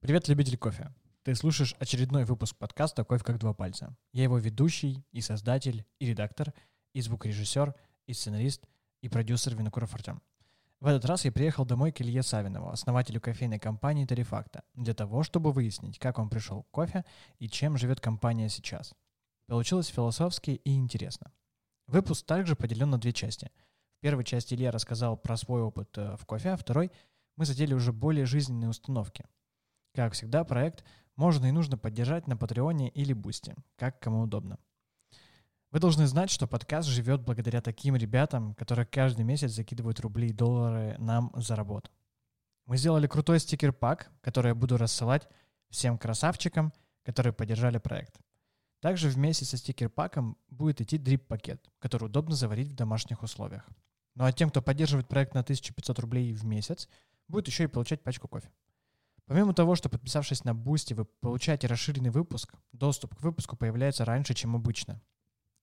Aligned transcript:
Привет, 0.00 0.28
любитель 0.28 0.56
кофе. 0.56 0.94
Ты 1.24 1.34
слушаешь 1.34 1.76
очередной 1.78 2.24
выпуск 2.24 2.56
подкаста 2.56 3.04
«Кофе 3.04 3.22
как 3.22 3.38
два 3.38 3.52
пальца». 3.52 3.94
Я 4.14 4.22
его 4.22 4.38
ведущий, 4.38 5.04
и 5.12 5.20
создатель, 5.20 5.84
и 5.98 6.06
редактор, 6.06 6.54
и 6.94 7.02
звукорежиссер, 7.02 7.74
и 8.06 8.14
сценарист, 8.14 8.64
и 9.02 9.10
продюсер 9.10 9.54
Винокуров 9.54 9.94
Артем. 9.94 10.22
В 10.80 10.86
этот 10.86 11.04
раз 11.04 11.26
я 11.26 11.32
приехал 11.32 11.66
домой 11.66 11.92
к 11.92 12.00
Илье 12.00 12.22
Савинову, 12.22 12.70
основателю 12.70 13.20
кофейной 13.20 13.58
компании 13.58 14.06
«Тарифакта», 14.06 14.62
для 14.72 14.94
того, 14.94 15.22
чтобы 15.22 15.52
выяснить, 15.52 15.98
как 15.98 16.18
он 16.18 16.30
пришел 16.30 16.62
к 16.62 16.70
кофе 16.70 17.04
и 17.38 17.46
чем 17.46 17.76
живет 17.76 18.00
компания 18.00 18.48
сейчас. 18.48 18.94
Получилось 19.48 19.88
философски 19.88 20.62
и 20.64 20.76
интересно. 20.76 21.30
Выпуск 21.86 22.24
также 22.24 22.56
поделен 22.56 22.88
на 22.88 22.98
две 22.98 23.12
части. 23.12 23.50
В 23.98 24.00
первой 24.00 24.24
части 24.24 24.54
Илья 24.54 24.70
рассказал 24.70 25.18
про 25.18 25.36
свой 25.36 25.60
опыт 25.60 25.90
э, 25.98 26.16
в 26.16 26.24
кофе, 26.24 26.52
а 26.52 26.56
второй 26.56 26.90
мы 27.36 27.44
задели 27.44 27.74
уже 27.74 27.92
более 27.92 28.24
жизненные 28.24 28.70
установки. 28.70 29.26
Как 29.94 30.12
всегда, 30.12 30.44
проект 30.44 30.84
можно 31.16 31.46
и 31.46 31.52
нужно 31.52 31.76
поддержать 31.76 32.26
на 32.26 32.36
Patreon 32.36 32.81
е 32.81 32.88
или 32.90 33.12
Boosty, 33.12 33.54
как 33.76 34.00
кому 34.00 34.22
удобно. 34.22 34.58
Вы 35.72 35.78
должны 35.78 36.06
знать, 36.06 36.30
что 36.30 36.46
подкаст 36.46 36.88
живет 36.88 37.22
благодаря 37.22 37.60
таким 37.60 37.94
ребятам, 37.94 38.54
которые 38.54 38.86
каждый 38.86 39.24
месяц 39.24 39.52
закидывают 39.52 40.00
рубли 40.00 40.28
и 40.28 40.32
доллары 40.32 40.96
нам 40.98 41.30
за 41.34 41.56
работу. 41.56 41.90
Мы 42.66 42.76
сделали 42.76 43.06
крутой 43.06 43.40
стикер-пак, 43.40 44.10
который 44.20 44.48
я 44.48 44.54
буду 44.54 44.76
рассылать 44.76 45.28
всем 45.68 45.98
красавчикам, 45.98 46.72
которые 47.04 47.32
поддержали 47.32 47.78
проект. 47.78 48.18
Также 48.80 49.08
вместе 49.08 49.44
со 49.44 49.56
стикер-паком 49.56 50.36
будет 50.48 50.80
идти 50.80 50.98
дрип-пакет, 50.98 51.70
который 51.78 52.04
удобно 52.04 52.34
заварить 52.34 52.68
в 52.68 52.74
домашних 52.74 53.22
условиях. 53.22 53.68
Ну 54.14 54.24
а 54.24 54.32
тем, 54.32 54.50
кто 54.50 54.62
поддерживает 54.62 55.08
проект 55.08 55.34
на 55.34 55.40
1500 55.40 55.98
рублей 55.98 56.32
в 56.32 56.44
месяц, 56.44 56.88
будет 57.28 57.46
еще 57.46 57.64
и 57.64 57.68
получать 57.68 58.02
пачку 58.02 58.26
кофе. 58.26 58.50
Помимо 59.30 59.54
того, 59.54 59.76
что 59.76 59.88
подписавшись 59.88 60.42
на 60.42 60.50
Boosty, 60.50 60.92
вы 60.92 61.04
получаете 61.04 61.68
расширенный 61.68 62.10
выпуск, 62.10 62.52
доступ 62.72 63.14
к 63.14 63.22
выпуску 63.22 63.56
появляется 63.56 64.04
раньше, 64.04 64.34
чем 64.34 64.56
обычно. 64.56 65.00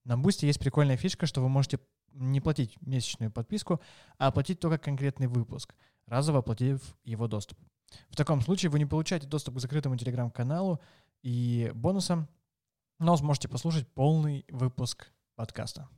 На 0.05 0.13
Boosty 0.13 0.45
есть 0.45 0.61
прикольная 0.61 0.95
фишка, 0.95 1.25
что 1.25 1.41
вы 1.41 1.49
можете 1.49 1.81
не 2.13 2.39
платить 2.39 2.77
месячную 2.79 3.29
подписку, 3.29 3.81
а 4.17 4.27
оплатить 4.27 4.61
только 4.61 4.77
конкретный 4.77 5.27
выпуск, 5.27 5.75
разово 6.05 6.39
оплатив 6.39 6.95
его 7.03 7.27
доступ. 7.27 7.59
В 8.09 8.15
таком 8.15 8.39
случае 8.39 8.69
вы 8.69 8.79
не 8.79 8.85
получаете 8.85 9.27
доступ 9.27 9.55
к 9.55 9.59
закрытому 9.59 9.97
телеграм-каналу 9.97 10.79
и 11.21 11.69
бонусам, 11.75 12.29
но 12.99 13.17
сможете 13.17 13.49
послушать 13.49 13.85
полный 13.93 14.45
выпуск 14.47 15.11
подкаста. 15.35 15.89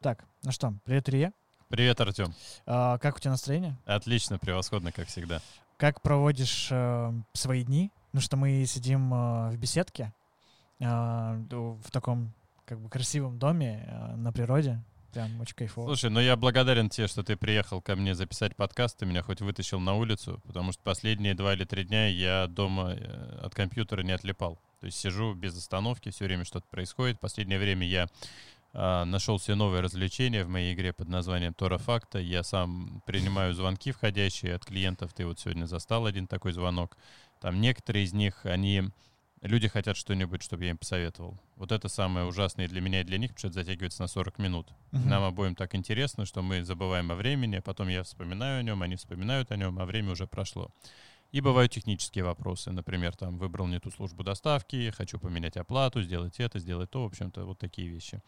Так, 0.00 0.24
ну 0.44 0.52
что, 0.52 0.74
привет, 0.84 1.08
Илья. 1.08 1.32
Привет, 1.68 2.00
Артем. 2.00 2.32
А, 2.66 2.98
как 2.98 3.16
у 3.16 3.18
тебя 3.18 3.32
настроение? 3.32 3.76
Отлично, 3.84 4.38
превосходно, 4.38 4.92
как 4.92 5.08
всегда. 5.08 5.40
Как 5.76 6.02
проводишь 6.02 6.68
э, 6.70 7.12
свои 7.32 7.64
дни? 7.64 7.90
Ну 8.12 8.20
что 8.20 8.36
мы 8.36 8.64
сидим 8.64 9.12
э, 9.12 9.50
в 9.50 9.56
беседке, 9.56 10.12
э, 10.78 10.84
в 10.84 11.90
таком 11.90 12.32
как 12.64 12.78
бы 12.78 12.88
красивом 12.88 13.40
доме 13.40 13.88
э, 13.88 14.14
на 14.14 14.32
природе. 14.32 14.80
Прям 15.12 15.40
очень 15.40 15.56
кайфово. 15.56 15.86
Слушай, 15.86 16.10
ну 16.10 16.20
я 16.20 16.36
благодарен 16.36 16.90
тебе, 16.90 17.08
что 17.08 17.24
ты 17.24 17.36
приехал 17.36 17.82
ко 17.82 17.96
мне 17.96 18.14
записать 18.14 18.54
подкаст, 18.54 18.98
ты 18.98 19.06
меня 19.06 19.22
хоть 19.22 19.40
вытащил 19.40 19.80
на 19.80 19.94
улицу, 19.94 20.40
потому 20.46 20.70
что 20.70 20.80
последние 20.84 21.34
два 21.34 21.54
или 21.54 21.64
три 21.64 21.82
дня 21.82 22.06
я 22.06 22.46
дома 22.46 22.92
э, 22.92 23.40
от 23.42 23.52
компьютера 23.52 24.02
не 24.02 24.12
отлипал. 24.12 24.60
То 24.78 24.86
есть 24.86 24.98
сижу 24.98 25.34
без 25.34 25.56
остановки, 25.56 26.10
все 26.10 26.26
время 26.26 26.44
что-то 26.44 26.68
происходит. 26.68 27.18
Последнее 27.18 27.58
время 27.58 27.84
я 27.84 28.06
нашел 28.72 29.38
себе 29.38 29.54
новое 29.54 29.80
развлечение 29.80 30.44
в 30.44 30.48
моей 30.48 30.74
игре 30.74 30.92
под 30.92 31.08
названием 31.08 31.54
Тора 31.54 31.78
Факта. 31.78 32.18
Я 32.18 32.42
сам 32.42 33.02
принимаю 33.06 33.54
звонки 33.54 33.92
входящие 33.92 34.54
от 34.54 34.64
клиентов. 34.64 35.12
Ты 35.14 35.26
вот 35.26 35.38
сегодня 35.40 35.66
застал 35.66 36.06
один 36.06 36.26
такой 36.26 36.52
звонок. 36.52 36.96
Там 37.40 37.60
некоторые 37.60 38.04
из 38.04 38.12
них, 38.12 38.44
они... 38.44 38.84
Люди 39.40 39.68
хотят 39.68 39.96
что-нибудь, 39.96 40.42
чтобы 40.42 40.64
я 40.64 40.70
им 40.70 40.78
посоветовал. 40.78 41.38
Вот 41.54 41.70
это 41.70 41.88
самое 41.88 42.26
ужасное 42.26 42.66
для 42.66 42.80
меня 42.80 43.02
и 43.02 43.04
для 43.04 43.18
них, 43.18 43.30
потому 43.34 43.38
что 43.52 43.60
это 43.60 43.66
затягивается 43.66 44.02
на 44.02 44.08
40 44.08 44.38
минут. 44.38 44.72
Uh-huh. 44.90 45.06
Нам 45.06 45.22
обоим 45.22 45.54
так 45.54 45.76
интересно, 45.76 46.26
что 46.26 46.42
мы 46.42 46.64
забываем 46.64 47.12
о 47.12 47.14
времени, 47.14 47.60
потом 47.60 47.86
я 47.86 48.02
вспоминаю 48.02 48.58
о 48.58 48.62
нем, 48.64 48.82
они 48.82 48.96
вспоминают 48.96 49.52
о 49.52 49.56
нем, 49.56 49.78
а 49.78 49.84
время 49.84 50.10
уже 50.10 50.26
прошло. 50.26 50.72
И 51.30 51.40
бывают 51.40 51.70
технические 51.70 52.24
вопросы. 52.24 52.72
Например, 52.72 53.14
там 53.14 53.38
выбрал 53.38 53.68
не 53.68 53.78
ту 53.78 53.92
службу 53.92 54.24
доставки, 54.24 54.90
хочу 54.96 55.20
поменять 55.20 55.56
оплату, 55.56 56.02
сделать 56.02 56.40
это, 56.40 56.58
сделать 56.58 56.90
то. 56.90 57.04
В 57.04 57.06
общем-то, 57.06 57.44
вот 57.44 57.58
такие 57.58 57.88
вещи. 57.88 58.20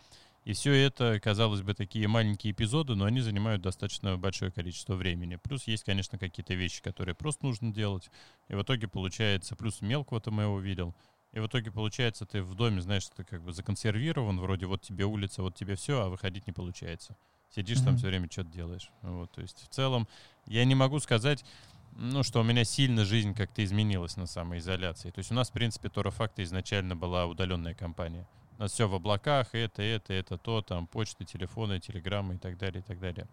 И 0.45 0.55
все 0.55 0.73
это, 0.73 1.21
казалось 1.21 1.61
бы, 1.63 1.75
такие 1.75 2.09
маленькие 2.09 2.53
эпизоды, 2.53 2.95
но 2.95 3.05
они 3.05 3.21
занимают 3.21 3.61
достаточно 3.61 4.17
большое 4.17 4.51
количество 4.51 4.95
времени. 4.95 5.37
Плюс 5.37 5.65
есть, 5.65 5.85
конечно, 5.85 6.19
какие-то 6.19 6.55
вещи, 6.55 6.83
которые 6.83 7.15
просто 7.15 7.45
нужно 7.45 7.73
делать. 7.73 8.11
И 8.49 8.55
в 8.55 8.63
итоге 8.63 8.89
получается, 8.89 9.55
плюс 9.55 9.83
мелкого-то 9.83 10.31
мы 10.31 10.47
увидел. 10.47 10.95
И 11.33 11.41
в 11.41 11.47
итоге 11.47 11.71
получается, 11.71 12.25
ты 12.25 12.43
в 12.43 12.55
доме, 12.55 12.81
знаешь, 12.81 13.07
ты 13.15 13.23
как 13.23 13.43
бы 13.43 13.53
законсервирован, 13.53 14.41
вроде 14.41 14.67
вот 14.67 14.81
тебе 14.81 15.05
улица, 15.05 15.43
вот 15.43 15.55
тебе 15.55 15.77
все, 15.77 16.01
а 16.01 16.09
выходить 16.09 16.47
не 16.47 16.53
получается. 16.53 17.17
Сидишь 17.55 17.79
mm-hmm. 17.79 17.85
там 17.85 17.97
все 17.99 18.07
время, 18.07 18.29
что-то 18.31 18.51
делаешь. 18.51 18.91
Вот, 19.03 19.31
то 19.33 19.43
есть 19.43 19.63
в 19.63 19.69
целом 19.69 20.09
я 20.47 20.65
не 20.65 20.75
могу 20.75 21.01
сказать, 21.01 21.45
ну, 21.93 22.23
что 22.23 22.41
у 22.41 22.45
меня 22.45 22.65
сильно 22.65 23.05
жизнь 23.05 23.35
как-то 23.35 23.63
изменилась 23.63 24.17
на 24.17 24.27
самоизоляции. 24.27 25.11
То 25.11 25.19
есть 25.19 25.31
у 25.31 25.35
нас, 25.35 25.51
в 25.51 25.53
принципе, 25.53 25.89
Тора 25.89 26.11
Факта 26.11 26.43
изначально 26.43 26.97
была 26.97 27.27
удаленная 27.27 27.75
компания 27.75 28.27
нас 28.63 28.73
все 28.73 28.89
в 28.89 28.95
облаках, 28.95 29.49
это, 29.53 29.83
это, 29.83 30.13
это, 30.13 30.39
то, 30.39 30.63
там, 30.63 30.87
почты, 30.87 31.25
телефоны, 31.25 31.81
телеграммы 31.81 32.35
и 32.35 32.39
так 32.39 32.59
далее, 32.59 32.81
и 32.81 32.83
так 32.83 33.01
далее. 33.01 33.27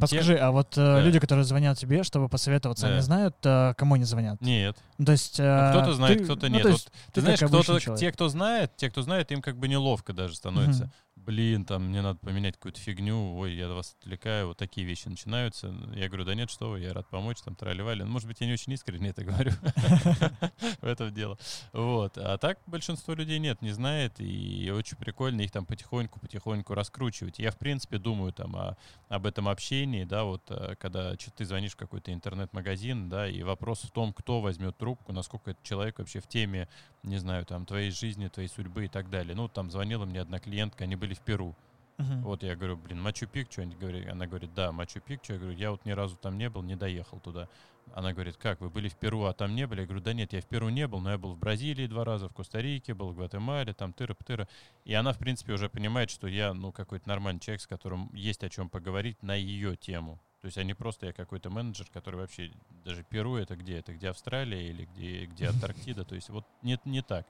Подскажи, 0.00 0.34
Те... 0.34 0.40
а 0.40 0.50
вот 0.50 0.76
э, 0.76 0.80
да. 0.80 1.00
люди, 1.00 1.18
которые 1.18 1.44
звонят 1.44 1.78
тебе, 1.78 2.02
чтобы 2.04 2.28
посоветоваться, 2.28 2.86
да. 2.86 2.92
они 2.92 3.00
знают, 3.00 3.34
э, 3.44 3.74
кому 3.76 3.94
они 3.94 4.04
звонят? 4.04 4.40
Нет. 4.40 4.76
Ну, 4.98 5.06
то 5.06 5.12
есть... 5.12 5.40
Э, 5.40 5.72
ну, 5.72 5.80
кто-то 5.80 5.94
знает, 5.94 6.18
ты, 6.18 6.24
кто-то 6.24 6.48
ну, 6.48 6.54
нет. 6.54 6.64
Ну, 6.64 6.70
вот, 6.72 6.84
ты, 6.84 6.90
ты 7.12 7.20
знаешь, 7.22 7.40
кто-то, 7.40 7.96
те, 7.96 8.12
кто 8.12 8.28
знает, 8.28 8.76
те, 8.76 8.90
кто 8.90 9.02
знает, 9.02 9.32
им 9.32 9.40
как 9.40 9.56
бы 9.56 9.66
неловко 9.66 10.12
даже 10.12 10.36
становится. 10.36 10.84
Угу 10.84 10.92
блин, 11.24 11.64
там 11.64 11.88
мне 11.88 12.02
надо 12.02 12.18
поменять 12.18 12.54
какую-то 12.56 12.80
фигню, 12.80 13.36
ой, 13.36 13.54
я 13.54 13.68
вас 13.68 13.96
отвлекаю, 14.00 14.48
вот 14.48 14.56
такие 14.56 14.86
вещи 14.86 15.08
начинаются. 15.08 15.74
Я 15.94 16.08
говорю, 16.08 16.24
да 16.24 16.34
нет, 16.34 16.50
что 16.50 16.70
вы, 16.70 16.80
я 16.80 16.92
рад 16.92 17.08
помочь, 17.08 17.38
там, 17.44 17.54
тролливали. 17.54 18.02
Ну, 18.02 18.10
может 18.10 18.28
быть, 18.28 18.40
я 18.40 18.46
не 18.46 18.52
очень 18.52 18.72
искренне 18.72 19.10
это 19.10 19.24
говорю. 19.24 19.52
В 20.80 20.86
этом 20.86 21.12
дело. 21.12 21.38
Вот. 21.72 22.16
А 22.18 22.38
так 22.38 22.58
большинство 22.66 23.14
людей 23.14 23.38
нет, 23.38 23.62
не 23.62 23.72
знает, 23.72 24.20
и 24.20 24.70
очень 24.70 24.96
прикольно 24.96 25.42
их 25.42 25.50
там 25.50 25.66
потихоньку-потихоньку 25.66 26.74
раскручивать. 26.74 27.38
Я, 27.38 27.50
в 27.50 27.58
принципе, 27.58 27.98
думаю 27.98 28.32
там 28.32 28.76
об 29.08 29.26
этом 29.26 29.48
общении, 29.48 30.04
да, 30.04 30.24
вот, 30.24 30.42
э, 30.50 30.74
когда 30.78 31.14
ты 31.16 31.44
звонишь 31.44 31.72
в 31.72 31.76
какой-то 31.76 32.12
интернет-магазин, 32.12 33.08
да, 33.08 33.28
и 33.28 33.42
вопрос 33.42 33.82
в 33.82 33.90
том, 33.90 34.12
кто 34.12 34.40
возьмет 34.40 34.76
трубку, 34.76 35.12
насколько 35.12 35.52
этот 35.52 35.62
человек 35.62 35.98
вообще 35.98 36.20
в 36.20 36.26
теме, 36.26 36.68
не 37.02 37.18
знаю, 37.18 37.46
там, 37.46 37.64
твоей 37.64 37.90
жизни, 37.90 38.28
твоей 38.28 38.48
судьбы 38.48 38.84
и 38.84 38.88
так 38.88 39.08
далее. 39.08 39.34
Ну, 39.34 39.48
там 39.48 39.70
звонила 39.70 40.04
мне 40.04 40.20
одна 40.20 40.38
клиентка, 40.38 40.84
они 40.84 40.96
были 40.96 41.14
в 41.18 41.22
Перу. 41.22 41.54
Uh-huh. 41.98 42.22
Вот 42.22 42.42
я 42.44 42.54
говорю, 42.54 42.76
блин, 42.76 43.02
Мачу-Пикчу, 43.02 43.62
она 44.10 44.26
говорит, 44.26 44.54
да, 44.54 44.70
Мачу-Пикчу. 44.70 45.32
Я 45.32 45.38
говорю, 45.38 45.56
я 45.56 45.70
вот 45.72 45.84
ни 45.84 45.90
разу 45.90 46.16
там 46.16 46.38
не 46.38 46.48
был, 46.48 46.62
не 46.62 46.76
доехал 46.76 47.18
туда. 47.18 47.48
Она 47.94 48.12
говорит, 48.12 48.36
как, 48.36 48.60
вы 48.60 48.70
были 48.70 48.88
в 48.88 48.96
Перу, 48.96 49.24
а 49.24 49.32
там 49.32 49.54
не 49.56 49.66
были? 49.66 49.80
Я 49.80 49.86
говорю, 49.86 50.02
да 50.02 50.12
нет, 50.12 50.32
я 50.32 50.40
в 50.40 50.46
Перу 50.46 50.68
не 50.68 50.86
был, 50.86 51.00
но 51.00 51.10
я 51.10 51.18
был 51.18 51.34
в 51.34 51.38
Бразилии 51.38 51.86
два 51.86 52.04
раза, 52.04 52.28
в 52.28 52.34
Коста-Рике, 52.34 52.94
был 52.94 53.10
в 53.10 53.16
Гватемале, 53.16 53.74
там 53.74 53.92
тыра-птыра. 53.92 54.46
И 54.84 54.94
она, 54.94 55.12
в 55.12 55.18
принципе, 55.18 55.54
уже 55.54 55.68
понимает, 55.68 56.10
что 56.10 56.28
я, 56.28 56.54
ну, 56.54 56.70
какой-то 56.70 57.08
нормальный 57.08 57.40
человек, 57.40 57.62
с 57.62 57.66
которым 57.66 58.14
есть 58.14 58.44
о 58.44 58.50
чем 58.50 58.68
поговорить 58.68 59.20
на 59.22 59.34
ее 59.34 59.76
тему. 59.76 60.20
То 60.40 60.46
есть 60.46 60.58
они 60.58 60.74
просто, 60.74 61.06
я 61.06 61.12
какой-то 61.12 61.50
менеджер, 61.50 61.86
который 61.92 62.20
вообще, 62.20 62.52
даже 62.84 63.02
Перу 63.02 63.36
это 63.36 63.56
где? 63.56 63.78
Это 63.78 63.92
где 63.92 64.10
Австралия 64.10 64.68
или 64.68 64.84
где, 64.84 65.26
где 65.26 65.48
Антарктида? 65.48 66.04
То 66.04 66.14
есть 66.14 66.28
вот 66.28 66.46
нет, 66.62 66.84
не 66.86 67.02
так. 67.02 67.26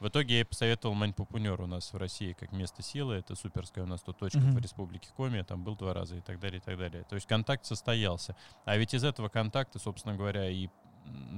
В 0.00 0.06
итоге 0.06 0.38
я 0.38 0.46
посоветовал 0.46 0.94
Маньпупунер 0.94 1.60
у 1.60 1.66
нас 1.66 1.92
в 1.92 1.96
России 1.96 2.32
как 2.32 2.52
место 2.52 2.82
силы. 2.82 3.16
Это 3.16 3.34
суперская 3.34 3.82
у 3.82 3.86
нас 3.86 4.00
тут 4.00 4.16
точка 4.18 4.38
mm-hmm. 4.38 4.52
в 4.52 4.58
Республике 4.58 5.08
Коми. 5.16 5.42
Там 5.42 5.64
был 5.64 5.74
два 5.74 5.92
раза 5.92 6.16
и 6.16 6.20
так 6.20 6.38
далее, 6.38 6.58
и 6.58 6.62
так 6.62 6.78
далее. 6.78 7.04
То 7.08 7.16
есть 7.16 7.26
контакт 7.26 7.66
состоялся. 7.66 8.36
А 8.64 8.76
ведь 8.76 8.94
из 8.94 9.02
этого 9.02 9.28
контакта, 9.28 9.80
собственно 9.80 10.14
говоря, 10.14 10.48
и 10.48 10.68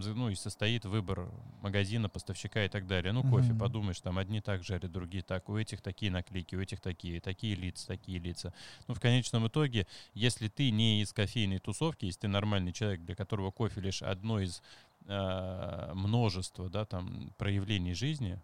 ну, 0.03 0.31
и 0.31 0.35
состоит 0.35 0.85
выбор 0.85 1.31
магазина, 1.63 2.09
поставщика 2.09 2.65
и 2.65 2.69
так 2.69 2.87
далее. 2.87 3.13
Ну, 3.13 3.23
кофе, 3.23 3.53
mm-hmm. 3.53 3.59
подумаешь, 3.59 4.01
там 4.01 4.19
одни 4.19 4.41
так 4.41 4.65
жарят, 4.65 4.91
другие 4.91 5.23
так, 5.23 5.49
у 5.49 5.57
этих 5.57 5.81
такие 5.81 6.11
наклейки, 6.11 6.57
у 6.57 6.61
этих 6.61 6.81
такие, 6.81 7.21
такие 7.21 7.55
лица, 7.55 7.87
такие 7.87 8.19
лица. 8.19 8.53
Ну, 8.89 8.95
в 8.95 9.01
конечном 9.01 9.47
итоге, 9.47 9.87
если 10.13 10.49
ты 10.49 10.71
не 10.71 11.03
из 11.03 11.13
кофейной 11.13 11.59
тусовки, 11.59 12.07
если 12.07 12.21
ты 12.21 12.29
нормальный 12.29 12.73
человек, 12.73 13.03
для 13.03 13.15
которого 13.15 13.53
кофе 13.53 13.81
лишь 13.81 14.03
одно 14.03 14.41
из 14.41 14.63
э, 15.07 15.93
множества, 15.95 16.69
да, 16.69 16.85
там, 16.85 17.33
проявлений 17.39 17.95
жизни, 17.95 18.41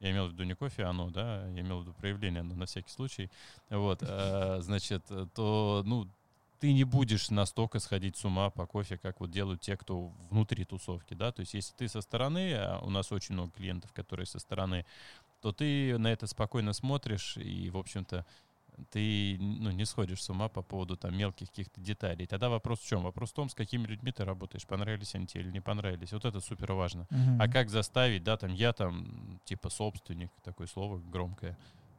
я 0.00 0.10
имел 0.10 0.28
в 0.28 0.32
виду 0.32 0.44
не 0.44 0.54
кофе, 0.54 0.84
а 0.84 0.90
оно, 0.90 1.10
да, 1.10 1.46
я 1.48 1.60
имел 1.60 1.78
в 1.78 1.82
виду 1.82 1.92
проявление, 1.94 2.40
оно 2.40 2.54
на 2.54 2.66
всякий 2.66 2.90
случай, 2.90 3.30
вот, 3.70 4.02
э, 4.02 4.58
значит, 4.60 5.04
то, 5.34 5.82
ну, 5.84 6.08
ты 6.60 6.72
не 6.72 6.84
будешь 6.84 7.30
настолько 7.30 7.78
сходить 7.78 8.16
с 8.16 8.24
ума 8.24 8.50
по 8.50 8.66
кофе, 8.66 8.96
как 8.96 9.20
вот 9.20 9.30
делают 9.30 9.60
те, 9.60 9.76
кто 9.76 10.12
внутри 10.30 10.64
тусовки, 10.64 11.14
да, 11.14 11.30
то 11.32 11.40
есть 11.40 11.54
если 11.54 11.74
ты 11.74 11.88
со 11.88 12.00
стороны, 12.00 12.54
а 12.54 12.78
у 12.82 12.90
нас 12.90 13.12
очень 13.12 13.34
много 13.34 13.52
клиентов, 13.52 13.92
которые 13.92 14.26
со 14.26 14.38
стороны, 14.38 14.86
то 15.42 15.52
ты 15.52 15.98
на 15.98 16.10
это 16.10 16.26
спокойно 16.26 16.72
смотришь 16.72 17.36
и, 17.36 17.68
в 17.68 17.76
общем-то, 17.76 18.24
ты 18.90 19.36
ну, 19.38 19.70
не 19.70 19.84
сходишь 19.84 20.22
с 20.22 20.30
ума 20.30 20.48
по 20.48 20.62
поводу 20.62 20.96
там 20.96 21.16
мелких 21.16 21.48
каких-то 21.48 21.80
деталей. 21.80 22.26
Тогда 22.26 22.48
вопрос 22.48 22.80
в 22.80 22.86
чем? 22.86 23.02
Вопрос 23.02 23.30
в 23.30 23.34
том, 23.34 23.48
с 23.48 23.54
какими 23.54 23.86
людьми 23.86 24.12
ты 24.12 24.24
работаешь, 24.24 24.66
понравились 24.66 25.14
они 25.14 25.26
тебе 25.26 25.44
или 25.44 25.50
не 25.50 25.60
понравились. 25.60 26.12
Вот 26.12 26.24
это 26.24 26.40
супер 26.40 26.72
важно. 26.72 27.06
Uh-huh. 27.10 27.36
А 27.40 27.48
как 27.48 27.70
заставить, 27.70 28.24
да, 28.24 28.36
там 28.36 28.52
я 28.52 28.72
там 28.72 29.40
типа 29.44 29.70
собственник, 29.70 30.30
такое 30.42 30.66
слово 30.66 30.98
громкое, 30.98 31.56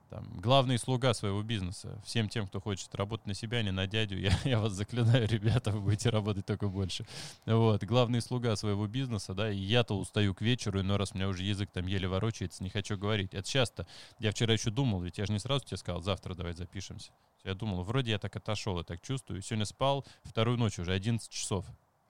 там, 0.09 0.27
главный 0.39 0.77
слуга 0.77 1.13
своего 1.13 1.41
бизнеса. 1.41 2.01
Всем 2.05 2.29
тем, 2.29 2.47
кто 2.47 2.59
хочет 2.59 2.93
работать 2.95 3.27
на 3.27 3.33
себя, 3.33 3.59
а 3.59 3.63
не 3.63 3.71
на 3.71 3.87
дядю, 3.87 4.17
я, 4.19 4.31
я 4.43 4.59
вас 4.59 4.73
заклинаю, 4.73 5.27
ребята, 5.29 5.71
вы 5.71 5.81
будете 5.81 6.09
работать 6.09 6.45
только 6.45 6.67
больше. 6.67 7.05
Вот, 7.45 7.83
главный 7.83 8.21
слуга 8.21 8.55
своего 8.55 8.87
бизнеса, 8.87 9.33
да, 9.33 9.51
и 9.51 9.57
я-то 9.57 9.97
устаю 9.97 10.33
к 10.33 10.41
вечеру, 10.41 10.83
но 10.83 10.97
раз 10.97 11.11
у 11.13 11.15
меня 11.15 11.27
уже 11.27 11.43
язык 11.43 11.71
там 11.71 11.87
еле 11.87 12.07
ворочается, 12.07 12.63
не 12.63 12.69
хочу 12.69 12.97
говорить. 12.97 13.33
Это 13.33 13.47
часто. 13.47 13.87
Я 14.19 14.31
вчера 14.31 14.53
еще 14.53 14.71
думал, 14.71 15.01
ведь 15.01 15.17
я 15.17 15.25
же 15.25 15.33
не 15.33 15.39
сразу 15.39 15.65
тебе 15.65 15.77
сказал, 15.77 16.01
завтра 16.01 16.35
давай 16.35 16.53
запишемся. 16.53 17.11
Я 17.43 17.53
думал, 17.53 17.83
вроде 17.83 18.11
я 18.11 18.19
так 18.19 18.35
отошел, 18.35 18.77
я 18.77 18.83
так 18.83 19.01
чувствую. 19.01 19.41
Сегодня 19.41 19.65
спал 19.65 20.05
вторую 20.23 20.57
ночь 20.57 20.79
уже, 20.79 20.93
11 20.93 21.29
часов. 21.29 21.65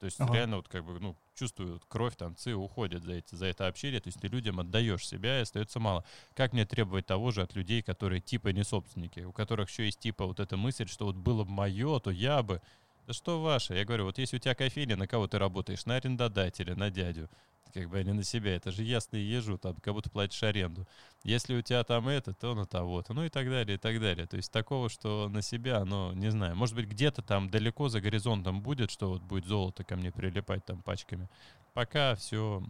То 0.05 0.07
есть 0.07 0.21
ага. 0.21 0.35
реально 0.35 0.57
вот 0.57 0.67
как 0.67 0.85
бы, 0.85 0.99
ну, 0.99 1.15
чувствую, 1.33 1.81
кровь, 1.87 2.15
танцы 2.15 2.53
уходят 2.53 3.03
за, 3.03 3.13
эти, 3.13 3.33
за 3.33 3.47
это 3.47 3.65
общение, 3.65 3.99
то 3.99 4.09
есть 4.09 4.21
ты 4.21 4.27
людям 4.27 4.59
отдаешь 4.59 5.03
себя 5.07 5.39
и 5.39 5.41
остается 5.41 5.79
мало. 5.79 6.05
Как 6.35 6.53
мне 6.53 6.63
требовать 6.63 7.07
того 7.07 7.31
же 7.31 7.41
от 7.41 7.55
людей, 7.55 7.81
которые 7.81 8.21
типа 8.21 8.49
не 8.49 8.63
собственники, 8.63 9.21
у 9.21 9.31
которых 9.31 9.67
еще 9.67 9.85
есть 9.85 9.99
типа 9.99 10.27
вот 10.27 10.39
эта 10.39 10.57
мысль, 10.57 10.87
что 10.87 11.05
вот 11.05 11.15
было 11.15 11.43
бы 11.43 11.49
мое, 11.49 11.99
то 11.99 12.11
я 12.11 12.43
бы... 12.43 12.61
Да 13.07 13.13
что 13.13 13.41
ваше? 13.41 13.73
Я 13.73 13.83
говорю, 13.83 14.03
вот 14.03 14.19
если 14.19 14.35
у 14.35 14.39
тебя 14.39 14.53
кофейня, 14.53 14.95
на 14.95 15.07
кого 15.07 15.27
ты 15.27 15.39
работаешь? 15.39 15.87
На 15.87 15.95
арендодателя, 15.95 16.75
на 16.75 16.91
дядю 16.91 17.27
как 17.75 17.89
бы, 17.89 17.99
а 17.99 18.03
не 18.03 18.13
на 18.13 18.23
себя. 18.23 18.55
Это 18.55 18.71
же 18.71 18.83
ясно 18.83 19.17
и 19.17 19.21
ежу, 19.21 19.57
там, 19.57 19.75
как 19.75 19.93
будто 19.93 20.09
платишь 20.09 20.41
аренду. 20.43 20.87
Если 21.23 21.55
у 21.55 21.61
тебя 21.61 21.83
там 21.83 22.07
это, 22.07 22.33
то 22.33 22.55
на 22.55 22.65
того-то, 22.65 23.13
ну 23.13 23.25
и 23.25 23.29
так 23.29 23.49
далее, 23.49 23.75
и 23.75 23.77
так 23.77 23.99
далее. 23.99 24.25
То 24.27 24.37
есть 24.37 24.51
такого, 24.51 24.89
что 24.89 25.27
на 25.29 25.41
себя, 25.41 25.83
ну, 25.83 26.13
не 26.13 26.31
знаю, 26.31 26.55
может 26.55 26.75
быть, 26.75 26.87
где-то 26.87 27.21
там 27.21 27.49
далеко 27.49 27.89
за 27.89 27.99
горизонтом 27.99 28.61
будет, 28.61 28.91
что 28.91 29.09
вот 29.09 29.21
будет 29.23 29.45
золото 29.45 29.83
ко 29.83 29.97
мне 29.97 30.11
прилипать 30.11 30.65
там 30.65 30.81
пачками. 30.81 31.29
Пока 31.73 32.15
все 32.15 32.63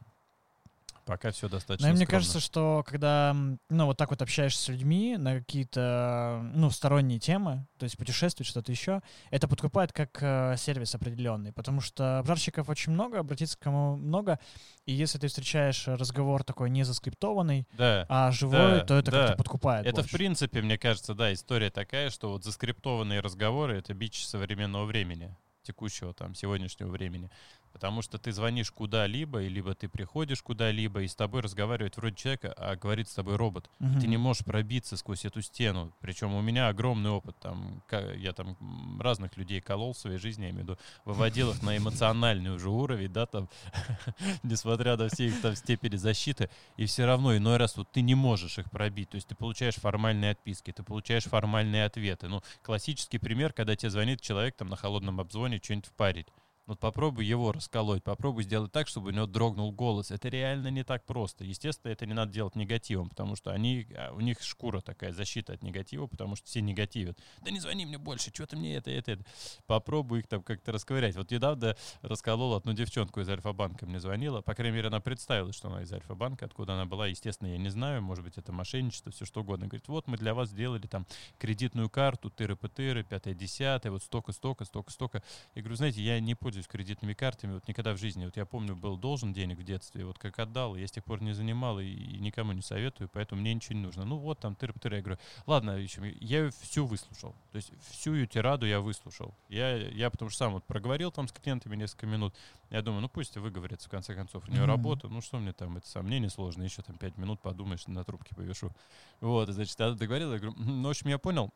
Пока 1.05 1.31
все 1.31 1.47
достаточно. 1.47 1.87
Но 1.87 1.95
мне 1.95 2.07
кажется, 2.07 2.39
что 2.39 2.83
когда, 2.85 3.35
ну, 3.69 3.85
вот 3.85 3.95
так 3.97 4.09
вот 4.09 4.23
общаешься 4.23 4.59
с 4.59 4.67
людьми 4.69 5.17
на 5.17 5.39
какие-то, 5.39 6.41
ну, 6.55 6.71
сторонние 6.71 7.19
темы, 7.19 7.67
то 7.77 7.83
есть 7.83 7.95
путешествовать, 7.95 8.47
что-то 8.47 8.71
еще, 8.71 9.01
это 9.29 9.47
подкупает 9.47 9.93
как 9.93 10.17
э, 10.21 10.55
сервис 10.57 10.95
определенный, 10.95 11.53
потому 11.53 11.79
что 11.79 12.17
обжарщиков 12.19 12.69
очень 12.69 12.91
много, 12.91 13.19
обратиться 13.19 13.55
к 13.55 13.61
кому 13.61 13.97
много, 13.97 14.39
и 14.85 14.93
если 14.93 15.19
ты 15.19 15.27
встречаешь 15.27 15.87
разговор 15.87 16.43
такой 16.43 16.71
не 16.71 16.83
заскриптованный, 16.83 17.67
да, 17.73 18.07
а 18.09 18.31
живой, 18.31 18.79
да, 18.79 18.79
то 18.81 18.95
это 18.95 19.11
да. 19.11 19.19
как-то 19.19 19.37
подкупает. 19.37 19.85
Это, 19.85 19.97
больше. 19.97 20.09
в 20.09 20.11
принципе, 20.11 20.61
мне 20.63 20.79
кажется, 20.79 21.13
да, 21.13 21.31
история 21.31 21.69
такая, 21.69 22.09
что 22.09 22.31
вот 22.31 22.43
заскриптованные 22.43 23.19
разговоры— 23.19 23.77
это 23.77 23.93
бич 23.93 24.25
современного 24.25 24.85
времени 24.85 25.35
текущего 25.65 26.13
там 26.13 26.35
сегодняшнего 26.35 26.89
времени. 26.89 27.29
Потому 27.75 28.01
что 28.01 28.17
ты 28.17 28.31
звонишь 28.31 28.71
куда-либо, 28.71 29.41
и 29.41 29.49
либо 29.49 29.75
ты 29.75 29.89
приходишь 29.89 30.41
куда-либо, 30.41 31.01
и 31.01 31.09
с 31.09 31.13
тобой 31.13 31.41
разговаривает 31.41 31.97
вроде 31.97 32.15
человека, 32.15 32.53
а 32.55 32.77
говорит 32.77 33.09
с 33.09 33.13
тобой 33.13 33.35
робот. 33.35 33.69
Угу. 33.81 33.99
Ты 33.99 34.07
не 34.07 34.15
можешь 34.15 34.45
пробиться 34.45 34.95
сквозь 34.95 35.25
эту 35.25 35.41
стену. 35.41 35.91
Причем 35.99 36.33
у 36.33 36.41
меня 36.41 36.69
огромный 36.69 37.09
опыт. 37.09 37.35
Там, 37.41 37.83
я 38.15 38.31
там 38.31 38.55
разных 39.01 39.35
людей 39.35 39.59
колол 39.59 39.91
в 39.91 39.97
своей 39.97 40.19
жизни, 40.19 40.43
я 40.43 40.51
имею 40.51 40.63
в 40.63 40.69
виду, 40.69 40.79
выводил 41.03 41.51
их 41.51 41.61
на 41.63 41.75
эмоциональный 41.75 42.51
уже 42.51 42.69
уровень, 42.69 43.11
да, 43.11 43.25
там, 43.25 43.49
несмотря 44.43 44.95
на 44.95 45.09
все 45.09 45.27
их 45.27 45.41
там 45.41 45.53
степени 45.57 45.97
защиты, 45.97 46.49
и 46.77 46.85
все 46.85 47.05
равно 47.05 47.35
иной 47.35 47.57
раз 47.57 47.75
вот 47.75 47.91
ты 47.91 47.99
не 47.99 48.15
можешь 48.15 48.57
их 48.57 48.71
пробить. 48.71 49.09
То 49.09 49.15
есть 49.15 49.27
ты 49.27 49.35
получаешь 49.35 49.75
формальные 49.75 50.31
отписки, 50.31 50.71
ты 50.71 50.81
получаешь 50.81 51.25
формальные 51.25 51.83
ответы. 51.83 52.29
Ну, 52.29 52.41
классический 52.61 53.17
пример, 53.17 53.51
когда 53.51 53.75
тебе 53.75 53.89
звонит 53.89 54.21
человек 54.21 54.55
там 54.55 54.69
на 54.69 54.77
холодном 54.77 55.19
обзвоне 55.19 55.59
что-нибудь 55.61 55.87
впарить. 55.87 56.27
Вот 56.67 56.79
попробуй 56.79 57.25
его 57.25 57.51
расколоть, 57.51 58.03
попробуй 58.03 58.43
сделать 58.43 58.71
так, 58.71 58.87
чтобы 58.87 59.09
у 59.09 59.11
него 59.11 59.27
дрогнул 59.27 59.71
голос. 59.71 60.09
Это 60.09 60.29
реально 60.29 60.69
не 60.69 60.83
так 60.83 61.05
просто. 61.05 61.43
Естественно, 61.43 61.91
это 61.91 62.07
не 62.07 62.13
надо 62.13 62.31
делать 62.31 62.55
негативом, 62.55 63.09
потому 63.09 63.35
что 63.35 63.51
они, 63.51 63.85
а, 63.95 64.11
у 64.13 64.19
них 64.19 64.41
шкура 64.41 64.81
такая, 64.81 65.11
защита 65.11 65.53
от 65.53 65.61
негатива, 65.61 66.07
потому 66.07 66.35
что 66.35 66.47
все 66.47 66.61
негативят. 66.61 67.19
Да 67.41 67.51
не 67.51 67.59
звони 67.59 67.85
мне 67.85 67.99
больше, 67.99 68.31
что 68.33 68.47
ты 68.47 68.57
мне 68.57 68.77
это, 68.77 68.89
это, 68.89 69.11
это. 69.11 69.25
Попробуй 69.67 70.19
их 70.19 70.27
там 70.27 70.41
как-то 70.41 70.71
расковырять. 70.71 71.15
Вот 71.15 71.29
недавно 71.29 71.77
расколол 72.01 72.55
одну 72.55 72.73
девчонку 72.73 73.21
из 73.21 73.29
Альфа-банка, 73.29 73.85
мне 73.85 73.99
звонила. 73.99 74.41
По 74.41 74.55
крайней 74.55 74.77
мере, 74.77 74.87
она 74.87 74.99
представилась, 74.99 75.55
что 75.55 75.67
она 75.67 75.83
из 75.83 75.93
Альфа-банка, 75.93 76.45
откуда 76.45 76.73
она 76.73 76.85
была. 76.85 77.05
Естественно, 77.05 77.49
я 77.49 77.59
не 77.59 77.69
знаю, 77.69 78.01
может 78.01 78.23
быть, 78.23 78.39
это 78.39 78.51
мошенничество, 78.51 79.11
все 79.11 79.25
что 79.25 79.41
угодно. 79.41 79.67
Говорит, 79.67 79.87
вот 79.87 80.07
мы 80.07 80.17
для 80.17 80.33
вас 80.33 80.49
сделали 80.49 80.87
там 80.87 81.05
кредитную 81.37 81.91
карту, 81.91 82.31
тыры-пытыры, 82.35 83.03
пятое-десятое, 83.03 83.91
вот 83.91 84.01
столько-столько, 84.01 84.65
столько-столько. 84.65 85.21
Я 85.53 85.61
говорю, 85.61 85.75
знаете, 85.75 86.01
я 86.01 86.19
не 86.19 86.33
пользуюсь 86.33 86.54
пользуюсь 86.55 86.67
кредитными 86.67 87.13
картами, 87.13 87.53
вот 87.53 87.67
никогда 87.67 87.93
в 87.93 87.97
жизни. 87.97 88.23
Вот 88.23 88.37
я 88.37 88.45
помню, 88.45 88.75
был 88.75 88.97
должен 88.97 89.33
денег 89.33 89.59
в 89.59 89.63
детстве, 89.63 90.05
вот 90.05 90.17
как 90.17 90.39
отдал, 90.39 90.77
я 90.77 90.87
с 90.87 90.91
тех 90.91 91.03
пор 91.03 91.21
не 91.21 91.33
занимал 91.33 91.79
и, 91.79 91.85
и 91.85 92.17
никому 92.19 92.53
не 92.53 92.61
советую, 92.61 93.09
поэтому 93.11 93.41
мне 93.41 93.53
ничего 93.53 93.75
не 93.75 93.83
нужно. 93.83 94.05
Ну 94.05 94.17
вот 94.17 94.39
там 94.39 94.55
тыр-тыр, 94.55 94.95
я 94.95 95.01
говорю, 95.01 95.19
ладно, 95.45 95.71
еще, 95.71 96.01
я 96.21 96.43
ее 96.43 96.51
всю 96.61 96.85
выслушал. 96.85 97.35
То 97.51 97.57
есть 97.57 97.71
всю 97.89 98.13
ее 98.13 98.25
тираду 98.25 98.65
я 98.65 98.79
выслушал. 98.79 99.33
Я, 99.49 99.75
я 99.75 100.09
потому 100.09 100.29
что 100.29 100.37
сам 100.37 100.53
вот 100.53 100.63
проговорил 100.63 101.11
там 101.11 101.27
с 101.27 101.33
клиентами 101.33 101.75
несколько 101.75 102.07
минут, 102.07 102.33
я 102.69 102.81
думаю, 102.81 103.01
ну 103.01 103.09
пусть 103.09 103.35
выговорится 103.35 103.89
в 103.89 103.91
конце 103.91 104.15
концов. 104.15 104.47
У 104.47 104.51
нее 104.51 104.61
mm-hmm. 104.61 104.65
работа, 104.65 105.07
ну 105.09 105.21
что 105.21 105.39
мне 105.39 105.51
там, 105.51 105.75
это 105.75 105.89
сам, 105.89 106.05
мне 106.05 106.19
несложно, 106.19 106.63
еще 106.63 106.81
там 106.83 106.97
пять 106.97 107.17
минут 107.17 107.41
подумаешь, 107.41 107.85
на 107.87 108.05
трубке 108.05 108.33
повешу. 108.33 108.71
Вот, 109.19 109.49
значит, 109.49 109.77
я 109.77 109.91
договорил, 109.91 110.31
я 110.31 110.39
говорю, 110.39 110.55
ну, 110.57 110.87
в 110.87 110.89
общем, 110.89 111.09
я 111.09 111.17
понял, 111.17 111.51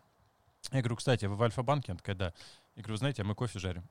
я 0.72 0.82
говорю, 0.82 0.98
кстати, 0.98 1.26
вы 1.26 1.36
в 1.36 1.42
Альфа-банке? 1.42 1.94
Она 1.94 1.98
такая, 1.98 2.16
да. 2.16 2.34
Я 2.80 2.84
говорю, 2.84 2.96
знаете, 2.96 3.24
а 3.24 3.26
мы 3.26 3.36
кофе 3.36 3.60
жарим. 3.60 3.84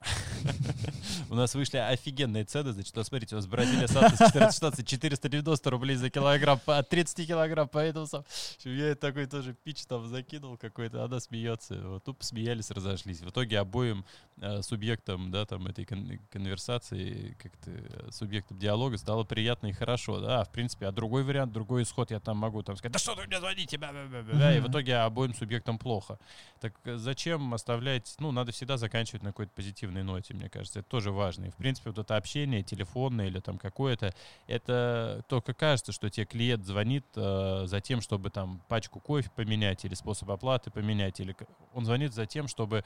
У 1.28 1.35
нас 1.35 1.54
вышли 1.54 1.76
офигенные 1.76 2.45
цены. 2.45 2.73
Значит, 2.73 2.97
вот 2.97 3.07
смотрите, 3.07 3.35
у 3.35 3.38
нас 3.38 3.47
Бразилия 3.47 3.87
Сантос 3.87 4.14
1416, 4.14 4.88
490 4.88 5.71
рублей 5.71 5.97
за 5.97 6.09
килограмм, 6.09 6.59
от 6.64 6.88
30 6.88 7.26
килограмм, 7.28 7.68
поэтому 7.68 8.07
сам... 8.07 8.25
Я 8.64 8.95
такой 8.95 9.26
тоже 9.26 9.54
пич 9.62 9.85
там 9.85 10.09
закинул 10.09 10.57
какой-то, 10.57 11.04
она 11.04 11.21
смеется. 11.21 11.75
Вот, 11.83 12.04
тупо 12.04 12.25
смеялись, 12.25 12.71
разошлись. 12.71 13.21
В 13.21 13.28
итоге 13.28 13.59
обоим 13.59 14.07
э, 14.38 14.62
субъектам, 14.62 15.30
да, 15.30 15.45
там, 15.45 15.66
этой 15.66 15.85
кон- 15.85 16.18
конверсации, 16.30 17.37
как-то 17.42 17.71
э, 17.71 18.11
субъектам 18.11 18.59
диалога 18.59 18.97
стало 18.97 19.25
приятно 19.25 19.66
и 19.66 19.73
хорошо, 19.73 20.18
да. 20.18 20.40
А, 20.40 20.45
в 20.45 20.50
принципе, 20.50 20.87
а 20.87 20.92
другой 20.92 21.25
вариант, 21.25 21.52
другой 21.52 21.83
исход 21.83 22.11
я 22.11 22.21
там 22.21 22.38
могу 22.38 22.62
там 22.62 22.78
сказать, 22.78 22.95
да 22.95 22.99
что 22.99 23.14
вы 23.14 23.26
мне 23.26 23.38
звоните, 23.38 23.76
бля, 23.76 23.92
бля, 23.92 24.07
бля, 24.07 24.23
бля, 24.23 24.57
и 24.57 24.61
в 24.61 24.71
итоге 24.71 24.97
обоим 24.97 25.35
субъектам 25.35 25.78
плохо. 25.78 26.18
Так 26.59 26.73
э, 26.85 26.97
зачем 26.97 27.52
оставлять, 27.52 28.14
ну, 28.18 28.33
надо 28.33 28.50
всегда 28.50 28.78
заканчивать 28.79 29.23
на 29.23 29.31
какой-то 29.31 29.53
позитивной 29.55 30.03
ноте, 30.03 30.35
мне 30.35 30.49
кажется. 30.49 30.81
Это 30.81 30.89
тоже 30.89 31.13
важно. 31.13 31.47
И, 31.47 31.51
в 31.51 31.57
принципе, 31.57 31.91
вот 31.91 31.99
это 31.99 32.17
общение 32.17 32.63
телефонное 32.63 33.27
или 33.27 33.41
там 33.41 33.59
какое-то, 33.59 34.15
это 34.47 35.23
только 35.29 35.55
кажется, 35.55 35.93
что 35.93 36.09
тебе 36.09 36.27
клиент 36.27 36.65
звонит 36.65 37.05
э, 37.17 37.65
за 37.67 37.81
тем, 37.81 38.01
чтобы 38.01 38.31
там 38.31 38.63
пачку 38.69 39.01
кофе 39.01 39.31
поменять 39.35 39.85
или 39.85 39.95
способ 39.95 40.31
оплаты 40.31 40.71
поменять, 40.71 41.21
или 41.21 41.37
он 41.75 41.85
звонит 41.85 42.15
за 42.15 42.27
тем, 42.27 42.49
чтобы 42.49 42.85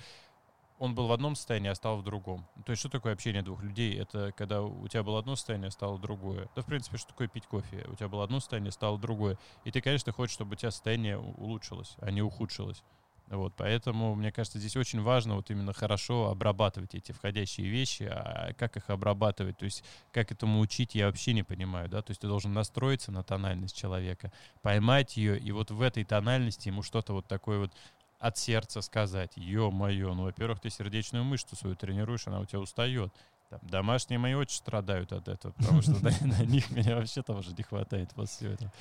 он 0.83 0.97
был 0.97 1.07
в 1.07 1.13
одном 1.13 1.37
состоянии, 1.37 1.69
а 1.69 1.77
стал 1.77 1.99
в 1.99 2.03
другом. 2.03 2.45
То 2.67 2.73
есть 2.73 2.81
что 2.81 2.89
такое 2.89 3.13
общение 3.13 3.43
двух 3.43 3.63
людей? 3.63 3.97
Это 3.97 4.33
когда 4.33 4.63
у 4.63 4.89
тебя 4.89 5.05
было 5.05 5.21
одно 5.21 5.37
состояние, 5.37 5.69
а 5.69 5.71
стало 5.71 5.97
другое. 5.97 6.49
Да, 6.57 6.63
в 6.63 6.67
принципе, 6.67 6.97
что 6.97 7.11
такое 7.11 7.29
пить 7.29 7.47
кофе? 7.47 7.87
У 7.89 7.95
тебя 7.95 8.09
было 8.09 8.25
одно 8.25 8.41
состояние, 8.41 8.71
а 8.71 8.73
стало 8.73 8.99
другое. 8.99 9.39
И 9.65 9.71
ты, 9.71 9.81
конечно, 9.81 10.11
хочешь, 10.11 10.35
чтобы 10.35 10.55
у 10.55 10.57
тебя 10.57 10.73
состояние 10.73 11.19
улучшилось, 11.19 11.95
а 12.01 12.11
не 12.11 12.21
ухудшилось. 12.21 12.83
Вот, 13.29 13.55
поэтому, 13.57 14.14
мне 14.14 14.31
кажется, 14.31 14.59
здесь 14.59 14.76
очень 14.76 15.00
важно 15.00 15.37
вот 15.37 15.50
именно 15.50 15.73
хорошо 15.73 16.29
обрабатывать 16.31 16.95
эти 16.95 17.12
входящие 17.12 17.69
вещи, 17.69 18.02
а 18.02 18.52
как 18.59 18.76
их 18.76 18.91
обрабатывать, 18.91 19.57
то 19.57 19.64
есть 19.64 19.85
как 20.12 20.31
этому 20.33 20.61
учить, 20.61 20.95
я 20.95 21.07
вообще 21.07 21.33
не 21.33 21.43
понимаю, 21.43 21.88
да, 21.88 22.02
то 22.02 22.11
есть 22.11 22.21
ты 22.21 22.29
должен 22.29 22.52
настроиться 22.52 23.11
на 23.11 23.23
тональность 23.23 23.75
человека, 23.76 24.33
поймать 24.61 25.17
ее, 25.17 25.38
и 25.38 25.50
вот 25.50 25.71
в 25.71 25.81
этой 25.81 26.05
тональности 26.05 26.69
ему 26.69 26.83
что-то 26.83 27.14
вот 27.14 27.26
такое 27.26 27.59
вот 27.59 27.73
от 28.19 28.37
сердца 28.37 28.83
сказать, 28.83 29.33
ё-моё, 29.37 30.12
ну, 30.14 30.25
во-первых, 30.25 30.61
ты 30.61 30.69
сердечную 30.71 31.25
мышцу 31.25 31.57
свою 31.57 31.75
тренируешь, 31.75 32.26
она 32.26 32.38
у 32.41 32.45
тебя 32.45 32.61
устает, 32.61 33.12
там, 33.49 33.61
домашние 33.62 34.19
мои 34.19 34.35
очень 34.35 34.57
страдают 34.57 35.12
от 35.12 35.29
этого, 35.29 35.52
потому 35.52 35.83
что 35.83 35.93
на 36.02 36.45
них 36.45 36.71
меня 36.71 36.97
вообще 36.97 37.23
там 37.23 37.38
уже 37.38 37.52
не 37.52 37.62
хватает 37.62 38.11
после 38.14 38.52
этого. 38.52 38.73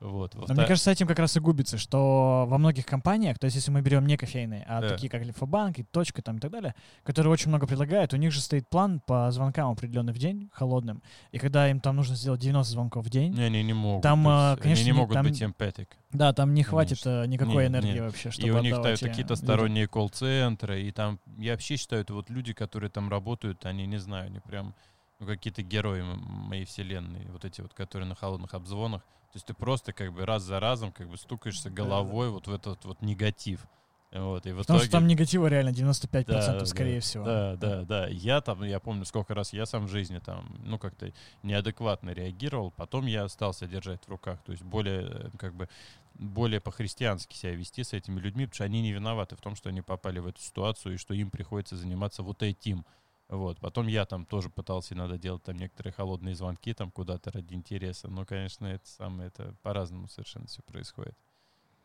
Вот. 0.00 0.34
Но 0.34 0.54
мне 0.54 0.64
кажется, 0.64 0.92
этим 0.92 1.08
как 1.08 1.18
раз 1.18 1.36
и 1.36 1.40
губится, 1.40 1.76
что 1.76 2.46
во 2.48 2.56
многих 2.58 2.86
компаниях, 2.86 3.38
то 3.38 3.46
есть 3.46 3.56
если 3.56 3.72
мы 3.72 3.80
берем 3.80 4.06
не 4.06 4.16
кофейные, 4.16 4.64
а 4.68 4.80
Да. 4.80 4.90
такие 4.90 5.10
как 5.10 5.22
Альфа-банк 5.22 5.78
и 5.80 5.82
Точка 5.82 6.22
там 6.22 6.36
и 6.36 6.40
так 6.40 6.52
далее, 6.52 6.74
которые 7.02 7.32
очень 7.32 7.48
много 7.48 7.66
предлагают, 7.66 8.14
у 8.14 8.16
них 8.16 8.30
же 8.32 8.40
стоит 8.40 8.68
план 8.68 9.00
по 9.00 9.28
звонкам 9.32 9.70
определенный 9.72 10.12
в 10.12 10.18
день, 10.18 10.50
холодным, 10.52 11.02
и 11.32 11.38
когда 11.38 11.68
им 11.68 11.80
там 11.80 11.96
нужно 11.96 12.14
сделать 12.14 12.40
90 12.40 12.70
звонков 12.72 13.06
в 13.06 13.10
день, 13.10 13.32
Не, 13.34 13.44
они 13.44 13.62
не 13.64 13.72
могут 13.72 14.02
Там, 14.04 14.22
быть, 14.22 14.30
а, 14.30 14.52
они 14.52 14.62
конечно, 14.62 14.84
не 14.84 14.90
не- 14.92 14.96
могут 14.96 15.14
там- 15.14 15.26
быть 15.26 15.42
empathic. 15.42 15.88
да, 16.12 16.32
там 16.32 16.54
не 16.54 16.62
хватит 16.62 17.00
Конечно. 17.02 17.24
э, 17.24 17.26
никакой 17.26 17.64
Нет, 17.64 17.72
энергии 17.72 17.92
нет. 17.94 18.00
вообще, 18.02 18.30
чтобы 18.30 18.46
И 18.48 18.50
у 18.52 18.58
них 18.60 18.74
э, 18.78 18.96
какие-то 18.96 19.34
сторонние 19.34 19.88
колл-центры, 19.88 20.80
и 20.82 20.92
там, 20.92 21.18
я 21.38 21.52
вообще 21.52 21.76
считаю, 21.76 22.02
это 22.02 22.14
вот 22.14 22.30
люди, 22.30 22.52
которые 22.52 22.90
там 22.90 23.08
работают, 23.08 23.66
они, 23.66 23.86
не 23.86 23.98
знаю, 23.98 24.26
они 24.26 24.38
прям 24.40 24.74
ну, 25.20 25.26
какие-то 25.26 25.62
герои 25.64 26.02
моей 26.02 26.64
вселенной, 26.64 27.26
вот 27.32 27.44
эти 27.44 27.60
вот, 27.60 27.74
которые 27.74 28.08
на 28.08 28.14
холодных 28.14 28.54
обзвонах. 28.54 29.02
То 29.32 29.36
есть 29.36 29.46
ты 29.46 29.54
просто 29.54 29.92
как 29.92 30.12
бы 30.12 30.24
раз 30.24 30.42
за 30.42 30.58
разом 30.58 30.92
как 30.92 31.08
бы 31.08 31.16
стукаешься 31.16 31.70
головой 31.70 32.30
вот 32.30 32.46
в 32.46 32.52
этот 32.52 32.84
вот 32.84 33.02
негатив. 33.02 33.66
Вот, 34.10 34.46
и 34.46 34.52
в 34.52 34.58
Потому 34.58 34.78
итоге... 34.78 34.84
что 34.84 34.92
там 34.92 35.06
негатива 35.06 35.48
реально 35.48 35.68
95% 35.68 36.24
Да, 36.24 36.64
скорее 36.64 36.94
да, 36.94 37.00
всего. 37.00 37.24
Да, 37.26 37.56
да, 37.56 37.82
да. 37.82 38.06
Я 38.06 38.40
там, 38.40 38.62
я 38.64 38.80
помню, 38.80 39.04
сколько 39.04 39.34
раз 39.34 39.52
я 39.52 39.66
сам 39.66 39.86
в 39.86 39.90
жизни 39.90 40.18
там, 40.18 40.56
ну, 40.64 40.78
как-то 40.78 41.12
неадекватно 41.42 42.10
реагировал. 42.10 42.70
Потом 42.70 43.04
я 43.04 43.24
остался 43.24 43.66
держать 43.66 44.02
в 44.02 44.08
руках. 44.08 44.40
То 44.44 44.52
есть 44.52 44.64
более, 44.64 45.02
э, 45.02 45.30
как 45.38 45.54
бы, 45.54 45.68
более 46.14 46.58
по-христиански 46.58 47.36
себя 47.36 47.54
вести 47.54 47.84
с 47.84 47.92
этими 47.92 48.18
людьми, 48.18 48.46
потому 48.46 48.54
что 48.54 48.64
они 48.64 48.80
не 48.80 48.92
виноваты 48.92 49.36
в 49.36 49.42
том, 49.42 49.54
что 49.54 49.68
они 49.68 49.82
попали 49.82 50.20
в 50.20 50.26
эту 50.26 50.40
ситуацию 50.40 50.94
и 50.94 50.98
что 50.98 51.12
им 51.12 51.30
приходится 51.30 51.76
заниматься 51.76 52.22
вот 52.22 52.42
этим. 52.42 52.86
Вот. 53.28 53.60
Потом 53.60 53.86
я 53.88 54.06
там 54.06 54.24
тоже 54.24 54.48
пытался 54.48 54.94
иногда 54.94 55.18
делать 55.18 55.42
там 55.42 55.56
некоторые 55.56 55.92
холодные 55.92 56.34
звонки 56.34 56.72
там 56.72 56.90
куда-то 56.90 57.30
ради 57.30 57.54
интереса. 57.54 58.08
Но, 58.08 58.24
конечно, 58.24 58.66
это 58.66 58.88
самое, 58.88 59.28
это 59.28 59.54
по-разному 59.62 60.08
совершенно 60.08 60.46
все 60.46 60.62
происходит. 60.62 61.16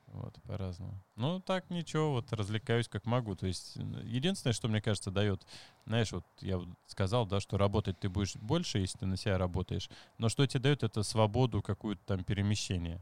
Вот, 0.07 0.35
по-разному. 0.43 1.01
Ну, 1.15 1.39
так 1.39 1.69
ничего, 1.69 2.11
вот 2.11 2.31
развлекаюсь 2.33 2.87
как 2.87 3.05
могу. 3.05 3.35
То 3.35 3.47
есть, 3.47 3.77
н- 3.77 4.05
единственное, 4.05 4.53
что 4.53 4.67
мне 4.67 4.81
кажется, 4.81 5.11
дает, 5.11 5.45
знаешь, 5.85 6.11
вот 6.11 6.23
я 6.39 6.61
сказал, 6.87 7.25
да, 7.25 7.39
что 7.39 7.57
работать 7.57 7.99
ты 7.99 8.09
будешь 8.09 8.35
больше, 8.35 8.79
если 8.79 8.99
ты 8.99 9.05
на 9.05 9.17
себя 9.17 9.37
работаешь, 9.37 9.89
но 10.19 10.29
что 10.29 10.45
тебе 10.45 10.61
дает, 10.61 10.83
это 10.83 11.03
свободу 11.03 11.61
какую-то 11.61 12.01
там 12.05 12.23
перемещения. 12.23 13.01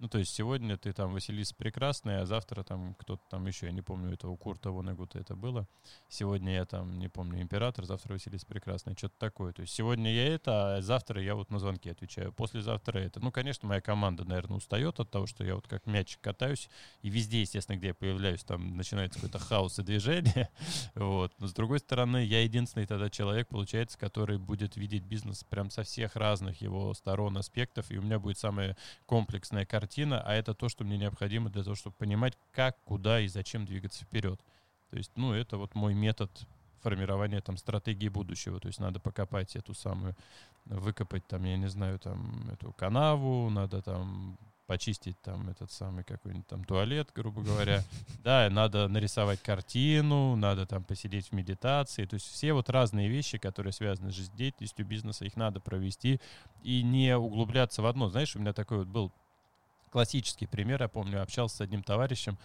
Ну, 0.00 0.08
то 0.08 0.16
есть 0.16 0.34
сегодня 0.34 0.78
ты 0.78 0.94
там 0.94 1.12
Василиса 1.12 1.54
Прекрасная, 1.54 2.22
а 2.22 2.26
завтра 2.26 2.62
там 2.62 2.94
кто-то 2.94 3.22
там 3.28 3.46
еще, 3.46 3.66
я 3.66 3.72
не 3.72 3.82
помню, 3.82 4.14
это 4.14 4.28
у 4.28 4.36
Курта 4.38 4.70
Вонегута 4.70 5.18
это 5.18 5.36
было. 5.36 5.68
Сегодня 6.08 6.54
я 6.54 6.64
там, 6.64 6.98
не 6.98 7.08
помню, 7.08 7.42
Император, 7.42 7.84
завтра 7.84 8.14
Василиса 8.14 8.46
Прекрасная, 8.46 8.96
что-то 8.96 9.16
такое. 9.18 9.52
То 9.52 9.60
есть 9.60 9.74
сегодня 9.74 10.10
я 10.10 10.34
это, 10.34 10.76
а 10.76 10.80
завтра 10.80 11.22
я 11.22 11.34
вот 11.34 11.50
на 11.50 11.58
звонки 11.58 11.90
отвечаю, 11.90 12.32
послезавтра 12.32 12.98
это. 12.98 13.20
Ну, 13.20 13.30
конечно, 13.30 13.68
моя 13.68 13.82
команда, 13.82 14.24
наверное, 14.24 14.56
устает 14.56 14.98
от 15.00 15.10
того, 15.10 15.26
что 15.26 15.44
я 15.44 15.54
вот 15.54 15.68
как 15.68 15.84
мячик 15.84 16.22
катаюсь, 16.22 16.70
и 17.02 17.10
везде, 17.10 17.42
естественно, 17.42 17.76
где 17.76 17.88
я 17.88 17.94
появляюсь, 17.94 18.42
там 18.42 18.78
начинается 18.78 19.18
какой-то 19.18 19.38
хаос 19.38 19.78
и 19.78 19.82
движение. 19.82 20.48
Вот. 20.94 21.32
Но 21.38 21.46
с 21.46 21.52
другой 21.52 21.78
стороны, 21.78 22.24
я 22.24 22.42
единственный 22.42 22.86
тогда 22.86 23.10
человек, 23.10 23.48
получается, 23.48 23.98
который 23.98 24.38
будет 24.38 24.76
видеть 24.76 25.02
бизнес 25.02 25.44
прям 25.44 25.70
со 25.70 25.82
всех 25.82 26.16
разных 26.16 26.60
его 26.60 26.94
сторон, 26.94 27.36
аспектов, 27.36 27.90
и 27.90 27.98
у 27.98 28.02
меня 28.02 28.18
будет 28.18 28.38
самая 28.38 28.76
комплексная 29.06 29.66
картина, 29.66 29.89
а 29.98 30.34
это 30.34 30.54
то, 30.54 30.68
что 30.68 30.84
мне 30.84 30.98
необходимо 30.98 31.50
для 31.50 31.62
того, 31.62 31.76
чтобы 31.76 31.96
понимать, 31.96 32.36
как, 32.52 32.76
куда 32.84 33.20
и 33.20 33.28
зачем 33.28 33.66
двигаться 33.66 34.04
вперед. 34.04 34.40
То 34.90 34.96
есть, 34.96 35.12
ну, 35.16 35.32
это 35.32 35.56
вот 35.56 35.74
мой 35.74 35.94
метод 35.94 36.30
формирования 36.82 37.40
там 37.40 37.56
стратегии 37.56 38.08
будущего. 38.08 38.58
То 38.60 38.68
есть 38.68 38.80
надо 38.80 39.00
покопать 39.00 39.54
эту 39.56 39.74
самую, 39.74 40.16
выкопать 40.64 41.26
там, 41.26 41.44
я 41.44 41.56
не 41.56 41.68
знаю, 41.68 41.98
там 41.98 42.48
эту 42.50 42.72
канаву, 42.72 43.50
надо 43.50 43.82
там 43.82 44.38
почистить 44.66 45.20
там 45.20 45.48
этот 45.48 45.72
самый 45.72 46.04
какой-нибудь 46.04 46.46
там 46.46 46.64
туалет, 46.64 47.08
грубо 47.12 47.42
говоря. 47.42 47.82
Да, 48.22 48.48
надо 48.50 48.86
нарисовать 48.86 49.42
картину, 49.42 50.36
надо 50.36 50.66
там 50.66 50.84
посидеть 50.84 51.28
в 51.28 51.32
медитации. 51.32 52.04
То 52.04 52.14
есть 52.14 52.26
все 52.26 52.52
вот 52.52 52.70
разные 52.70 53.08
вещи, 53.08 53.38
которые 53.38 53.72
связаны 53.72 54.12
с 54.12 54.14
жизнедеятельностью 54.14 54.86
бизнеса, 54.86 55.24
их 55.24 55.36
надо 55.36 55.58
провести 55.58 56.20
и 56.62 56.82
не 56.82 57.16
углубляться 57.16 57.82
в 57.82 57.86
одно. 57.86 58.10
Знаешь, 58.10 58.36
у 58.36 58.38
меня 58.38 58.52
такой 58.52 58.78
вот 58.78 58.86
был 58.86 59.12
классический 59.90 60.46
пример. 60.46 60.82
Я 60.82 60.88
помню, 60.88 61.22
общался 61.22 61.56
с 61.56 61.60
одним 61.60 61.82
товарищем. 61.82 62.38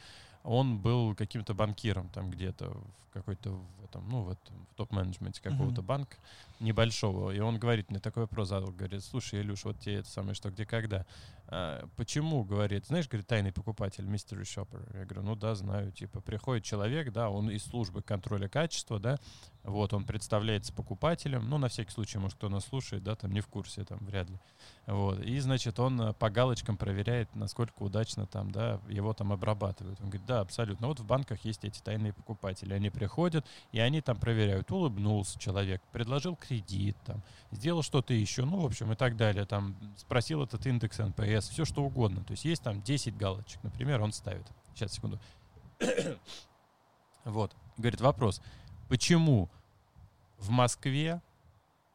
Он 0.44 0.78
был 0.78 1.16
каким-то 1.16 1.54
банкиром 1.54 2.10
там 2.10 2.30
где-то 2.30 2.70
в 2.70 3.14
какой-то 3.14 3.52
в 3.52 3.86
этом, 3.86 4.10
ну, 4.10 4.24
в, 4.24 4.30
этом, 4.30 4.68
в 4.72 4.76
топ-менеджменте 4.76 5.42
какого-то 5.42 5.82
Мгм. 5.82 5.88
банка 5.88 6.18
небольшого. 6.60 7.32
И 7.32 7.40
он 7.40 7.58
говорит, 7.58 7.90
мне 7.90 8.00
такой 8.00 8.24
вопрос 8.24 8.50
задал, 8.50 8.72
говорит, 8.72 9.04
слушай, 9.04 9.42
Илюш, 9.42 9.64
вот 9.64 9.80
тебе 9.80 9.96
это 9.96 10.10
самое, 10.10 10.36
что, 10.36 10.52
где, 10.52 10.66
когда. 10.66 11.06
«А, 11.48 11.88
почему, 11.96 12.44
говорит, 12.44 12.86
знаешь, 12.88 13.08
говорит, 13.08 13.28
тайный 13.28 13.52
покупатель, 13.52 14.06
mystery 14.06 14.44
shopper. 14.44 14.98
Я 14.98 15.06
говорю, 15.06 15.24
ну 15.24 15.36
да, 15.36 15.56
знаю, 15.56 15.92
типа, 15.92 16.22
приходит 16.22 16.64
человек, 16.64 17.12
да, 17.12 17.30
он 17.30 17.50
из 17.50 17.64
службы 17.64 18.02
контроля 18.02 18.48
качества, 18.48 19.00
да, 19.00 19.20
вот, 19.66 19.94
он 19.94 20.06
представляется 20.06 20.72
покупателем, 20.72 21.50
ну, 21.50 21.58
на 21.58 21.70
всякий 21.70 21.92
случай, 21.92 22.20
может, 22.20 22.38
кто 22.38 22.50
нас 22.50 22.66
слушает, 22.66 23.04
да, 23.04 23.16
там 23.16 23.32
не 23.32 23.42
в 23.42 23.48
курсе, 23.48 23.84
там, 23.84 23.98
вряд 24.02 24.30
ли. 24.30 24.38
Вот, 24.86 25.20
и, 25.22 25.40
значит, 25.40 25.80
он 25.80 26.00
э, 26.00 26.14
по 26.14 26.30
галочкам 26.30 26.78
проверяет, 26.78 27.34
насколько 27.36 27.82
удачно 27.82 28.28
там, 28.28 28.52
да, 28.52 28.80
его 28.88 29.14
там 29.14 29.34
обрабатывают. 29.34 30.00
Он 30.02 30.10
говорит, 30.10 30.28
да, 30.28 30.42
абсолютно. 30.42 30.88
Вот 30.88 31.00
в 31.00 31.06
банках 31.06 31.44
есть 31.44 31.66
эти 31.66 31.82
тайные 31.82 32.14
покупатели. 32.14 32.74
Они 32.74 32.92
приходят, 32.92 33.44
и 33.72 33.80
они 33.80 34.02
там 34.02 34.18
проверяют, 34.18 34.70
улыбнулся 34.70 35.40
человек, 35.40 35.82
предложил 35.92 36.36
кредит, 36.36 36.96
там, 37.04 37.24
сделал 37.50 37.82
что-то 37.82 38.14
еще, 38.14 38.46
ну, 38.46 38.60
в 38.60 38.66
общем, 38.66 38.92
и 38.92 38.96
так 38.96 39.18
далее. 39.18 39.46
Там 39.46 39.76
спросил 39.98 40.44
этот 40.44 40.64
индекс 40.68 41.00
NPS, 41.00 41.35
все 41.44 41.66
что 41.66 41.84
угодно. 41.84 42.24
То 42.24 42.32
есть 42.32 42.46
есть 42.46 42.64
там 42.64 42.82
10 42.82 43.18
галочек, 43.18 43.62
например, 43.64 44.02
он 44.02 44.14
ставит. 44.14 44.48
Сейчас, 44.74 44.94
секунду. 44.94 45.20
вот. 47.26 47.56
Говорит, 47.78 48.02
вопрос. 48.02 48.42
Почему 48.88 49.50
в 50.38 50.50
Москве 50.50 51.22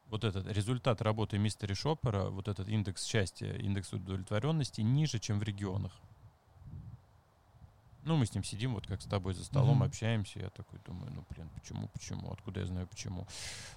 вот 0.09 0.25
этот 0.25 0.47
результат 0.49 1.01
работы 1.03 1.39
mystery 1.39 1.75
shopper 1.75 2.13
а, 2.13 2.25
вот 2.31 2.49
этот 2.49 2.69
индекс 2.69 3.05
счастья, 3.05 3.53
индекс 3.55 3.93
удовлетворенности 3.93 4.81
ниже, 4.81 5.19
чем 5.19 5.39
в 5.39 5.43
регионах? 5.43 5.93
Ну, 8.11 8.17
мы 8.17 8.26
с 8.26 8.35
ним 8.35 8.43
сидим, 8.43 8.75
вот 8.75 8.88
как 8.88 9.00
с 9.00 9.05
тобой 9.05 9.35
за 9.35 9.45
столом, 9.45 9.76
Мгм. 9.76 9.85
общаемся. 9.85 10.40
Я 10.40 10.50
такой 10.50 10.81
думаю, 10.85 11.12
ну, 11.12 11.25
блин, 11.31 11.49
почему, 11.55 11.87
почему? 11.87 12.33
Откуда 12.33 12.59
я 12.59 12.67
знаю, 12.67 12.88
почему? 12.88 13.25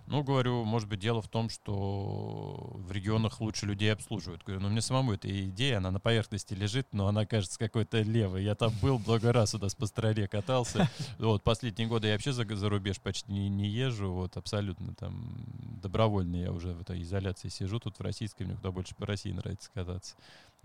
Ну, 0.07 0.23
говорю, 0.23 0.65
может 0.65 0.89
быть, 0.89 0.99
дело 0.99 1.21
в 1.21 1.27
том, 1.27 1.49
что 1.49 2.71
в 2.73 2.91
регионах 2.91 3.41
лучше 3.41 3.67
людей 3.67 3.93
обслуживают. 3.93 4.41
Говорю, 4.43 4.61
ну, 4.63 4.69
мне 4.69 4.81
самому 4.81 5.13
эта 5.13 5.29
идея, 5.49 5.77
она 5.77 5.91
на 5.91 5.99
поверхности 5.99 6.55
лежит, 6.55 6.87
но 6.93 7.05
она 7.05 7.27
кажется 7.27 7.59
какой-то 7.59 8.01
левой. 8.01 8.43
Я 8.43 8.55
там 8.55 8.73
был 8.81 8.97
много 8.97 9.31
раз 9.31 9.53
у 9.53 9.59
нас 9.59 9.75
по 9.75 9.85
стране 9.85 10.27
катался. 10.27 10.89
Вот, 11.19 11.43
последние 11.43 11.87
годы 11.87 12.07
я 12.07 12.13
вообще 12.13 12.31
за, 12.33 12.43
за 12.55 12.69
рубеж 12.69 12.99
почти 12.99 13.31
не, 13.31 13.49
не 13.49 13.67
езжу, 13.69 14.11
вот, 14.11 14.35
абсолютно 14.35 14.95
там 14.95 15.45
добровольно 15.79 16.37
я 16.37 16.51
уже 16.51 16.73
в 16.73 16.81
этой 16.81 17.03
изоляции 17.03 17.49
сижу, 17.49 17.79
тут 17.79 17.99
в 17.99 18.01
российской, 18.01 18.43
мне 18.43 18.55
куда 18.55 18.71
больше 18.71 18.95
по 18.95 19.05
России 19.05 19.31
нравится 19.31 19.69
кататься. 19.71 20.15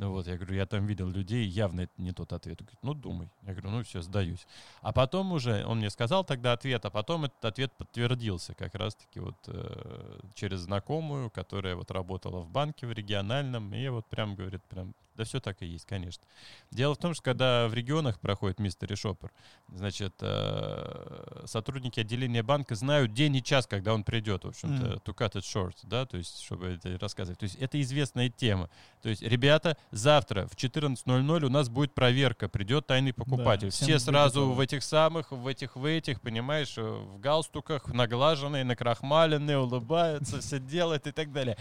Вот, 0.07 0.29
я 0.29 0.37
говорю, 0.37 0.55
я 0.55 0.65
там 0.65 0.87
видел 0.87 1.09
людей, 1.09 1.45
явно 1.45 1.83
это 1.83 1.93
не 1.97 2.13
тот 2.13 2.33
ответ. 2.33 2.61
Говорит, 2.61 2.79
ну, 2.83 2.95
думай. 2.95 3.29
Я 3.43 3.53
говорю, 3.53 3.71
ну, 3.71 3.83
все, 3.83 4.01
сдаюсь. 4.01 4.47
А 4.81 4.93
потом 4.93 5.33
уже, 5.33 5.65
он 5.67 5.79
мне 5.79 5.91
сказал 5.91 6.25
тогда 6.25 6.53
ответ, 6.53 6.85
а 6.85 6.91
потом 6.91 7.25
этот 7.25 7.45
ответ 7.45 7.73
подтвердился 7.73 8.55
как 8.55 8.77
раз-таки 8.77 9.19
вот 9.19 9.37
э, 9.49 10.21
через 10.35 10.61
знакомую, 10.61 11.31
которая 11.31 11.75
вот 11.75 11.91
работала 11.91 12.41
в 12.41 12.49
банке 12.49 12.87
в 12.87 12.93
региональном, 12.93 13.75
и 13.75 13.89
вот 13.89 14.07
прям 14.07 14.37
говорит, 14.37 14.63
прям, 14.65 14.95
да 15.19 15.25
все 15.25 15.41
так 15.41 15.61
и 15.63 15.67
есть, 15.67 15.85
конечно. 15.85 16.23
Дело 16.71 16.95
в 16.95 16.99
том, 16.99 17.13
что 17.13 17.23
когда 17.25 17.67
в 17.69 17.75
регионах 17.75 18.21
проходит 18.21 18.61
мистер 18.61 18.97
Шоппер, 18.97 19.33
значит, 19.69 20.15
э, 20.21 21.43
сотрудники 21.47 22.01
отделения 22.01 22.43
банка 22.43 22.75
знают 22.77 23.13
день 23.13 23.35
и 23.37 23.43
час, 23.43 23.67
когда 23.67 23.93
он 23.95 24.05
придет, 24.05 24.45
в 24.45 24.49
общем-то, 24.49 24.85
Мгм. 24.87 24.93
to 25.05 25.15
cut 25.15 25.33
it 25.33 25.43
short, 25.43 25.75
да, 25.83 26.07
то 26.07 26.17
есть, 26.17 26.41
чтобы 26.41 26.69
это 26.69 26.97
рассказывать. 27.01 27.39
То 27.41 27.45
есть 27.45 27.57
это 27.57 27.81
известная 27.81 28.29
тема. 28.31 28.71
То 29.03 29.09
есть, 29.09 29.23
ребята, 29.23 29.77
завтра 29.91 30.47
в 30.47 30.55
14.00 30.57 31.45
у 31.45 31.49
нас 31.51 31.69
будет 31.69 31.95
проверка, 31.95 32.49
придет 32.49 32.87
тайный 32.87 33.13
покупатель. 33.13 33.71
всем 33.71 33.87
Все 33.89 33.99
сразу 33.99 34.41
готовы. 34.41 34.55
в 34.55 34.61
этих 34.61 34.83
самых, 34.85 35.33
в 35.33 35.47
этих, 35.49 35.75
в 35.77 35.85
этих, 35.85 36.21
понимаешь, 36.21 36.79
э, 36.79 36.83
в 36.83 37.19
галстуках, 37.19 37.89
наглаженные, 37.89 38.63
накрахмаленные, 38.65 39.59
улыбаются, 39.59 40.41
все 40.41 40.61
делают 40.61 41.07
и 41.09 41.13
так 41.13 41.33
далее. 41.33 41.57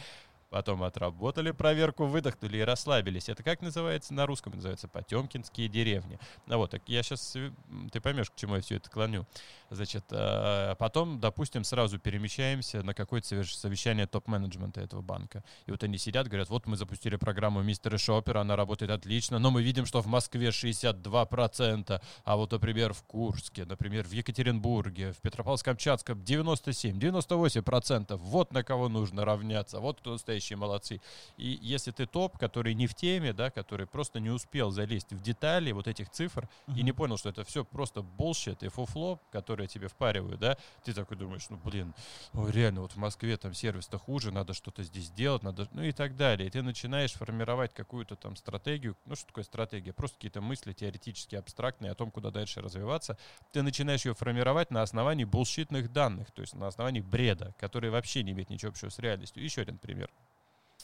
Потом 0.49 0.83
отработали 0.83 1.51
проверку, 1.51 2.05
выдохнули 2.05 2.57
и 2.57 2.61
расслабились. 2.61 3.29
Это 3.29 3.43
как 3.43 3.61
называется 3.61 4.13
на 4.13 4.25
русском? 4.25 4.53
Называется 4.53 4.87
Потемкинские 4.87 5.67
деревни. 5.67 6.19
Ну 6.45 6.57
вот, 6.57 6.71
так 6.71 6.81
я 6.87 7.03
сейчас, 7.03 7.35
э, 7.35 7.51
ты 7.91 7.99
поймешь, 8.01 8.29
к 8.29 8.35
чему 8.35 8.55
я 8.55 8.61
все 8.61 8.75
это 8.75 8.89
клоню. 8.89 9.25
Значит, 9.69 10.05
э, 10.11 10.75
потом, 10.79 11.19
допустим, 11.19 11.63
сразу 11.63 11.99
перемещаемся 11.99 12.83
на 12.83 12.93
какое-то 12.93 13.43
совещание 13.43 14.07
топ-менеджмента 14.07 14.79
этого 14.81 15.01
банка. 15.01 15.43
И 15.65 15.71
вот 15.71 15.83
они 15.83 15.97
сидят, 15.97 16.27
говорят, 16.27 16.49
вот 16.49 16.65
мы 16.65 16.77
запустили 16.77 17.17
программу 17.17 17.61
Мистера 17.61 17.97
Шопера, 17.97 18.41
она 18.41 18.55
работает 18.55 18.91
отлично, 18.91 19.39
но 19.39 19.51
мы 19.51 19.61
видим, 19.61 19.85
что 19.85 20.01
в 20.01 20.07
Москве 20.07 20.49
62%, 20.49 22.01
а 22.23 22.35
вот, 22.35 22.51
например, 22.51 22.93
в 22.93 23.03
Курске, 23.03 23.65
например, 23.65 24.07
в 24.07 24.11
Екатеринбурге, 24.11 25.13
в 25.13 25.21
Петропавловск-Камчатском 25.21 26.23
97, 26.23 26.97
98%. 26.97 28.15
Вот 28.15 28.53
на 28.53 28.63
кого 28.63 28.87
нужно 28.89 29.25
равняться, 29.25 29.79
вот 29.79 29.99
кто 29.99 30.17
настоящие 30.38 30.58
молодцы. 30.58 31.01
И 31.38 31.60
если 31.62 31.91
ты 31.91 32.06
топ, 32.06 32.38
который 32.38 32.74
не 32.74 32.88
в 32.88 32.94
теме, 32.94 33.34
да, 33.34 33.50
который 33.50 33.88
просто 33.88 34.20
не 34.20 34.29
успел 34.29 34.72
залезть 34.72 35.12
в 35.12 35.22
детали 35.22 35.72
вот 35.72 35.88
этих 35.88 36.10
цифр 36.10 36.48
uh-huh. 36.67 36.77
и 36.77 36.84
не 36.84 36.91
понял, 36.91 37.17
что 37.17 37.29
это 37.29 37.44
все 37.44 37.63
просто 37.65 38.01
bullshit 38.01 38.65
и 38.65 38.70
фуфло, 38.70 39.20
которое 39.32 39.67
тебе 39.67 39.88
впаривают, 39.88 40.39
да, 40.39 40.58
ты 40.84 40.94
такой 40.94 41.17
думаешь, 41.17 41.50
ну, 41.50 41.58
блин, 41.58 41.94
ну, 42.34 42.50
реально, 42.50 42.82
вот 42.82 42.94
в 42.94 42.98
Москве 42.98 43.38
там 43.38 43.53
сервис-то 43.53 43.98
хуже, 43.98 44.32
надо 44.32 44.53
что-то 44.53 44.84
здесь 44.84 45.10
делать, 45.10 45.44
надо, 45.44 45.67
ну 45.72 45.84
и 45.84 45.91
так 45.91 46.15
далее. 46.15 46.48
И 46.48 46.51
ты 46.51 46.62
начинаешь 46.62 47.13
формировать 47.13 47.74
какую-то 47.74 48.15
там 48.15 48.36
стратегию. 48.36 48.96
Ну, 49.06 49.15
что 49.15 49.27
такое 49.27 49.44
стратегия? 49.44 49.94
Просто 49.94 50.17
какие-то 50.17 50.41
мысли 50.41 50.74
теоретически 50.74 51.36
абстрактные 51.36 51.91
о 51.91 51.96
том, 51.96 52.12
куда 52.12 52.32
дальше 52.32 52.62
развиваться. 52.62 53.17
Ты 53.51 53.63
начинаешь 53.63 54.06
ее 54.06 54.13
формировать 54.13 54.72
на 54.72 54.82
основании 54.82 55.25
булщитных 55.25 55.91
данных, 55.91 56.32
то 56.32 56.41
есть 56.41 56.53
на 56.53 56.67
основании 56.67 57.01
бреда, 57.01 57.53
который 57.60 57.89
вообще 57.89 58.24
не 58.24 58.32
имеет 58.32 58.50
ничего 58.50 58.70
общего 58.70 58.89
с 58.89 59.00
реальностью. 59.00 59.44
Еще 59.44 59.62
один 59.62 59.77
пример. 59.77 60.10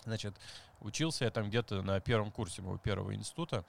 Значит, 0.03 0.35
учился 0.81 1.25
я 1.25 1.31
там 1.31 1.49
где-то 1.49 1.81
на 1.81 1.99
первом 1.99 2.31
курсе 2.31 2.61
моего 2.61 2.77
первого 2.77 3.15
института, 3.15 3.63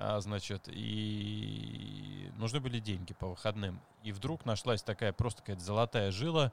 а, 0.00 0.20
значит, 0.20 0.68
и 0.68 2.30
нужны 2.36 2.60
были 2.60 2.78
деньги 2.78 3.14
по 3.14 3.26
выходным. 3.26 3.80
И 4.04 4.12
вдруг 4.12 4.44
нашлась 4.44 4.80
такая 4.80 5.12
просто 5.12 5.42
какая-то 5.42 5.62
золотая 5.62 6.12
жила. 6.12 6.52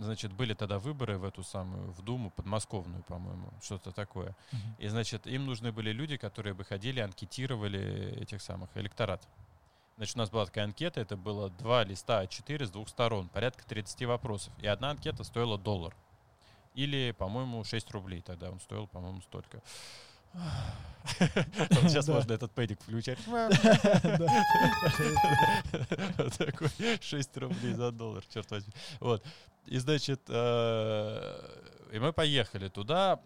Значит, 0.00 0.34
были 0.34 0.52
тогда 0.52 0.78
выборы 0.78 1.16
в 1.16 1.24
эту 1.24 1.42
самую, 1.42 1.92
в 1.92 2.02
Думу, 2.02 2.30
подмосковную, 2.30 3.02
по-моему, 3.04 3.50
что-то 3.62 3.90
такое. 3.90 4.36
Uh-huh. 4.52 4.58
И, 4.80 4.88
значит, 4.88 5.26
им 5.26 5.46
нужны 5.46 5.72
были 5.72 5.92
люди, 5.92 6.18
которые 6.18 6.52
бы 6.52 6.64
ходили, 6.64 7.00
анкетировали 7.00 8.20
этих 8.20 8.42
самых 8.42 8.68
электорат. 8.76 9.26
Значит, 9.96 10.16
у 10.16 10.18
нас 10.18 10.30
была 10.30 10.44
такая 10.44 10.64
анкета, 10.64 11.00
это 11.00 11.16
было 11.16 11.48
два 11.48 11.84
листа 11.84 12.22
А4 12.22 12.66
с 12.66 12.70
двух 12.70 12.90
сторон, 12.90 13.28
порядка 13.28 13.64
30 13.64 14.02
вопросов. 14.04 14.52
И 14.60 14.66
одна 14.66 14.90
анкета 14.90 15.24
стоила 15.24 15.56
доллар. 15.56 15.96
Или, 16.74 17.14
по-моему, 17.16 17.64
6 17.64 17.90
рублей 17.92 18.20
тогда 18.20 18.50
он 18.50 18.60
стоил, 18.60 18.86
по-моему, 18.88 19.22
столько. 19.22 19.62
Сейчас 21.88 22.08
можно 22.08 22.32
этот 22.32 22.50
пэдик 22.52 22.82
включать. 22.82 23.18
Такой 26.38 26.68
6 27.00 27.36
рублей 27.36 27.74
за 27.74 27.92
доллар, 27.92 28.24
черт 28.32 28.50
возьми. 28.50 28.72
Вот. 28.98 29.24
И, 29.66 29.78
значит, 29.78 30.22
э, 30.28 31.90
и 31.92 32.00
мы 32.00 32.12
поехали 32.12 32.68
туда. 32.68 33.20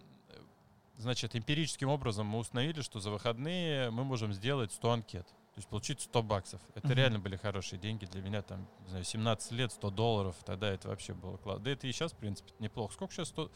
Значит, 0.99 1.35
эмпирическим 1.35 1.89
образом 1.89 2.27
мы 2.27 2.41
установили, 2.41 2.83
что 2.83 3.01
за 3.01 3.11
выходные 3.11 3.91
мы 3.91 4.05
можем 4.05 4.33
сделать 4.33 4.73
100 4.73 4.91
анкет. 4.91 5.27
То 5.59 5.61
есть 5.61 5.71
получить 5.71 6.01
100 6.03 6.23
баксов. 6.23 6.61
Это 6.77 6.87
uh-huh. 6.87 6.95
реально 6.95 7.19
были 7.19 7.35
хорошие 7.35 7.81
деньги 7.81 8.05
для 8.05 8.23
меня. 8.23 8.43
Там, 8.43 8.69
не 8.85 8.91
знаю, 8.91 9.03
17 9.05 9.51
лет, 9.51 9.73
100 9.73 9.91
долларов. 9.91 10.37
Тогда 10.47 10.71
это 10.71 10.87
вообще 10.87 11.15
было 11.15 11.37
классно. 11.37 11.65
Да 11.65 11.73
это 11.73 11.89
и 11.89 11.91
сейчас, 11.91 12.13
в 12.13 12.17
принципе, 12.17 12.53
неплохо. 12.61 12.95
Сколько 12.95 13.13
сейчас 13.13 13.31
100... 13.31 13.51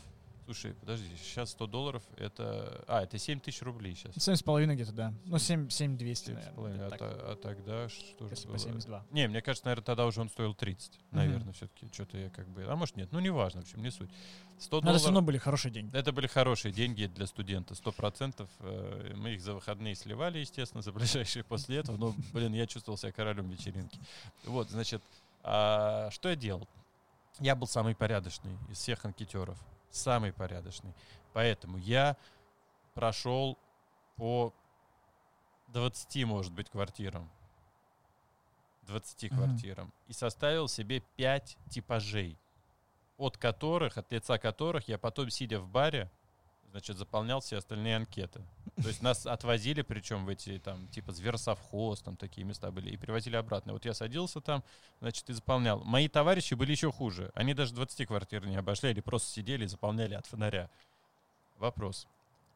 Слушай, 0.45 0.75
подожди, 0.75 1.09
сейчас 1.17 1.51
100 1.51 1.67
долларов 1.67 2.03
это... 2.17 2.85
А, 2.89 3.03
это 3.03 3.19
7 3.19 3.41
тысяч 3.41 3.63
рублей 3.63 3.95
сейчас. 3.95 4.17
7,5 4.17 4.75
где-то, 4.75 4.93
да. 4.93 5.15
Ну, 5.25 5.39
7, 5.39 5.69
7 5.69 5.97
200, 5.97 6.25
7 6.27 6.35
наверное. 6.35 6.87
А, 6.87 6.91
так. 6.91 7.01
а 7.01 7.37
тогда 7.37 7.89
что 7.89 8.29
же 8.29 8.35
было? 8.47 8.53
по 8.53 8.59
72. 8.59 9.07
Не, 9.13 9.29
мне 9.29 9.41
кажется, 9.41 9.67
наверное, 9.67 9.85
тогда 9.85 10.07
уже 10.07 10.21
он 10.21 10.29
стоил 10.29 10.55
30. 10.55 11.01
Наверное, 11.13 11.49
mm-hmm. 11.49 11.53
все-таки. 11.53 11.89
Что-то 11.93 12.19
я 12.19 12.31
как 12.31 12.49
бы... 12.49 12.65
А 12.65 12.75
может 12.75 12.97
нет, 12.97 13.09
ну 13.13 13.21
неважно, 13.21 13.61
в 13.61 13.65
общем, 13.65 13.83
не 13.83 13.91
суть. 13.91 14.11
100 14.59 14.81
Но 14.81 14.91
это 14.91 14.99
все 14.99 15.07
равно 15.09 15.23
были 15.23 15.39
хорошие 15.39 15.73
деньги. 15.73 15.97
Это 15.97 16.13
были 16.13 16.27
хорошие 16.27 16.73
деньги 16.73 17.07
для 17.07 17.27
студента, 17.27 17.75
100%. 17.75 18.49
Э, 18.61 19.15
мы 19.17 19.35
их 19.35 19.41
за 19.41 19.55
выходные 19.55 19.95
сливали, 19.95 20.39
естественно, 20.39 20.83
за 20.83 20.93
ближайшие 20.93 21.45
после 21.45 21.79
этого. 21.79 21.97
Но, 21.97 22.15
блин, 22.33 22.53
я 22.53 22.67
чувствовал 22.67 22.99
себя 22.99 23.13
королем 23.13 23.49
вечеринки. 23.49 23.99
Вот, 24.45 24.71
значит, 24.71 25.03
а 25.43 26.11
что 26.11 26.29
я 26.29 26.37
делал? 26.37 26.69
Я 27.41 27.57
был 27.57 27.67
самый 27.67 27.95
порядочный 27.95 28.53
из 28.69 28.79
всех 28.79 29.05
анкетеров 29.05 29.59
самый 29.95 30.33
порядочный. 30.33 30.95
Поэтому 31.33 31.79
я 31.79 32.17
прошел 32.95 33.59
по 34.17 34.53
20, 35.69 36.25
может 36.25 36.53
быть, 36.53 36.71
квартирам. 36.71 37.31
20 38.83 39.25
mm-hmm. 39.25 39.29
квартирам. 39.37 39.93
И 40.09 40.13
составил 40.13 40.69
себе 40.69 41.01
5 41.17 41.57
типажей, 41.71 42.39
от 43.17 43.39
которых, 43.39 43.97
от 43.97 44.11
лица 44.13 44.39
которых 44.39 44.89
я 44.89 44.99
потом, 44.99 45.31
сидя 45.31 45.61
в 45.61 45.69
баре, 45.69 46.11
значит, 46.71 46.97
заполнял 46.97 47.41
все 47.41 47.59
остальные 47.59 47.97
анкеты. 47.97 48.45
То 48.77 48.89
есть 48.89 49.03
нас 49.03 49.27
отвозили, 49.27 49.83
причем 49.83 50.25
в 50.25 50.31
эти, 50.31 50.59
там, 50.59 50.89
типа, 50.89 51.13
зверсовхоз, 51.13 52.01
там 52.01 52.17
такие 52.17 52.45
места 52.45 52.71
были, 52.71 52.91
и 52.91 52.97
привозили 52.97 53.37
обратно. 53.37 53.75
Вот 53.75 53.85
я 53.85 53.93
садился 53.93 54.41
там, 54.41 54.65
значит, 55.01 55.29
и 55.29 55.35
заполнял. 55.35 55.85
Мои 55.85 56.09
товарищи 56.09 56.55
были 56.55 56.71
еще 56.71 56.91
хуже. 56.91 57.31
Они 57.35 57.53
даже 57.53 57.75
20 57.75 58.07
квартир 58.07 58.47
не 58.47 58.57
обошли, 58.57 58.91
или 58.91 59.01
просто 59.01 59.31
сидели 59.31 59.65
и 59.65 59.69
заполняли 59.69 60.15
от 60.15 60.27
фонаря. 60.27 60.71
Вопрос. 61.59 62.07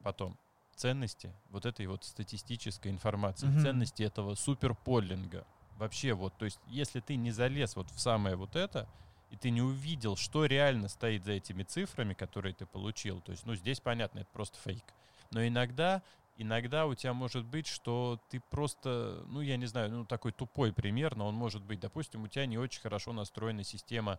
Потом. 0.02 0.38
Ценности 0.74 1.33
вот 1.50 1.64
этой 1.64 1.87
вот 1.87 2.05
статистической 2.05 2.90
информации, 2.90 3.48
mm-hmm. 3.48 3.62
ценности 3.62 4.02
этого 4.02 4.35
суперполлинга. 4.35 5.46
Вообще 5.79 6.12
вот, 6.12 6.37
то 6.37 6.44
есть, 6.44 6.61
если 6.66 7.00
ты 7.00 7.16
не 7.16 7.31
залез 7.31 7.76
вот 7.76 7.90
в 7.90 7.98
самое 7.98 8.37
вот 8.37 8.57
это, 8.57 8.87
и 9.31 9.37
ты 9.37 9.50
не 9.50 9.62
увидел, 9.62 10.16
что 10.16 10.44
реально 10.44 10.88
стоит 10.88 11.24
за 11.24 11.33
этими 11.33 11.62
цифрами, 11.62 12.14
которые 12.14 12.55
ты 12.55 12.66
получил. 12.66 13.20
То 13.20 13.33
есть, 13.33 13.46
ну, 13.46 13.55
здесь 13.55 13.81
понятно, 13.81 14.20
это 14.20 14.29
просто 14.33 14.59
фейк. 14.59 14.85
Но 15.31 15.47
иногда, 15.47 16.03
иногда 16.37 16.87
у 16.87 16.95
тебя 16.95 17.12
может 17.12 17.45
быть, 17.45 17.67
что 17.67 18.21
ты 18.31 18.41
просто, 18.51 19.25
ну, 19.27 19.41
я 19.41 19.57
не 19.57 19.67
знаю, 19.67 19.91
ну, 19.91 20.05
такой 20.05 20.33
тупой 20.33 20.73
пример, 20.73 21.17
но 21.17 21.27
он 21.29 21.35
может 21.35 21.62
быть, 21.62 21.81
допустим, 21.81 22.23
у 22.23 22.29
тебя 22.29 22.47
не 22.47 22.59
очень 22.59 22.81
хорошо 22.81 23.12
настроена 23.12 23.65
система 23.65 24.19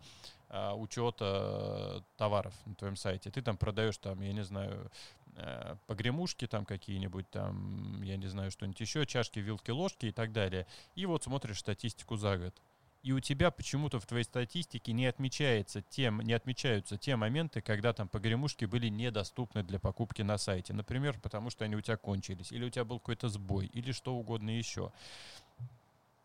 а, 0.50 0.74
учета 0.76 2.04
товаров 2.18 2.54
на 2.66 2.76
твоем 2.76 2.96
сайте. 2.96 3.30
Ты 3.32 3.42
там 3.42 3.58
продаешь, 3.58 3.98
там, 3.98 4.22
я 4.22 4.34
не 4.34 4.44
знаю, 4.44 4.92
а, 5.36 5.78
погремушки 5.88 6.48
там 6.48 6.66
какие-нибудь, 6.66 7.30
там, 7.30 8.02
я 8.02 8.18
не 8.18 8.28
знаю, 8.28 8.52
что-нибудь 8.52 8.80
еще, 8.80 9.06
чашки, 9.06 9.40
вилки, 9.40 9.72
ложки 9.72 10.08
и 10.08 10.12
так 10.12 10.32
далее. 10.32 10.66
И 10.96 11.06
вот 11.06 11.24
смотришь 11.24 11.60
статистику 11.60 12.18
за 12.18 12.38
год 12.38 12.56
и 13.04 13.12
у 13.12 13.20
тебя 13.20 13.52
почему-то 13.52 14.00
в 14.00 14.06
твоей 14.06 14.24
статистике 14.24 14.94
не 14.94 15.06
отмечается 15.06 15.82
тем, 15.82 16.22
не 16.22 16.34
отмечаются 16.34 16.98
те 16.98 17.16
моменты, 17.16 17.62
когда 17.62 17.94
там 17.94 18.08
погремушки 18.08 18.66
были 18.66 18.88
недоступны 18.88 19.64
для 19.64 19.80
покупки 19.80 20.22
на 20.22 20.38
сайте. 20.38 20.74
Например, 20.74 21.20
потому 21.20 21.50
что 21.50 21.66
они 21.66 21.76
у 21.76 21.82
тебя 21.82 21.98
кончились, 21.98 22.52
или 22.52 22.66
у 22.66 22.70
тебя 22.70 22.86
был 22.86 23.00
какой-то 23.00 23.30
сбой, 23.30 23.68
или 23.68 23.92
что 23.92 24.16
угодно 24.16 24.50
еще. 24.50 24.92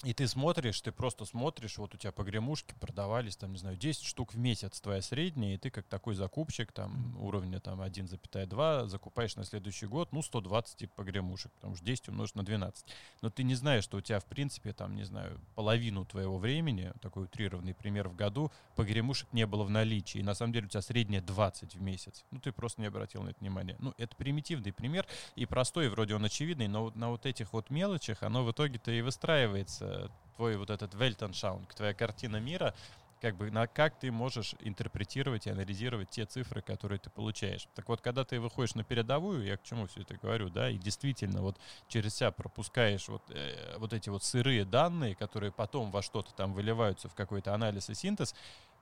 И 0.05 0.13
ты 0.15 0.27
смотришь, 0.27 0.81
ты 0.81 0.91
просто 0.91 1.25
смотришь, 1.25 1.79
вот 1.79 1.95
у 1.95 1.97
тебя 1.97 2.11
погремушки 2.11 2.75
продавались, 2.81 3.37
там, 3.37 3.53
не 3.53 3.59
знаю, 3.59 3.77
10 3.77 4.03
штук 4.03 4.35
в 4.35 4.37
месяц 4.39 4.81
твоя 4.81 5.01
средняя, 5.01 5.55
и 5.55 5.59
ты 5.59 5.71
как 5.71 5.87
такой 5.87 6.17
закупщик, 6.17 6.73
там, 6.73 7.17
уровня 7.23 7.61
там 7.61 7.81
1,2, 7.81 8.87
закупаешь 8.89 9.37
на 9.37 9.45
следующий 9.45 9.87
год, 9.87 10.11
ну, 10.11 10.21
120 10.23 10.77
типа 10.77 10.93
погремушек, 10.97 11.53
потому 11.53 11.77
что 11.77 11.85
10 11.85 12.09
умножить 12.09 12.35
на 12.35 12.45
12. 12.45 12.85
Но 13.21 13.31
ты 13.31 13.45
не 13.45 13.55
знаешь, 13.55 13.85
что 13.85 13.99
у 13.99 14.01
тебя, 14.01 14.19
в 14.19 14.25
принципе, 14.25 14.73
там, 14.73 14.97
не 14.97 15.05
знаю, 15.05 15.41
половину 15.55 16.05
твоего 16.05 16.37
времени, 16.37 16.93
такой 17.01 17.25
утрированный 17.25 17.73
пример 17.73 18.09
в 18.09 18.17
году, 18.17 18.51
погремушек 18.75 19.33
не 19.33 19.47
было 19.47 19.63
в 19.63 19.71
наличии, 19.71 20.19
и 20.19 20.25
на 20.25 20.35
самом 20.35 20.53
деле 20.53 20.67
у 20.67 20.69
тебя 20.69 20.83
средняя 20.83 21.23
20 21.23 21.77
в 21.77 21.81
месяц. 21.81 22.25
Ну, 22.33 22.41
ты 22.41 22.51
просто 22.51 22.81
не 22.81 22.89
обратил 22.89 23.23
на 23.23 23.29
это 23.29 23.39
внимание. 23.39 23.77
Ну, 23.79 23.95
это 23.99 24.17
примитивный 24.17 24.73
пример, 24.73 25.07
и 25.37 25.47
простой, 25.47 25.89
вроде 25.91 26.17
он 26.17 26.25
очевидный, 26.25 26.67
но 26.67 26.91
на 26.97 27.11
вот 27.11 27.25
этих 27.25 27.53
вот 27.53 27.71
мелочах 27.71 28.25
оно 28.25 28.43
в 28.45 28.51
итоге-то 28.51 28.91
и 28.91 29.01
выстраивается 29.01 29.92
твой 30.37 30.57
вот 30.57 30.71
этот 30.71 30.95
Weltanschauung, 30.95 31.67
твоя 31.75 31.95
картина 31.95 32.39
мира, 32.39 32.75
как 33.23 33.37
бы 33.37 33.53
на 33.53 33.69
как 33.69 34.01
ты 34.01 34.11
можешь 34.11 34.57
интерпретировать 34.61 35.47
и 35.47 35.51
анализировать 35.51 36.11
те 36.11 36.27
цифры, 36.27 36.61
которые 36.61 36.99
ты 36.99 37.09
получаешь. 37.09 37.69
Так 37.77 37.89
вот, 37.89 38.01
когда 38.01 38.25
ты 38.25 38.41
выходишь 38.41 38.75
на 38.75 38.83
передовую, 38.83 39.45
я 39.45 39.57
к 39.57 39.63
чему 39.63 39.87
все 39.87 40.01
это 40.01 40.17
говорю, 40.17 40.51
да, 40.51 40.69
и 40.69 40.77
действительно 40.77 41.41
вот 41.41 41.57
через 41.87 42.17
себя 42.17 42.33
пропускаешь 42.33 43.09
вот, 43.09 43.23
э, 43.31 43.77
вот 43.79 43.93
эти 43.93 44.09
вот 44.09 44.25
сырые 44.25 44.65
данные, 44.65 45.15
которые 45.15 45.53
потом 45.53 45.93
во 45.93 46.03
что-то 46.03 46.35
там 46.35 46.53
выливаются 46.53 47.09
в 47.09 47.15
какой-то 47.15 47.55
анализ 47.55 47.91
и 47.91 47.95
синтез, 47.95 48.35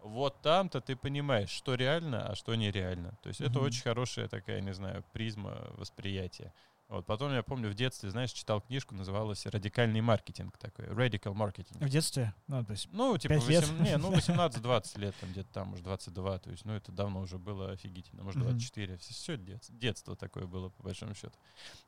вот 0.03 0.41
там-то 0.41 0.81
ты 0.81 0.97
понимаешь, 0.97 1.51
что 1.51 1.75
реально, 1.75 2.31
а 2.31 2.35
что 2.35 2.55
нереально. 2.55 3.19
То 3.23 3.29
есть 3.29 3.43
mm-hmm. 3.43 3.51
это 3.51 3.61
очень 3.61 3.83
хорошая 3.83 4.29
такая, 4.29 4.63
не 4.63 4.73
знаю, 4.73 5.05
призма 5.13 5.67
восприятия. 5.77 6.55
Вот, 6.91 7.07
потом 7.07 7.33
я 7.33 7.45
помню 7.45 7.71
в 7.71 7.75
детстве, 7.75 8.11
знаешь, 8.11 8.33
читал 8.33 8.61
книжку, 8.61 8.97
называлась 8.97 9.47
«Радикальный 9.47 10.01
маркетинг» 10.01 10.59
такой, 10.59 10.87
«Radical 10.87 11.35
Marketing». 11.35 11.79
В 11.79 11.89
детстве? 11.89 12.35
Ну, 12.49 12.65
то 12.65 12.73
есть 12.73 12.89
Ну, 12.91 13.17
типа, 13.17 13.35
Пять 13.35 13.47
лет? 13.47 13.65
8 13.69 13.85
не, 13.85 13.97
ну, 13.97 14.13
18-20 14.13 14.99
лет, 14.99 15.15
там 15.21 15.31
где-то 15.31 15.53
там, 15.53 15.69
может, 15.69 15.85
22, 15.85 16.39
то 16.41 16.51
есть, 16.51 16.65
ну, 16.65 16.73
это 16.73 16.91
давно 16.91 17.21
уже 17.21 17.39
было 17.39 17.71
офигительно, 17.71 18.25
может, 18.25 18.41
Мгм. 18.41 18.51
24, 18.51 18.97
все, 18.99 19.37
детство, 19.37 19.73
детство 19.77 20.17
такое 20.17 20.47
было, 20.47 20.71
по 20.71 20.83
большому 20.83 21.15
счету. 21.15 21.39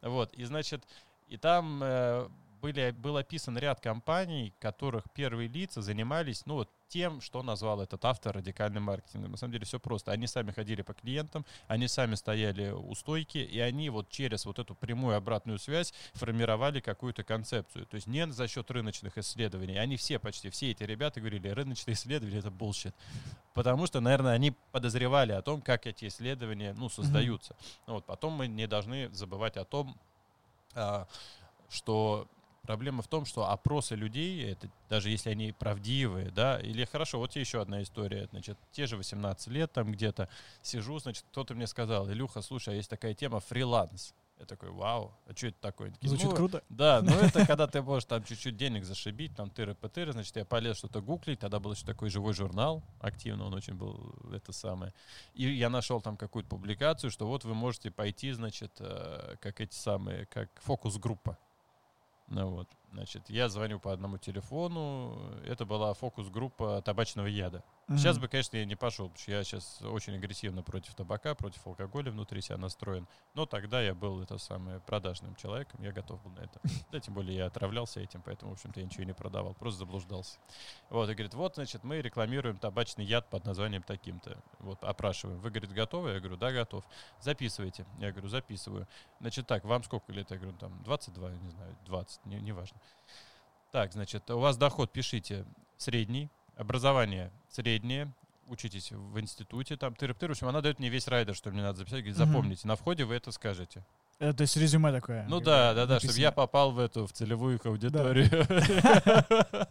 Вот, 0.02 0.32
и, 0.34 0.44
значит, 0.44 0.84
и 1.26 1.36
там 1.36 1.82
э, 1.82 2.28
были, 2.60 2.92
был 2.92 3.16
описан 3.16 3.58
ряд 3.58 3.80
компаний, 3.80 4.54
которых 4.60 5.10
первые 5.12 5.48
лица 5.48 5.82
занимались, 5.82 6.46
ну, 6.46 6.54
вот 6.54 6.70
тем, 6.92 7.22
что 7.22 7.42
назвал 7.42 7.80
этот 7.80 8.04
автор 8.04 8.36
радикальным 8.36 8.82
маркетингом. 8.82 9.30
На 9.30 9.36
самом 9.38 9.52
деле 9.52 9.64
все 9.64 9.80
просто. 9.80 10.12
Они 10.12 10.26
сами 10.26 10.50
ходили 10.50 10.82
по 10.82 10.92
клиентам, 10.92 11.46
они 11.66 11.88
сами 11.88 12.16
стояли 12.16 12.70
у 12.70 12.94
стойки, 12.94 13.38
и 13.38 13.58
они 13.60 13.88
вот 13.88 14.10
через 14.10 14.44
вот 14.44 14.58
эту 14.58 14.74
прямую 14.74 15.16
обратную 15.16 15.58
связь 15.58 15.94
формировали 16.12 16.80
какую-то 16.80 17.24
концепцию. 17.24 17.86
То 17.86 17.94
есть 17.94 18.06
не 18.06 18.30
за 18.30 18.46
счет 18.46 18.70
рыночных 18.70 19.16
исследований. 19.16 19.78
Они 19.78 19.96
все 19.96 20.18
почти, 20.18 20.50
все 20.50 20.72
эти 20.72 20.82
ребята 20.82 21.20
говорили, 21.20 21.48
рыночные 21.48 21.94
исследования— 21.94 22.38
это 22.40 22.48
bullshit. 22.48 22.92
Потому 23.54 23.86
что, 23.86 24.00
наверное, 24.00 24.32
они 24.32 24.52
подозревали 24.70 25.32
о 25.32 25.40
том, 25.40 25.62
как 25.62 25.86
эти 25.86 26.08
исследования, 26.08 26.74
ну, 26.76 26.90
создаются. 26.90 27.56
Ну, 27.86 27.94
Вот, 27.94 28.04
потом 28.04 28.34
мы 28.34 28.48
не 28.48 28.66
должны 28.66 29.08
забывать 29.14 29.56
о 29.56 29.64
том, 29.64 29.96
а, 30.74 31.06
что 31.70 32.28
проблема 32.62 33.02
в 33.02 33.08
том, 33.08 33.24
что 33.24 33.50
опросы 33.50 33.94
людей, 33.94 34.50
это 34.50 34.68
даже 34.88 35.10
если 35.10 35.30
они 35.30 35.52
правдивые, 35.52 36.30
да, 36.30 36.58
или 36.60 36.84
хорошо, 36.84 37.18
вот 37.18 37.30
тебе 37.30 37.42
еще 37.42 37.60
одна 37.60 37.82
история, 37.82 38.28
значит, 38.30 38.58
те 38.70 38.86
же 38.86 38.96
18 38.96 39.48
лет 39.48 39.72
там 39.72 39.92
где-то 39.92 40.28
сижу, 40.62 40.98
значит, 40.98 41.24
кто-то 41.30 41.54
мне 41.54 41.66
сказал, 41.66 42.10
Илюха, 42.10 42.42
слушай, 42.42 42.74
а 42.74 42.76
есть 42.76 42.90
такая 42.90 43.14
тема 43.14 43.40
фриланс. 43.40 44.14
Я 44.38 44.46
такой, 44.46 44.70
вау, 44.70 45.14
а 45.26 45.36
что 45.36 45.48
это 45.48 45.60
такое? 45.60 45.92
Такие, 45.92 46.08
звучит 46.08 46.30
«Ну, 46.30 46.34
круто. 46.34 46.64
да, 46.68 47.00
ну 47.04 47.12
это 47.12 47.46
когда 47.46 47.68
ты 47.68 47.80
можешь 47.80 48.06
там 48.06 48.24
чуть-чуть 48.24 48.56
денег 48.56 48.84
зашибить, 48.84 49.36
там 49.36 49.50
тыры-пытыры, 49.50 50.12
значит, 50.12 50.34
я 50.34 50.44
полез 50.44 50.78
что-то 50.78 51.00
гуглить, 51.00 51.38
тогда 51.38 51.60
был 51.60 51.72
еще 51.72 51.86
такой 51.86 52.10
живой 52.10 52.32
журнал, 52.32 52.82
активно 52.98 53.44
он 53.44 53.54
очень 53.54 53.74
был, 53.74 54.16
это 54.32 54.52
самое. 54.52 54.92
И 55.34 55.48
я 55.48 55.70
нашел 55.70 56.00
там 56.00 56.16
какую-то 56.16 56.48
публикацию, 56.48 57.12
что 57.12 57.28
вот 57.28 57.44
вы 57.44 57.54
можете 57.54 57.92
пойти, 57.92 58.32
значит, 58.32 58.72
э, 58.80 59.36
как 59.40 59.60
эти 59.60 59.76
самые, 59.76 60.26
как 60.26 60.50
фокус-группа. 60.62 61.38
Ну 62.34 62.48
вот, 62.48 62.68
значит, 62.92 63.30
я 63.30 63.48
звоню 63.48 63.80
по 63.80 63.92
одному 63.92 64.18
телефону, 64.18 65.18
это 65.44 65.64
была 65.64 65.94
фокус-группа 65.94 66.82
табачного 66.82 67.26
яда. 67.26 67.62
Сейчас 67.88 68.16
Мгм. 68.16 68.22
бы, 68.22 68.28
конечно, 68.28 68.56
я 68.56 68.64
не 68.64 68.76
пошел, 68.76 69.08
потому 69.08 69.18
что 69.20 69.32
я 69.32 69.44
сейчас 69.44 69.82
очень 69.82 70.14
агрессивно 70.14 70.62
против 70.62 70.94
табака, 70.94 71.34
против 71.34 71.66
алкоголя 71.66 72.10
внутри 72.10 72.40
себя 72.40 72.56
настроен. 72.56 73.06
Но 73.34 73.44
тогда 73.44 73.82
я 73.82 73.94
был 73.94 74.22
это 74.22 74.38
самое 74.38 74.80
продажным 74.80 75.34
человеком, 75.34 75.82
я 75.82 75.92
готов 75.92 76.22
был 76.22 76.30
на 76.32 76.40
это. 76.40 76.60
Да, 76.92 77.00
тем 77.00 77.14
более 77.14 77.36
я 77.36 77.46
отравлялся 77.46 78.00
этим, 78.00 78.22
поэтому, 78.22 78.52
в 78.52 78.54
общем-то, 78.54 78.80
я 78.80 78.86
ничего 78.86 79.04
не 79.04 79.14
продавал, 79.14 79.54
просто 79.54 79.80
заблуждался. 79.80 80.38
Вот, 80.90 81.08
и 81.10 81.14
говорит, 81.14 81.34
вот, 81.34 81.54
значит, 81.54 81.84
мы 81.84 82.00
рекламируем 82.02 82.58
табачный 82.58 83.04
яд 83.04 83.28
под 83.30 83.44
названием 83.44 83.82
таким-то. 83.82 84.36
Вот, 84.58 84.82
опрашиваем. 84.84 85.40
Вы, 85.40 85.50
говорит, 85.50 85.72
готовы? 85.72 86.10
Я 86.12 86.20
говорю, 86.20 86.36
да, 86.36 86.52
готов. 86.52 86.84
Записывайте. 87.20 87.86
Я 87.98 88.12
говорю, 88.12 88.28
записываю. 88.28 88.86
Значит, 89.20 89.46
так, 89.46 89.64
вам 89.64 89.82
сколько 89.84 90.12
лет? 90.12 90.30
Я 90.30 90.36
говорю, 90.36 90.56
там, 90.58 90.82
22, 90.84 91.30
не 91.30 91.50
знаю, 91.50 91.76
20, 91.86 92.26
не, 92.26 92.40
неважно. 92.40 92.78
Так, 93.70 93.92
значит, 93.92 94.30
у 94.30 94.38
вас 94.38 94.56
доход, 94.56 94.92
пишите, 94.92 95.44
средний, 95.76 96.28
образование 96.56 97.30
среднее, 97.48 98.12
учитесь 98.46 98.92
в 98.92 99.18
институте, 99.18 99.76
там, 99.76 99.94
тыры 99.94 100.14
В 100.14 100.22
общем, 100.22 100.48
она 100.48 100.60
дает 100.60 100.78
мне 100.78 100.88
весь 100.88 101.08
райдер, 101.08 101.34
что 101.34 101.50
мне 101.50 101.62
надо 101.62 101.78
записать. 101.78 102.00
Говорит, 102.00 102.16
запомните, 102.16 102.68
на 102.68 102.76
входе 102.76 103.04
вы 103.04 103.14
это 103.14 103.32
скажете. 103.32 103.84
Это, 104.18 104.36
то 104.38 104.42
есть 104.42 104.56
резюме 104.56 104.92
такое. 104.92 105.26
Ну 105.28 105.40
да, 105.40 105.74
да, 105.74 105.86
да, 105.86 105.98
чтобы 105.98 106.18
я 106.18 106.30
попал 106.30 106.70
в 106.70 106.78
эту, 106.78 107.06
в 107.06 107.12
целевую 107.12 107.56
их 107.56 107.66
аудиторию. 107.66 108.28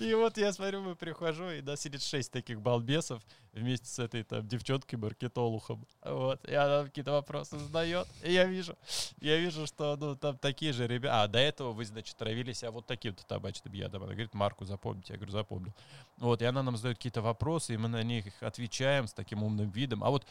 И 0.00 0.14
вот 0.14 0.36
я 0.38 0.52
смотрю, 0.52 0.82
мы 0.82 0.94
прихожу, 0.94 1.50
и 1.50 1.60
да, 1.60 1.76
сидит 1.76 2.02
шесть 2.02 2.32
таких 2.32 2.60
балбесов 2.60 3.22
вместе 3.52 3.86
с 3.86 3.98
этой 3.98 4.22
там 4.24 4.46
девчонкой 4.46 4.98
маркетолухом. 4.98 5.86
Вот, 6.02 6.44
и 6.48 6.54
она 6.54 6.84
какие-то 6.84 7.12
вопросы 7.12 7.58
задает. 7.58 8.06
И 8.22 8.32
я 8.32 8.44
вижу, 8.44 8.76
я 9.20 9.38
вижу, 9.38 9.66
что 9.66 9.96
ну 9.96 10.16
там 10.16 10.38
такие 10.38 10.72
же 10.72 10.86
ребята. 10.86 11.22
А, 11.22 11.28
до 11.28 11.38
этого 11.38 11.72
вы, 11.72 11.84
значит, 11.84 12.16
травились, 12.16 12.64
а 12.64 12.70
вот 12.70 12.86
таким-то 12.86 13.24
табачным 13.26 13.72
ядом. 13.74 14.02
Она 14.02 14.12
говорит, 14.12 14.34
марку 14.34 14.64
запомните. 14.64 15.12
Я 15.14 15.18
говорю, 15.18 15.32
запомнил. 15.32 15.74
Вот, 16.18 16.42
и 16.42 16.44
она 16.44 16.62
нам 16.62 16.76
задает 16.76 16.98
какие-то 16.98 17.22
вопросы, 17.22 17.74
и 17.74 17.76
мы 17.76 17.88
на 17.88 18.02
них 18.02 18.24
отвечаем 18.40 19.06
с 19.06 19.12
таким 19.12 19.42
умным 19.42 19.70
видом. 19.70 20.04
А 20.04 20.10
вот 20.10 20.26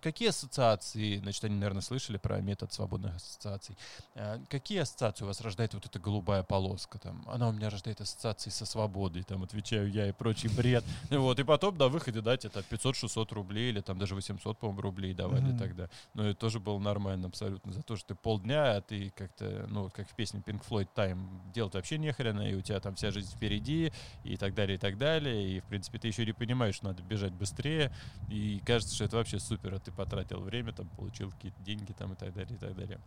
какие 0.00 0.28
ассоциации, 0.28 1.16
значит, 1.16 1.44
они, 1.44 1.56
наверное, 1.56 1.82
слышали 1.82 2.16
про 2.16 2.40
метод 2.40 2.72
свободных 2.72 3.16
ассоциаций. 3.16 3.76
А, 4.14 4.40
Какие 4.48 4.80
ассоциации 4.80 5.24
у 5.24 5.28
вас 5.28 5.40
рождает 5.40 5.74
вот 5.74 5.86
эта 5.86 5.98
голубая 5.98 6.42
полоска? 6.42 6.98
Там, 6.98 7.24
она 7.28 7.48
у 7.48 7.52
меня 7.52 7.70
рождает 7.70 8.00
ассоциации 8.00 8.50
со 8.50 8.66
свободой, 8.66 9.22
там, 9.22 9.42
отвечаю 9.42 9.90
я 9.90 10.08
и 10.08 10.12
прочий 10.12 10.48
бред. 10.48 10.84
Вот, 11.24 11.38
и 11.38 11.44
потом 11.44 11.78
на 11.78 11.88
выходе 11.88 12.20
дать 12.20 12.44
это 12.44 12.60
500-600 12.60 13.32
рублей 13.34 13.70
или 13.70 13.80
там 13.80 13.98
даже 13.98 14.14
800, 14.14 14.58
по-моему, 14.58 14.80
рублей 14.82 15.14
давали 15.14 15.56
тогда. 15.56 15.88
Но 16.12 16.26
это 16.26 16.38
тоже 16.38 16.60
было 16.60 16.78
нормально 16.78 17.28
абсолютно. 17.28 17.72
За 17.72 17.82
то, 17.82 17.96
что 17.96 18.08
ты 18.08 18.14
полдня, 18.14 18.76
а 18.76 18.80
ты 18.80 19.10
как-то, 19.16 19.66
ну, 19.68 19.84
вот 19.84 19.92
как 19.92 20.08
в 20.08 20.14
песне 20.14 20.42
Pink 20.44 20.62
Floyd 20.68 20.88
Time, 20.94 21.52
делать 21.52 21.74
вообще 21.74 21.98
нехрена, 21.98 22.50
и 22.50 22.54
у 22.54 22.60
тебя 22.60 22.80
там 22.80 22.94
вся 22.94 23.10
жизнь 23.10 23.34
впереди, 23.34 23.92
и 24.24 24.36
так 24.36 24.54
далее, 24.54 24.76
и 24.76 24.78
так 24.78 24.98
далее. 24.98 25.56
И, 25.56 25.60
в 25.60 25.64
принципе, 25.64 25.98
ты 25.98 26.08
еще 26.08 26.26
не 26.26 26.32
понимаешь, 26.32 26.76
что 26.76 26.86
надо 26.86 27.02
бежать 27.02 27.32
быстрее. 27.32 27.92
И 28.28 28.60
кажется, 28.64 28.94
что 28.94 29.04
это 29.04 29.16
вообще 29.16 29.33
супер, 29.38 29.74
а 29.74 29.78
ты 29.78 29.92
потратил 29.92 30.40
время, 30.40 30.72
там, 30.72 30.88
получил 30.88 31.30
какие-то 31.30 31.62
деньги, 31.62 31.92
там, 31.92 32.12
и 32.12 32.16
так 32.16 32.32
далее, 32.34 32.54
и 32.54 32.58
так 32.58 32.74
далее. 32.74 33.00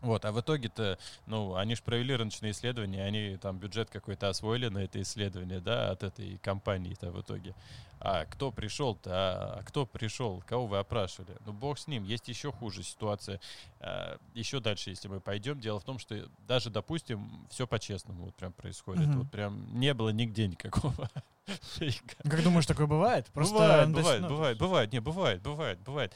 Вот, 0.00 0.24
а 0.24 0.32
в 0.32 0.40
итоге-то, 0.40 0.98
ну, 1.26 1.56
они 1.56 1.74
же 1.74 1.82
провели 1.82 2.14
рыночные 2.14 2.52
исследования, 2.52 3.04
они 3.04 3.36
там 3.36 3.58
бюджет 3.58 3.90
какой-то 3.90 4.28
освоили 4.28 4.68
на 4.68 4.78
это 4.78 5.02
исследование, 5.02 5.60
да, 5.60 5.90
от 5.90 6.02
этой 6.04 6.38
компании-то 6.38 7.10
в 7.10 7.20
итоге. 7.20 7.54
А 8.00 8.26
кто 8.26 8.52
пришел-то, 8.52 9.10
а, 9.12 9.58
а 9.58 9.62
кто 9.64 9.84
пришел, 9.84 10.42
кого 10.46 10.66
вы 10.66 10.78
опрашивали? 10.78 11.36
Ну, 11.44 11.52
бог 11.52 11.78
с 11.78 11.88
ним, 11.88 12.04
есть 12.04 12.28
еще 12.28 12.52
хуже 12.52 12.84
ситуация. 12.84 13.40
А, 13.80 14.18
еще 14.34 14.60
дальше, 14.60 14.90
если 14.90 15.08
мы 15.08 15.20
пойдем, 15.20 15.58
дело 15.60 15.80
в 15.80 15.84
том, 15.84 15.98
что 15.98 16.28
даже, 16.46 16.70
допустим, 16.70 17.46
все 17.50 17.66
по-честному 17.66 18.26
вот 18.26 18.36
прям 18.36 18.52
происходит. 18.52 19.06
Мгм. 19.06 19.18
Вот 19.18 19.30
прям 19.30 19.80
не 19.80 19.94
было 19.94 20.10
нигде 20.10 20.46
никакого 20.46 21.10
фейка. 21.76 22.14
Как 22.22 22.42
думаешь, 22.44 22.66
такое 22.66 22.86
бывает? 22.86 23.26
Просто 23.32 23.54
бывает, 23.54 23.90
бывает, 23.90 24.20
ну, 24.20 24.28
бывает, 24.28 24.58
бывает, 24.58 24.92
не, 24.92 25.00
бывает, 25.00 25.42
бывает, 25.42 25.80
бывает. 25.80 26.14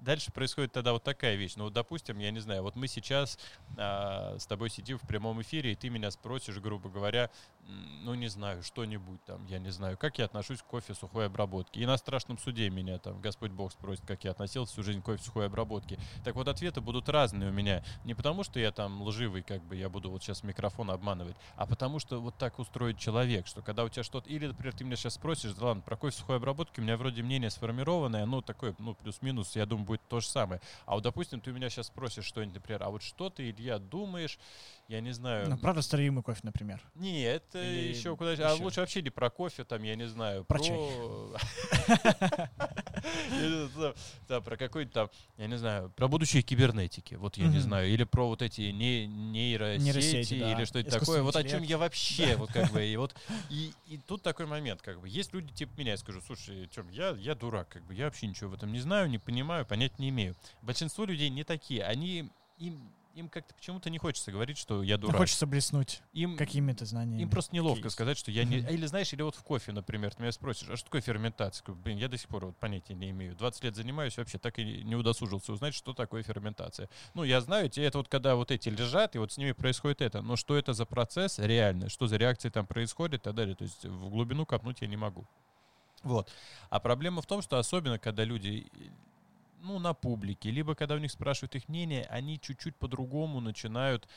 Дальше 0.00 0.32
происходит 0.32 0.72
тогда 0.72 0.92
вот 0.92 1.02
такая 1.02 1.36
вещь. 1.36 1.54
Ну, 1.56 1.70
допустим, 1.70 2.18
я 2.18 2.30
не 2.30 2.40
знаю, 2.40 2.62
вот 2.62 2.76
мы 2.76 2.88
сейчас 2.88 3.38
а, 3.78 4.36
с 4.38 4.46
тобой 4.46 4.68
сидим 4.70 4.98
в 4.98 5.06
прямом 5.06 5.40
эфире, 5.40 5.72
и 5.72 5.74
ты 5.74 5.88
меня 5.88 6.10
спросишь, 6.10 6.58
грубо 6.58 6.90
говоря, 6.90 7.30
ну, 8.02 8.14
не 8.14 8.28
знаю, 8.28 8.62
что-нибудь 8.62 9.24
там, 9.24 9.46
я 9.46 9.58
не 9.58 9.70
знаю, 9.70 9.96
как 9.96 10.18
я 10.18 10.24
отношусь 10.24 10.60
к 10.60 10.66
кофе 10.66 10.94
сухой 10.94 11.26
обработки. 11.26 11.78
И 11.78 11.86
на 11.86 11.96
страшном 11.96 12.38
суде 12.38 12.68
меня 12.70 12.98
там 12.98 13.20
Господь 13.20 13.52
Бог 13.52 13.72
спросит, 13.72 14.04
как 14.04 14.24
я 14.24 14.32
относился 14.32 14.72
всю 14.72 14.82
жизнь 14.82 15.00
к 15.00 15.04
кофе 15.04 15.22
сухой 15.22 15.46
обработки. 15.46 15.98
Так 16.24 16.34
вот, 16.34 16.48
ответы 16.48 16.80
будут 16.80 17.08
разные 17.08 17.50
у 17.50 17.52
меня. 17.52 17.84
Не 18.04 18.14
потому, 18.14 18.42
что 18.42 18.58
я 18.58 18.72
там 18.72 19.00
лживый, 19.02 19.42
как 19.42 19.62
бы 19.62 19.76
я 19.76 19.88
буду 19.88 20.10
вот 20.10 20.22
сейчас 20.22 20.42
микрофон 20.42 20.90
обманывать, 20.90 21.36
а 21.56 21.66
потому 21.66 21.98
что 21.98 22.20
вот 22.20 22.36
так 22.36 22.58
устроит 22.58 22.98
человек, 22.98 23.46
что 23.46 23.62
когда 23.62 23.84
у 23.84 23.88
тебя 23.88 24.02
что-то... 24.02 24.28
Или, 24.28 24.48
например, 24.48 24.74
ты 24.74 24.84
меня 24.84 24.96
сейчас 24.96 25.14
спросишь, 25.14 25.52
да 25.54 25.66
ладно, 25.66 25.82
про 25.82 25.96
кофе 25.96 26.16
сухой 26.16 26.36
обработки 26.36 26.80
у 26.80 26.82
меня 26.82 26.96
вроде 26.96 27.22
мнение 27.22 27.50
сформированное, 27.50 28.26
ну, 28.26 28.42
такое, 28.42 28.74
ну, 28.78 28.94
плюс-минус, 28.94 29.51
я 29.58 29.66
думаю, 29.66 29.86
будет 29.86 30.02
то 30.08 30.20
же 30.20 30.26
самое. 30.26 30.60
А 30.86 30.94
вот, 30.94 31.02
допустим, 31.02 31.40
ты 31.40 31.50
у 31.50 31.54
меня 31.54 31.70
сейчас 31.70 31.88
спросишь 31.88 32.24
что-нибудь, 32.24 32.54
например, 32.54 32.82
а 32.82 32.90
вот 32.90 33.02
что 33.02 33.30
ты, 33.30 33.50
Илья, 33.50 33.78
думаешь, 33.78 34.38
я 34.92 35.00
не 35.00 35.12
знаю... 35.12 35.48
ну, 35.48 35.56
правда, 35.56 35.78
растворимый 35.78 36.22
кофе, 36.22 36.40
например. 36.42 36.82
Не, 36.94 37.22
это 37.22 37.62
Или 37.62 37.94
еще 37.94 38.14
куда 38.14 38.32
А 38.32 38.34
еще? 38.34 38.62
лучше 38.62 38.80
вообще 38.80 39.00
не 39.00 39.08
про 39.08 39.30
кофе, 39.30 39.64
там, 39.64 39.82
я 39.82 39.96
не 39.96 40.06
знаю. 40.06 40.44
Про 40.44 40.58
чай. 40.58 40.78
Или, 43.30 43.94
да, 44.28 44.40
про 44.42 44.56
какой-то 44.58 44.92
там, 44.92 45.10
я 45.38 45.46
не 45.46 45.56
знаю, 45.56 45.90
про 45.96 46.08
будущее 46.08 46.42
кибернетики, 46.42 47.14
вот 47.14 47.38
я 47.38 47.48
не 47.48 47.58
знаю. 47.58 47.88
Или 47.88 48.04
про 48.04 48.26
вот 48.26 48.42
эти 48.42 48.70
не- 48.70 49.06
нейросети, 49.06 50.34
или 50.34 50.64
что-то 50.64 50.90
такое. 50.98 51.22
Вот 51.22 51.36
о 51.36 51.44
чем 51.44 51.62
я 51.62 51.78
вообще, 51.78 52.36
вот 52.36 52.52
как 52.52 52.70
бы, 52.70 52.84
и 52.84 52.96
вот, 52.96 53.14
и, 53.50 53.72
тут 54.06 54.22
такой 54.22 54.46
момент, 54.46 54.82
как 54.82 55.00
бы, 55.00 55.08
есть 55.08 55.32
люди 55.32 55.52
типа 55.54 55.72
меня, 55.78 55.92
я 55.92 55.96
скажу, 55.96 56.20
слушай, 56.20 56.68
Тём, 56.68 56.88
я, 56.90 57.10
я 57.10 57.34
дурак, 57.34 57.68
как 57.68 57.84
бы, 57.84 57.94
я 57.94 58.04
вообще 58.04 58.26
ничего 58.26 58.50
в 58.50 58.54
этом 58.54 58.72
не 58.72 58.80
знаю, 58.80 59.08
не 59.08 59.18
понимаю, 59.18 59.64
понять 59.64 59.98
не 59.98 60.10
имею. 60.10 60.34
Большинство 60.60 61.06
людей 61.06 61.30
не 61.30 61.44
такие, 61.44 61.82
они, 61.82 62.30
им, 62.58 62.92
им 63.14 63.28
как-то 63.28 63.54
почему-то 63.54 63.90
не 63.90 63.98
хочется 63.98 64.32
говорить, 64.32 64.56
что 64.58 64.82
я 64.82 64.96
дурак. 64.96 65.16
хочется 65.16 65.46
блеснуть 65.46 66.02
Им, 66.12 66.36
какими-то 66.36 66.84
знаниями. 66.84 67.22
им 67.22 67.30
просто 67.30 67.54
неловко 67.54 67.82
Кейс. 67.82 67.92
сказать, 67.92 68.16
что 68.18 68.30
я 68.30 68.44
не... 68.44 68.58
Или 68.58 68.86
знаешь, 68.86 69.12
или 69.12 69.22
вот 69.22 69.34
в 69.36 69.42
кофе, 69.42 69.72
например, 69.72 70.14
ты 70.14 70.22
меня 70.22 70.32
спросишь, 70.32 70.68
а 70.70 70.76
что 70.76 70.86
такое 70.86 71.00
ферментация? 71.00 71.74
Блин, 71.74 71.98
я 71.98 72.08
до 72.08 72.16
сих 72.16 72.28
пор 72.28 72.46
вот 72.46 72.56
понятия 72.56 72.94
не 72.94 73.10
имею. 73.10 73.34
20 73.36 73.64
лет 73.64 73.76
занимаюсь, 73.76 74.16
вообще 74.16 74.38
так 74.38 74.58
и 74.58 74.82
не 74.82 74.96
удосужился 74.96 75.52
узнать, 75.52 75.74
что 75.74 75.92
такое 75.92 76.22
ферментация. 76.22 76.88
Ну, 77.14 77.24
я 77.24 77.40
знаю, 77.40 77.70
это 77.74 77.98
вот 77.98 78.08
когда 78.08 78.34
вот 78.36 78.50
эти 78.50 78.68
лежат, 78.68 79.14
и 79.14 79.18
вот 79.18 79.32
с 79.32 79.36
ними 79.38 79.52
происходит 79.52 80.00
это. 80.00 80.22
Но 80.22 80.36
что 80.36 80.56
это 80.56 80.72
за 80.72 80.86
процесс 80.86 81.38
реально, 81.38 81.88
что 81.88 82.06
за 82.06 82.16
реакции 82.16 82.48
там 82.48 82.66
происходит 82.66 83.20
и 83.20 83.24
так 83.24 83.34
далее. 83.34 83.54
То 83.54 83.64
есть 83.64 83.84
в 83.84 84.08
глубину 84.10 84.46
копнуть 84.46 84.80
я 84.80 84.88
не 84.88 84.96
могу. 84.96 85.26
Вот. 86.02 86.30
А 86.70 86.80
проблема 86.80 87.22
в 87.22 87.26
том, 87.26 87.42
что 87.42 87.58
особенно, 87.58 87.98
когда 87.98 88.24
люди 88.24 88.66
ну, 89.62 89.78
на 89.78 89.94
публике, 89.94 90.50
либо 90.50 90.74
когда 90.74 90.94
у 90.94 90.98
них 90.98 91.10
спрашивают 91.10 91.54
их 91.54 91.68
мнение, 91.68 92.04
они 92.10 92.40
чуть-чуть 92.40 92.76
по-другому 92.76 93.40
начинают 93.40 94.08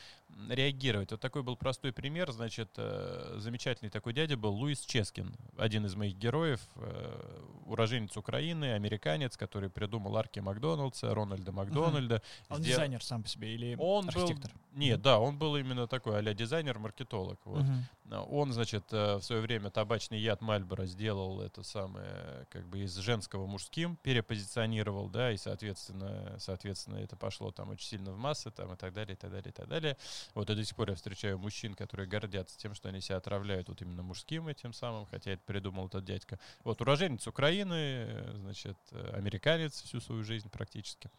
реагировать. 0.48 1.10
Вот 1.10 1.20
такой 1.20 1.42
был 1.42 1.56
простой 1.56 1.92
пример, 1.92 2.30
значит, 2.30 2.70
э, 2.76 3.36
замечательный 3.38 3.90
такой 3.90 4.12
дядя 4.12 4.36
был 4.36 4.54
Луис 4.54 4.80
Ческин, 4.80 5.34
один 5.56 5.86
из 5.86 5.94
моих 5.94 6.16
героев, 6.16 6.60
э, 6.76 7.42
уроженец 7.64 8.16
Украины, 8.16 8.74
американец, 8.74 9.36
который 9.36 9.70
придумал 9.70 10.16
арки 10.16 10.38
Макдональдса, 10.40 11.14
Рональда 11.14 11.52
Макдональда. 11.52 12.22
Он 12.48 12.58
Сдел- 12.58 12.72
дизайнер 12.74 13.02
сам 13.02 13.22
по 13.22 13.28
себе 13.28 13.54
или 13.54 13.76
Он 13.78 14.06
был, 14.06 14.22
архитектор? 14.22 14.52
нет, 14.72 15.00
да, 15.02 15.18
он 15.18 15.38
был 15.38 15.56
именно 15.56 15.86
такой 15.86 16.18
а-ля 16.18 16.34
дизайнер, 16.34 16.78
маркетолог. 16.78 17.40
Вот. 17.44 17.64
А, 18.10 18.22
Он, 18.22 18.52
значит, 18.52 18.84
э, 18.92 19.16
в 19.16 19.22
свое 19.22 19.40
время 19.40 19.70
табачный 19.70 20.20
яд 20.20 20.40
Мальборо 20.40 20.86
сделал 20.86 21.40
это 21.40 21.62
самое, 21.64 22.46
как 22.50 22.66
бы 22.68 22.80
из 22.80 22.94
женского 22.96 23.46
мужским, 23.46 23.96
перепозиционировал, 24.02 25.08
да, 25.08 25.32
и, 25.32 25.36
соответственно, 25.36 26.36
соответственно, 26.38 26.98
это 26.98 27.16
пошло 27.16 27.50
там 27.50 27.70
очень 27.70 27.86
сильно 27.86 28.12
в 28.12 28.18
массы, 28.18 28.50
там, 28.50 28.72
и 28.72 28.76
так 28.76 28.92
далее, 28.92 29.14
и 29.14 29.16
так 29.16 29.30
далее, 29.30 29.50
и 29.50 29.52
так 29.52 29.68
далее. 29.68 29.96
Вот 30.34 30.50
и 30.50 30.54
до 30.54 30.64
сих 30.64 30.76
пор 30.76 30.90
я 30.90 30.96
встречаю 30.96 31.38
мужчин, 31.38 31.74
которые 31.74 32.08
гордятся 32.08 32.58
тем, 32.58 32.74
что 32.74 32.88
они 32.88 33.00
себя 33.00 33.16
отравляют 33.16 33.68
вот 33.68 33.82
именно 33.82 34.02
мужским 34.02 34.48
этим 34.48 34.72
самым, 34.72 35.06
хотя 35.06 35.32
это 35.32 35.42
придумал 35.44 35.86
этот 35.86 36.04
дядька. 36.04 36.38
Вот, 36.64 36.80
уроженец 36.80 37.26
Украины, 37.26 38.32
значит, 38.36 38.76
американец 39.12 39.82
всю 39.82 40.00
свою 40.00 40.24
жизнь 40.24 40.50
практически. 40.50 41.10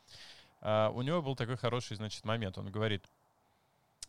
А 0.62 0.90
у 0.90 1.02
него 1.02 1.22
был 1.22 1.36
такой 1.36 1.58
хороший, 1.58 1.98
значит, 1.98 2.26
момент. 2.26 2.58
Он 2.58 2.72
говорит, 2.72 3.04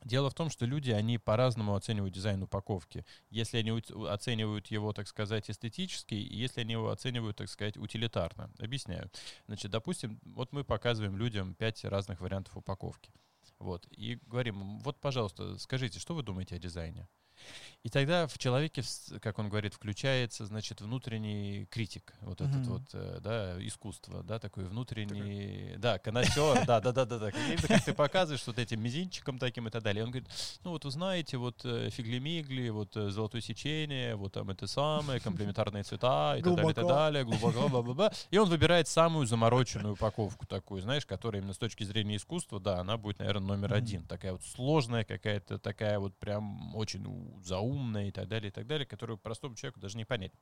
Дело 0.05 0.31
в 0.31 0.35
том, 0.35 0.49
что 0.49 0.65
люди, 0.65 0.91
они 0.91 1.19
по-разному 1.19 1.75
оценивают 1.75 2.15
дизайн 2.15 2.43
упаковки. 2.43 3.05
Если 3.31 3.59
они 3.59 3.83
оценивают 4.09 4.69
его, 4.69 4.93
так 4.93 5.09
сказать, 5.09 5.51
эстетически, 5.51 6.15
и 6.15 6.37
если 6.37 6.61
они 6.61 6.73
его 6.73 6.91
оценивают, 6.91 7.37
так 7.37 7.49
сказать, 7.49 7.77
утилитарно. 7.77 8.51
Объясняю. 8.59 9.11
Значит, 9.47 9.71
допустим, 9.71 10.21
вот 10.25 10.53
мы 10.53 10.63
показываем 10.63 11.17
людям 11.17 11.55
пять 11.55 11.85
разных 11.85 12.21
вариантов 12.21 12.57
упаковки. 12.57 13.11
Вот. 13.59 13.87
И 13.91 14.17
говорим, 14.27 14.79
вот, 14.81 15.01
пожалуйста, 15.01 15.59
скажите, 15.59 15.99
что 15.99 16.15
вы 16.15 16.23
думаете 16.23 16.57
о 16.57 16.59
дизайне? 16.59 17.09
И 17.85 17.91
тогда 17.91 18.27
в 18.27 18.37
человеке, 18.39 18.83
как 19.21 19.39
он 19.39 19.49
говорит, 19.49 19.73
включается, 19.73 20.47
значит, 20.47 20.81
внутренний 20.81 21.67
критик, 21.71 22.13
вот 22.23 22.41
этот 22.41 22.57
Мгм. 22.57 22.73
вот, 22.73 22.83
э, 22.93 23.19
да, 23.21 23.57
искусство, 23.67 24.23
да, 24.25 24.39
такой 24.39 24.65
внутренний, 24.65 25.75
да, 25.79 25.99
коннотер, 25.99 26.67
да, 26.67 26.81
да, 26.81 26.93
да, 26.93 27.05
да, 27.05 27.19
да, 27.19 27.31
как 27.31 27.85
ты 27.85 27.95
показываешь 27.95 28.45
вот 28.47 28.59
этим 28.59 28.83
мизинчиком 28.83 29.39
таким 29.39 29.69
и 29.69 29.71
так 29.71 29.83
далее. 29.83 30.03
И 30.03 30.05
он 30.05 30.11
говорит, 30.11 30.29
ну 30.65 30.73
вот 30.73 30.85
вы 30.85 30.91
знаете, 30.91 31.37
вот 31.37 31.65
э, 31.65 31.89
фигли-мигли, 31.91 32.69
вот 32.71 32.97
э, 32.97 33.11
золотое 33.11 33.41
сечение, 33.41 34.17
вот 34.17 34.33
там 34.33 34.51
это 34.51 34.67
самое, 34.67 35.21
комплементарные 35.21 35.85
цвета 35.85 36.37
и 36.37 36.43
так 36.43 36.57
далее, 36.57 36.71
и 36.73 36.75
так 36.75 36.87
далее, 36.87 37.25
глубоко, 37.25 37.69
бла, 37.69 37.83
бла, 37.83 37.95
бла. 37.95 38.13
И 38.31 38.39
он 38.39 38.49
выбирает 38.49 38.89
самую 38.89 39.27
замороченную 39.27 39.95
упаковку 39.95 40.47
такую, 40.47 40.83
знаешь, 40.83 41.07
которая 41.07 41.41
именно 41.41 41.55
с 41.55 41.59
точки 41.59 41.85
зрения 41.85 42.17
искусства, 42.17 42.59
да, 42.59 42.81
она 42.81 42.97
будет, 42.97 43.21
наверное, 43.21 43.47
номер 43.47 43.75
один. 43.75 44.03
Такая 44.05 44.33
вот 44.33 44.43
сложная 44.43 45.05
какая-то, 45.05 45.59
такая 45.59 45.99
вот 46.01 46.17
прям 46.19 46.75
очень 46.75 47.07
заумная 47.43 48.09
и 48.09 48.11
так 48.11 48.29
далее, 48.29 48.49
и 48.49 48.53
так 48.53 48.67
далее, 48.67 48.87
которую 48.87 49.19
простому 49.19 49.55
человеку 49.55 49.81
даже 49.81 49.97
не 49.97 50.05
понять. 50.05 50.33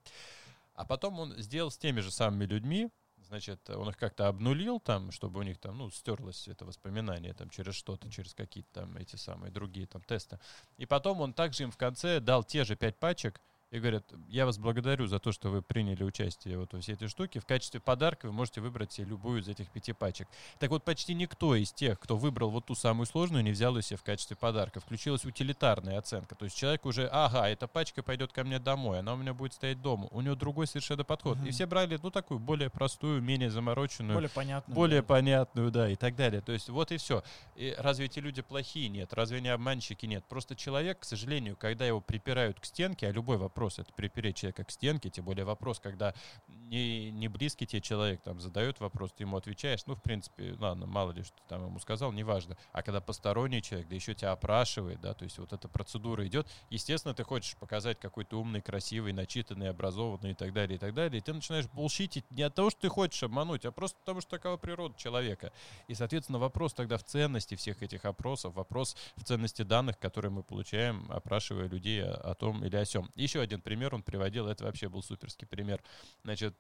А 0.75 0.85
потом 0.85 1.18
он 1.20 1.37
сделал 1.38 1.70
с 1.70 1.79
теми 1.79 2.01
же 2.01 2.11
самыми 2.11 2.44
людьми, 2.44 2.90
значит, 3.27 3.68
он 3.70 3.88
их 3.88 3.96
как-то 3.96 4.29
обнулил 4.29 4.81
там, 4.81 5.11
чтобы 5.11 5.40
у 5.40 5.42
них 5.42 5.59
там, 5.59 5.79
ну, 5.79 5.90
стерлось 5.90 6.49
это 6.49 6.64
воспоминание 6.64 7.35
там 7.35 7.51
через 7.51 7.75
что-то, 7.75 8.11
через 8.11 8.35
какие-то 8.35 8.81
там 8.81 8.96
эти 8.96 9.16
самые 9.16 9.51
другие 9.51 9.87
там 9.87 10.03
тесты. 10.03 10.38
И 10.77 10.87
потом 10.87 11.20
он 11.20 11.33
также 11.33 11.64
им 11.64 11.70
в 11.70 11.77
конце 11.77 12.20
дал 12.20 12.44
те 12.44 12.64
же 12.64 12.77
пять 12.77 12.99
пачек, 12.99 13.40
и 13.72 13.81
говорят, 13.81 14.05
я 14.29 14.46
вас 14.46 14.59
благодарю 14.59 15.07
за 15.07 15.18
то, 15.18 15.33
что 15.33 15.50
вы 15.50 15.61
приняли 15.61 16.05
участие 16.05 16.57
вот 16.57 16.72
во 16.72 16.81
всей 16.81 16.92
этой 16.92 17.09
штуке. 17.09 17.40
В 17.40 17.46
качестве 17.46 17.81
подарка 17.81 18.26
вы 18.26 18.33
можете 18.33 18.61
выбрать 18.61 18.92
себе 18.92 19.09
любую 19.09 19.40
из 19.40 19.48
этих 19.48 19.70
пяти 19.70 19.92
пачек. 19.92 20.29
Так 20.61 20.70
вот, 20.70 20.85
почти 20.85 21.14
никто 21.14 21.57
из 21.57 21.72
тех, 21.72 21.98
кто 21.98 22.16
выбрал 22.16 22.50
вот 22.50 22.66
ту 22.66 22.76
самую 22.76 23.07
сложную, 23.07 23.42
не 23.42 23.50
взял 23.50 23.76
ее 23.76 23.83
себе 23.83 23.96
в 23.96 24.05
качестве 24.05 24.37
подарка. 24.37 24.79
Включилась 24.79 25.24
утилитарная 25.24 25.98
оценка. 25.98 26.37
То 26.37 26.44
есть 26.44 26.57
человек 26.57 26.87
уже, 26.87 27.09
ага, 27.09 27.48
эта 27.48 27.66
пачка 27.66 28.05
пойдет 28.05 28.33
ко 28.33 28.44
мне 28.44 28.61
домой, 28.61 29.00
она 29.00 29.14
у 29.14 29.16
меня 29.16 29.35
будет 29.35 29.52
стоять 29.52 29.83
дома. 29.83 30.07
У 30.12 30.20
него 30.20 30.37
другой 30.37 30.68
совершенно 30.68 31.02
подход. 31.02 31.37
Мгм. 31.38 31.46
И 31.46 31.50
все 31.50 31.66
брали, 31.66 31.98
ну, 32.00 32.11
такую 32.11 32.38
более 32.38 32.70
простую, 32.70 33.20
менее 33.20 33.50
замороченную, 33.50 34.14
Более 34.14 34.31
понятно. 34.31 34.74
более 34.74 35.00
да. 35.00 35.07
понятную, 35.09 35.70
да, 35.72 35.90
и 35.90 35.96
так 35.96 36.14
далее. 36.14 36.40
То 36.40 36.52
есть 36.52 36.68
вот 36.68 36.92
и 36.92 36.98
все. 36.98 37.24
И 37.57 37.74
разве 37.79 38.07
эти 38.07 38.20
люди 38.20 38.42
плохие? 38.42 38.88
Нет. 38.88 39.12
Разве 39.12 39.38
они 39.38 39.48
обманщики? 39.48 40.07
Нет. 40.07 40.24
Просто 40.29 40.55
человек, 40.55 41.00
к 41.00 41.05
сожалению, 41.05 41.57
когда 41.57 41.85
его 41.85 42.00
припирают 42.00 42.61
к 42.61 42.64
стенке, 42.64 43.09
а 43.09 43.11
любой 43.11 43.38
вопрос 43.38 43.56
это 43.79 43.92
припереть 43.92 44.37
человека 44.37 44.64
к 44.64 44.71
стенке, 44.71 45.11
тем 45.11 45.25
более 45.25 45.45
вопрос, 45.45 45.81
когда 45.81 46.14
не, 46.47 47.11
не 47.11 47.29
близкий 47.29 47.66
тебе 47.66 47.81
человек 47.81 48.21
там 48.23 48.40
задает 48.40 48.81
вопрос, 48.81 49.12
ты 49.12 49.25
ему 49.25 49.37
отвечаешь, 49.37 49.87
ну, 49.87 49.95
в 49.95 50.03
принципе, 50.03 50.55
ладно, 50.59 50.87
мало 50.87 51.12
ли, 51.12 51.23
что 51.23 51.37
ты 51.37 51.42
там 51.49 51.64
ему 51.64 51.79
сказал, 51.79 52.12
неважно. 52.12 52.57
А 52.73 52.83
когда 52.83 53.01
посторонний 53.01 53.62
человек, 53.62 53.88
да 53.88 53.95
еще 53.95 54.14
тебя 54.14 54.33
опрашивает, 54.33 55.01
да, 55.01 55.14
то 55.14 55.25
есть 55.25 55.38
вот 55.38 55.53
эта 55.53 55.69
процедура 55.69 56.27
идет, 56.27 56.47
естественно, 56.71 57.14
ты 57.14 57.25
хочешь 57.25 57.57
показать 57.57 57.99
какой 57.99 58.25
то 58.25 58.40
умный, 58.40 58.61
красивый, 58.61 59.12
начитанный, 59.12 59.71
образованный 59.71 60.33
и 60.33 60.35
так 60.35 60.53
далее, 60.53 60.77
и 60.77 60.79
так 60.79 60.95
далее, 60.95 61.19
и 61.19 61.23
ты 61.23 61.33
начинаешь 61.33 61.66
булщитить 61.66 62.31
не 62.31 62.42
от 62.42 62.55
того, 62.55 62.71
что 62.71 62.83
ты 62.83 62.88
хочешь 62.88 63.23
обмануть, 63.23 63.64
а 63.64 63.73
просто 63.73 63.99
потому, 64.01 64.21
что 64.21 64.31
такова 64.31 64.57
природа 64.57 64.95
человека. 64.99 65.53
И, 65.88 65.95
соответственно, 65.95 66.38
вопрос 66.38 66.75
тогда 66.75 66.99
в 66.99 67.05
ценности 67.05 67.55
всех 67.55 67.83
этих 67.83 68.05
опросов, 68.05 68.55
вопрос 68.55 68.97
в 69.16 69.25
ценности 69.25 69.62
данных, 69.62 69.99
которые 69.99 70.31
мы 70.31 70.42
получаем, 70.42 71.07
опрашивая 71.11 71.69
людей 71.69 72.03
о 72.03 72.35
том 72.35 72.64
или 72.64 72.77
о 72.77 72.85
сем. 72.85 73.11
Еще 73.14 73.45
один 73.46 73.61
пример 73.61 73.94
он 73.94 74.02
приводил, 74.02 74.48
это 74.48 74.64
вообще 74.64 74.88
был 74.88 75.02
суперский 75.02 75.46
пример. 75.46 75.82
Значит, 76.22 76.54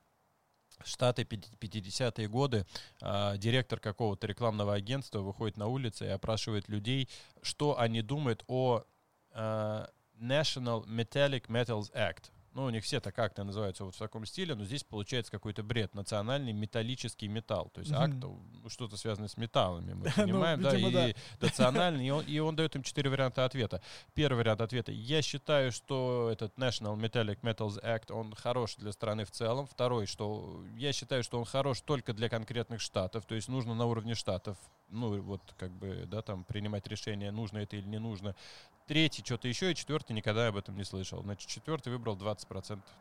Штаты 0.84 1.22
50-е 1.22 2.28
годы, 2.28 2.66
а, 3.00 3.36
директор 3.38 3.80
какого-то 3.80 4.26
рекламного 4.26 4.74
агентства 4.74 5.20
выходит 5.20 5.56
на 5.56 5.68
улицу 5.68 6.04
и 6.04 6.08
опрашивает 6.08 6.68
людей, 6.68 7.08
что 7.42 7.78
они 7.78 8.02
думают 8.02 8.44
о 8.46 8.84
а, 9.30 9.88
National 10.20 10.84
Metallic 10.86 11.46
Metals 11.46 11.90
Act. 11.94 12.30
Ну, 12.56 12.64
у 12.64 12.70
них 12.70 12.84
все 12.84 13.00
так 13.00 13.14
как-то 13.14 13.44
называются 13.44 13.84
вот 13.84 13.94
в 13.94 13.98
таком 13.98 14.24
стиле, 14.24 14.54
но 14.54 14.64
здесь 14.64 14.82
получается 14.82 15.30
какой-то 15.30 15.62
бред. 15.62 15.94
Национальный 15.94 16.54
металлический 16.54 17.28
металл. 17.28 17.70
То 17.74 17.82
есть 17.82 17.92
акт, 17.92 18.14
ну, 18.14 18.40
что-то 18.68 18.96
связанное 18.96 19.28
с 19.28 19.36
металлами, 19.36 19.92
мы 19.92 20.04
Ну, 20.16 20.22
понимаем, 20.22 20.62
да, 20.62 20.74
видимо, 20.74 20.90
да. 20.90 21.10
и 21.10 21.14
национальный, 21.38 22.06
и 22.06 22.10
он, 22.10 22.24
и 22.24 22.38
он 22.38 22.56
дает 22.56 22.74
им 22.74 22.82
четыре 22.82 23.10
варианта 23.10 23.44
ответа. 23.44 23.82
Первый 24.14 24.38
вариант 24.38 24.62
ответа. 24.62 24.90
Я 24.90 25.20
считаю, 25.20 25.70
что 25.70 26.30
этот 26.32 26.56
National 26.56 26.96
Metallic 26.96 27.40
Metals 27.42 27.78
Act, 27.84 28.10
он 28.10 28.34
хорош 28.34 28.76
для 28.76 28.92
страны 28.92 29.26
в 29.26 29.30
целом. 29.30 29.66
Второй, 29.66 30.06
что 30.06 30.64
я 30.78 30.94
считаю, 30.94 31.22
что 31.24 31.38
он 31.38 31.44
хорош 31.44 31.82
только 31.82 32.14
для 32.14 32.30
конкретных 32.30 32.80
штатов, 32.80 33.26
то 33.26 33.34
есть 33.34 33.48
нужно 33.48 33.74
на 33.74 33.84
уровне 33.84 34.14
штатов, 34.14 34.56
ну, 34.88 35.20
вот 35.20 35.42
как 35.58 35.72
бы, 35.72 36.06
да, 36.06 36.22
там 36.22 36.44
принимать 36.44 36.86
решение, 36.86 37.30
нужно 37.30 37.58
это 37.58 37.76
или 37.76 37.86
не 37.86 37.98
нужно. 37.98 38.34
Третий 38.86 39.24
что-то 39.24 39.48
еще, 39.48 39.72
и 39.72 39.74
четвертый 39.74 40.12
никогда 40.12 40.46
об 40.46 40.56
этом 40.56 40.76
не 40.76 40.84
слышал. 40.84 41.20
Значит, 41.20 41.48
четвертый 41.48 41.92
выбрал 41.92 42.16
20% 42.16 42.45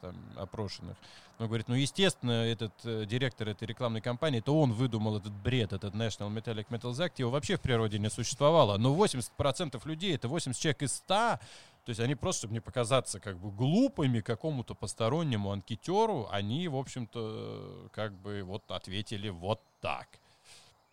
там, 0.01 0.15
опрошенных. 0.35 0.97
Он 1.39 1.47
говорит, 1.47 1.67
ну, 1.67 1.75
естественно, 1.75 2.31
этот 2.31 2.73
э, 2.83 3.05
директор 3.05 3.49
этой 3.49 3.65
рекламной 3.65 4.01
кампании, 4.01 4.39
это 4.39 4.51
он 4.51 4.71
выдумал 4.71 5.17
этот 5.17 5.33
бред, 5.33 5.73
этот 5.73 5.93
National 5.93 6.33
Metallic 6.33 6.67
Metals 6.69 6.99
Act, 6.99 7.13
его 7.17 7.31
вообще 7.31 7.57
в 7.57 7.61
природе 7.61 7.99
не 7.99 8.09
существовало. 8.09 8.77
Но 8.77 8.95
80% 8.95 9.81
людей, 9.85 10.15
это 10.15 10.27
80 10.27 10.61
человек 10.61 10.83
из 10.83 10.95
100, 10.95 11.39
то 11.85 11.89
есть 11.89 11.99
они 11.99 12.15
просто, 12.15 12.41
чтобы 12.41 12.53
не 12.53 12.61
показаться 12.61 13.19
как 13.19 13.37
бы 13.37 13.51
глупыми 13.51 14.21
какому-то 14.21 14.73
постороннему 14.73 15.51
анкетеру, 15.51 16.27
они, 16.31 16.67
в 16.67 16.75
общем-то, 16.75 17.89
как 17.93 18.13
бы 18.13 18.41
вот 18.43 18.63
ответили 18.71 19.29
вот 19.29 19.61
так. 19.81 20.07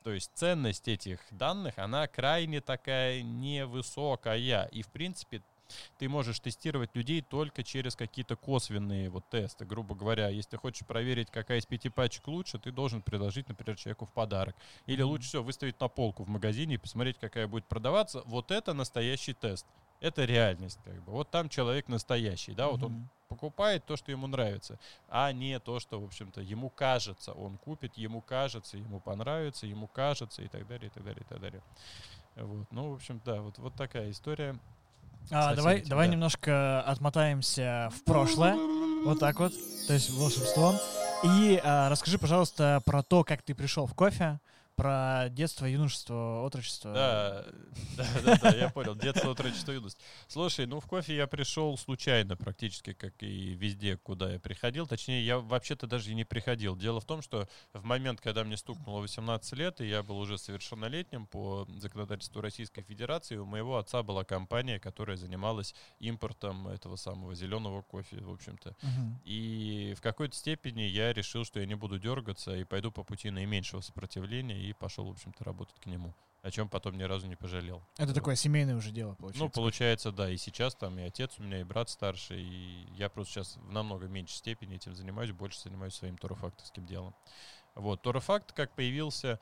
То 0.02 0.12
есть 0.12 0.32
ценность 0.34 0.88
этих 0.88 1.20
данных, 1.30 1.78
она 1.78 2.06
крайне 2.08 2.60
такая 2.60 3.22
невысокая. 3.22 4.66
И, 4.66 4.82
в 4.82 4.88
принципе, 4.88 5.42
ты 5.98 6.08
можешь 6.08 6.40
тестировать 6.40 6.94
людей 6.94 7.22
только 7.22 7.62
через 7.62 7.96
какие-то 7.96 8.36
косвенные 8.36 9.08
вот 9.10 9.28
тесты. 9.30 9.64
Грубо 9.64 9.94
говоря, 9.94 10.28
если 10.28 10.50
ты 10.50 10.56
хочешь 10.56 10.86
проверить, 10.86 11.30
какая 11.30 11.58
из 11.58 11.66
пяти 11.66 11.88
пачек 11.88 12.26
лучше, 12.28 12.58
ты 12.58 12.72
должен 12.72 13.02
предложить, 13.02 13.48
например, 13.48 13.76
человеку 13.76 14.06
в 14.06 14.12
подарок. 14.12 14.54
Или 14.86 15.02
лучше 15.02 15.28
всего 15.28 15.42
выставить 15.42 15.80
на 15.80 15.88
полку 15.88 16.24
в 16.24 16.28
магазине 16.28 16.74
и 16.74 16.78
посмотреть, 16.78 17.18
какая 17.18 17.46
будет 17.46 17.66
продаваться. 17.66 18.22
Вот 18.26 18.50
это 18.50 18.74
настоящий 18.74 19.32
тест. 19.34 19.66
Это 20.00 20.24
реальность, 20.24 20.80
как 20.84 21.00
бы. 21.04 21.12
Вот 21.12 21.30
там 21.30 21.48
человек 21.48 21.86
настоящий, 21.86 22.54
да, 22.54 22.68
вот 22.68 22.82
он 22.82 23.08
покупает 23.28 23.86
то, 23.86 23.96
что 23.96 24.10
ему 24.10 24.26
нравится, 24.26 24.78
а 25.08 25.32
не 25.32 25.58
то, 25.60 25.78
что, 25.78 26.00
в 26.00 26.04
общем-то, 26.04 26.40
ему 26.40 26.70
кажется, 26.70 27.32
он 27.32 27.56
купит, 27.56 27.96
ему 27.96 28.20
кажется, 28.20 28.76
ему 28.76 29.00
понравится, 29.00 29.66
ему 29.66 29.86
кажется 29.86 30.42
и 30.42 30.48
так 30.48 30.66
далее, 30.66 30.88
и 30.88 30.90
так 30.90 31.04
далее, 31.04 31.22
и 31.22 31.28
так 31.28 31.40
далее. 31.40 31.62
Вот, 32.34 32.66
ну, 32.72 32.90
в 32.90 32.94
общем, 32.94 33.20
да, 33.24 33.40
вот, 33.40 33.58
вот 33.58 33.74
такая 33.74 34.10
история. 34.10 34.58
А, 35.30 35.54
давай, 35.54 35.78
этим, 35.78 35.88
давай 35.88 36.08
да. 36.08 36.12
немножко 36.12 36.82
отмотаемся 36.82 37.90
в 37.94 38.04
прошлое. 38.04 38.56
Вот 39.04 39.18
так 39.18 39.38
вот. 39.40 39.52
То 39.86 39.94
есть 39.94 40.10
волшебством. 40.10 40.76
И 41.24 41.60
а, 41.62 41.88
расскажи, 41.88 42.18
пожалуйста, 42.18 42.82
про 42.84 43.02
то, 43.02 43.24
как 43.24 43.42
ты 43.42 43.54
пришел 43.54 43.86
в 43.86 43.94
кофе. 43.94 44.40
Про 44.76 45.28
детство, 45.30 45.66
юношество, 45.66 46.44
отрочество. 46.44 46.92
Да, 46.92 47.44
да, 47.96 48.06
да, 48.24 48.38
да, 48.42 48.56
я 48.56 48.70
понял. 48.70 48.94
Детство, 48.94 49.30
отрочество, 49.30 49.72
юность. 49.72 49.98
Слушай, 50.28 50.66
ну 50.66 50.80
в 50.80 50.86
кофе 50.86 51.16
я 51.16 51.26
пришел 51.26 51.76
случайно 51.76 52.36
практически, 52.36 52.92
как 52.92 53.22
и 53.22 53.54
везде, 53.54 53.96
куда 53.96 54.32
я 54.32 54.40
приходил. 54.40 54.86
Точнее, 54.86 55.24
я 55.24 55.38
вообще-то 55.38 55.86
даже 55.86 56.10
и 56.10 56.14
не 56.14 56.24
приходил. 56.24 56.76
Дело 56.76 57.00
в 57.00 57.04
том, 57.04 57.22
что 57.22 57.48
в 57.72 57.84
момент, 57.84 58.20
когда 58.20 58.44
мне 58.44 58.56
стукнуло 58.56 59.00
18 59.00 59.52
лет, 59.54 59.80
и 59.80 59.86
я 59.86 60.02
был 60.02 60.18
уже 60.18 60.38
совершеннолетним 60.38 61.26
по 61.26 61.66
законодательству 61.76 62.40
Российской 62.40 62.82
Федерации, 62.82 63.36
у 63.36 63.46
моего 63.46 63.76
отца 63.76 64.02
была 64.02 64.24
компания, 64.24 64.78
которая 64.78 65.16
занималась 65.16 65.74
импортом 65.98 66.68
этого 66.68 66.96
самого 66.96 67.34
зеленого 67.34 67.82
кофе, 67.82 68.20
в 68.20 68.30
общем-то. 68.30 68.74
Мгм. 68.82 69.20
И 69.24 69.94
в 69.96 70.00
какой-то 70.00 70.34
степени 70.34 70.82
я 70.82 71.12
решил, 71.12 71.44
что 71.44 71.60
я 71.60 71.66
не 71.66 71.74
буду 71.74 71.98
дергаться 71.98 72.56
и 72.56 72.64
пойду 72.64 72.90
по 72.90 73.04
пути 73.04 73.30
наименьшего 73.30 73.80
сопротивления 73.80 74.61
и 74.70 74.72
пошел, 74.72 75.06
в 75.06 75.10
общем-то, 75.10 75.44
работать 75.44 75.78
к 75.80 75.86
нему. 75.86 76.14
О 76.42 76.50
чем 76.50 76.68
потом 76.68 76.98
ни 76.98 77.04
разу 77.04 77.28
не 77.28 77.36
пожалел. 77.36 77.82
Это 77.96 78.08
Вот. 78.08 78.14
такое 78.14 78.34
семейное 78.34 78.74
уже 78.74 78.90
дело, 78.90 79.14
получается. 79.14 79.44
Ну, 79.44 79.50
получается, 79.50 80.10
да. 80.10 80.28
И 80.28 80.36
сейчас 80.36 80.74
там 80.74 80.98
и 80.98 81.02
отец 81.02 81.38
у 81.38 81.42
меня, 81.44 81.60
и 81.60 81.64
брат 81.64 81.88
старший. 81.88 82.42
И 82.42 82.88
я 82.94 83.08
просто 83.08 83.34
сейчас 83.34 83.56
в 83.56 83.70
намного 83.70 84.06
меньшей 84.08 84.34
степени 84.34 84.74
этим 84.74 84.94
занимаюсь, 84.96 85.30
больше 85.30 85.60
занимаюсь 85.60 85.94
своим 85.94 86.18
торофактовским 86.18 86.84
делом. 86.84 87.14
Вот. 87.76 88.02
Торофакт 88.02 88.52
как 88.52 88.74
появился, 88.74 89.38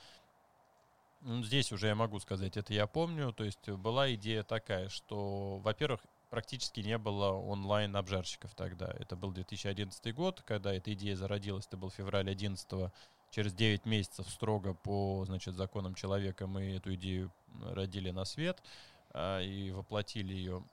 ну, 1.22 1.42
здесь 1.42 1.72
уже 1.72 1.86
я 1.86 1.94
могу 1.94 2.18
сказать, 2.20 2.58
это 2.58 2.74
я 2.74 2.86
помню. 2.86 3.32
То 3.32 3.44
есть 3.44 3.66
была 3.68 4.12
идея 4.14 4.42
такая, 4.42 4.90
что, 4.90 5.58
во-первых, 5.60 6.00
практически 6.28 6.80
не 6.80 6.98
было 6.98 7.32
онлайн-обжарщиков 7.32 8.54
тогда. 8.54 8.94
Это 8.98 9.16
был 9.16 9.32
2011 9.32 10.14
год, 10.14 10.42
когда 10.42 10.72
эта 10.72 10.92
идея 10.92 11.16
зародилась. 11.16 11.66
Это 11.66 11.76
был 11.76 11.90
февраль 11.90 12.30
11 12.30 12.92
Через 13.30 13.54
9 13.54 13.86
месяцев 13.86 14.28
строго 14.28 14.74
по, 14.74 15.24
значит, 15.24 15.54
законам 15.54 15.94
человека 15.94 16.46
мы 16.46 16.76
эту 16.76 16.94
идею 16.94 17.32
родили 17.62 18.10
на 18.10 18.24
свет 18.24 18.62
а, 19.12 19.40
и 19.40 19.70
воплотили 19.70 20.34
ее. 20.34 20.64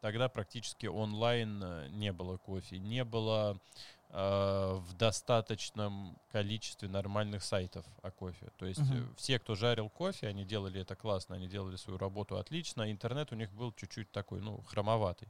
Тогда 0.00 0.28
практически 0.28 0.86
онлайн 0.86 1.62
э, 1.62 1.88
не 1.90 2.12
было 2.12 2.36
кофе, 2.36 2.78
не 2.78 3.04
было 3.04 3.60
э, 4.08 4.74
в 4.78 4.92
достаточном 4.94 6.16
количестве 6.30 6.88
нормальных 6.88 7.42
сайтов 7.42 7.84
о 8.02 8.10
кофе. 8.12 8.50
То 8.56 8.66
есть 8.66 8.80
э, 8.80 9.06
все, 9.16 9.38
кто 9.38 9.56
жарил 9.56 9.90
кофе, 9.90 10.28
они 10.28 10.44
делали 10.44 10.80
это 10.80 10.94
классно, 10.94 11.34
они 11.34 11.48
делали 11.48 11.76
свою 11.76 11.98
работу 11.98 12.38
отлично. 12.38 12.90
Интернет 12.90 13.32
у 13.32 13.34
них 13.34 13.52
был 13.52 13.72
чуть-чуть 13.72 14.10
такой, 14.12 14.40
ну, 14.40 14.62
хромоватый. 14.62 15.28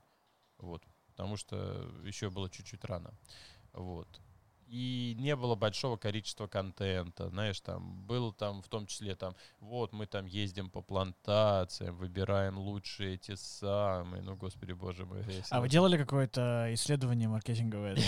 Вот. 0.59 0.83
Потому 1.09 1.37
что 1.37 1.91
еще 2.05 2.31
было 2.31 2.51
чуть-чуть 2.51 2.85
рано. 2.85 3.13
Вот. 3.73 4.21
И 4.71 5.17
не 5.19 5.35
было 5.35 5.57
большого 5.57 5.97
количества 5.97 6.47
контента, 6.47 7.29
знаешь, 7.29 7.61
там 7.61 8.07
был 8.07 8.33
там 8.33 8.63
в 8.63 8.69
том 8.69 8.87
числе 8.87 9.17
там, 9.17 9.35
вот 9.59 9.93
мы 9.93 10.07
там 10.07 10.27
ездим 10.27 10.71
по 10.71 10.81
плантациям, 10.81 11.97
выбираем 11.97 12.57
лучшие 12.57 13.15
эти 13.15 13.35
самые, 13.35 14.23
ну 14.23 14.37
господи 14.37 14.71
боже 14.71 15.07
мой. 15.07 15.25
А 15.51 15.61
вы 15.61 15.69
делали 15.69 15.97
какое-то 15.97 16.69
исследование 16.75 17.29
маркетинговое? 17.29 17.97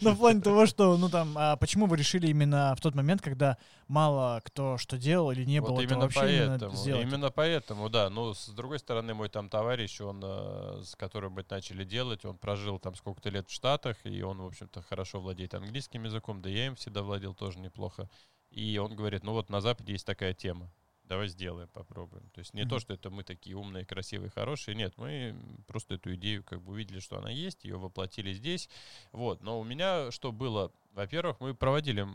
Ну, 0.00 0.12
в 0.12 0.18
плане 0.18 0.40
того, 0.40 0.66
что, 0.66 0.96
ну 0.96 1.10
там, 1.10 1.36
а 1.36 1.56
почему 1.56 1.86
вы 1.86 1.96
решили 1.98 2.28
именно 2.28 2.74
в 2.74 2.80
тот 2.80 2.94
момент, 2.94 3.20
когда 3.20 3.58
мало 3.86 4.40
кто 4.44 4.78
что 4.78 4.96
делал 4.96 5.30
или 5.30 5.44
не 5.44 5.60
было, 5.60 5.80
именно 5.80 6.00
вообще 6.00 6.20
поэтому, 6.20 6.74
именно 6.86 7.30
поэтому, 7.30 7.90
да. 7.90 8.08
Ну, 8.08 8.32
с 8.32 8.48
другой 8.48 8.78
стороны, 8.78 9.12
мой 9.12 9.28
там 9.28 9.50
товарищ, 9.50 10.00
он, 10.00 10.22
э, 10.24 10.82
с 10.84 10.94
которым 10.96 11.32
мы 11.32 11.44
начали 11.50 11.84
делать, 11.84 12.24
он 12.24 12.38
прожил 12.38 12.78
там 12.78 12.94
сколько-то 12.94 13.28
лет 13.28 13.48
в 13.48 13.52
Штатах, 13.52 13.96
и 14.04 14.22
он, 14.22 14.38
в 14.38 14.46
общем-то, 14.46 14.80
хорошо 14.82 15.20
владеет 15.20 15.49
английским 15.54 16.04
языком, 16.04 16.42
да 16.42 16.48
я 16.48 16.66
им 16.66 16.76
всегда 16.76 17.02
владел 17.02 17.34
тоже 17.34 17.58
неплохо. 17.58 18.08
И 18.50 18.78
он 18.78 18.96
говорит, 18.96 19.22
ну 19.22 19.32
вот 19.32 19.48
на 19.48 19.60
Западе 19.60 19.92
есть 19.92 20.06
такая 20.06 20.34
тема, 20.34 20.72
давай 21.04 21.28
сделаем, 21.28 21.68
попробуем. 21.68 22.28
То 22.30 22.40
есть 22.40 22.54
не 22.54 22.62
то, 22.62 22.76
Мгм. 22.76 22.80
что 22.80 22.94
это 22.94 23.10
мы 23.10 23.22
такие 23.24 23.56
умные, 23.56 23.84
красивые, 23.84 24.30
хорошие, 24.30 24.74
нет, 24.74 24.94
мы 24.96 25.36
просто 25.66 25.94
эту 25.94 26.14
идею 26.14 26.42
как 26.44 26.62
бы 26.62 26.72
увидели, 26.72 27.00
что 27.00 27.18
она 27.18 27.30
есть, 27.30 27.64
ее 27.64 27.76
воплотили 27.78 28.32
здесь. 28.32 28.68
Вот, 29.12 29.42
но 29.42 29.60
у 29.60 29.64
меня 29.64 30.10
что 30.10 30.32
было? 30.32 30.72
Во-первых, 30.92 31.38
мы 31.40 31.54
проводили 31.54 32.06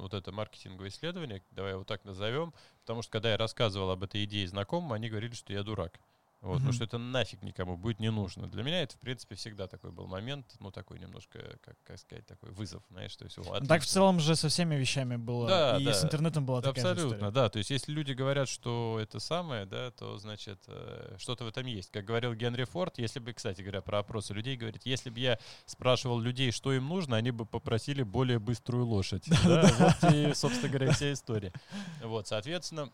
вот 0.00 0.14
это 0.14 0.32
маркетинговое 0.32 0.88
исследование, 0.88 1.42
давай 1.52 1.72
его 1.72 1.84
так 1.84 2.04
назовем, 2.04 2.52
потому 2.80 3.02
что 3.02 3.12
когда 3.12 3.30
я 3.30 3.36
рассказывал 3.36 3.90
об 3.90 4.02
этой 4.02 4.24
идее 4.24 4.48
знакомым, 4.48 4.92
они 4.92 5.08
говорили, 5.08 5.34
что 5.34 5.52
я 5.52 5.62
дурак. 5.62 6.00
Вот, 6.40 6.58
Мгм. 6.58 6.66
ну 6.66 6.72
что 6.72 6.84
это 6.84 6.98
нафиг 6.98 7.42
никому 7.42 7.76
будет 7.76 7.98
не 7.98 8.12
нужно. 8.12 8.46
Для 8.46 8.62
меня 8.62 8.82
это, 8.82 8.94
в 8.96 9.00
принципе, 9.00 9.34
всегда 9.34 9.66
такой 9.66 9.90
был 9.90 10.06
момент, 10.06 10.46
ну, 10.60 10.70
такой 10.70 11.00
немножко, 11.00 11.58
как, 11.62 11.74
как 11.82 11.98
сказать, 11.98 12.24
такой 12.26 12.50
вызов, 12.52 12.80
знаешь, 12.90 13.16
то 13.16 13.24
есть, 13.24 13.36
о, 13.38 13.42
Ну, 13.42 13.46
Так 13.46 13.60
в 13.60 13.64
отлично. 13.64 13.86
целом 13.92 14.20
же 14.20 14.36
со 14.36 14.48
всеми 14.48 14.76
вещами 14.76 15.16
было. 15.16 15.48
Да, 15.48 15.78
и 15.78 15.84
да. 15.84 15.92
с 15.92 16.04
интернетом 16.04 16.46
была 16.46 16.62
такая 16.62 16.84
же 16.84 16.90
Абсолютно, 16.92 17.16
история. 17.16 17.32
да. 17.32 17.48
То 17.48 17.58
есть, 17.58 17.70
если 17.70 17.90
люди 17.90 18.12
говорят, 18.12 18.48
что 18.48 18.98
это 19.02 19.18
самое, 19.18 19.66
да, 19.66 19.90
то 19.90 20.16
значит 20.18 20.60
э, 20.68 21.16
что-то 21.18 21.42
в 21.44 21.48
этом 21.48 21.66
есть. 21.66 21.90
Как 21.90 22.04
говорил 22.04 22.32
Генри 22.34 22.62
Форд, 22.64 22.98
если 22.98 23.18
бы, 23.18 23.32
кстати 23.32 23.60
говоря, 23.62 23.80
про 23.82 23.98
опросы 23.98 24.32
людей 24.32 24.56
говорит, 24.56 24.82
если 24.86 25.10
бы 25.10 25.18
я 25.18 25.40
спрашивал 25.66 26.20
людей, 26.20 26.52
что 26.52 26.72
им 26.72 26.86
нужно, 26.86 27.16
они 27.16 27.32
бы 27.32 27.46
попросили 27.46 28.04
более 28.04 28.38
быструю 28.38 28.86
лошадь. 28.86 29.24
Да, 29.44 29.68
Вот 30.00 30.12
и, 30.14 30.32
собственно 30.34 30.68
говоря, 30.68 30.92
вся 30.92 31.12
история. 31.12 31.52
Вот, 32.00 32.28
соответственно, 32.28 32.92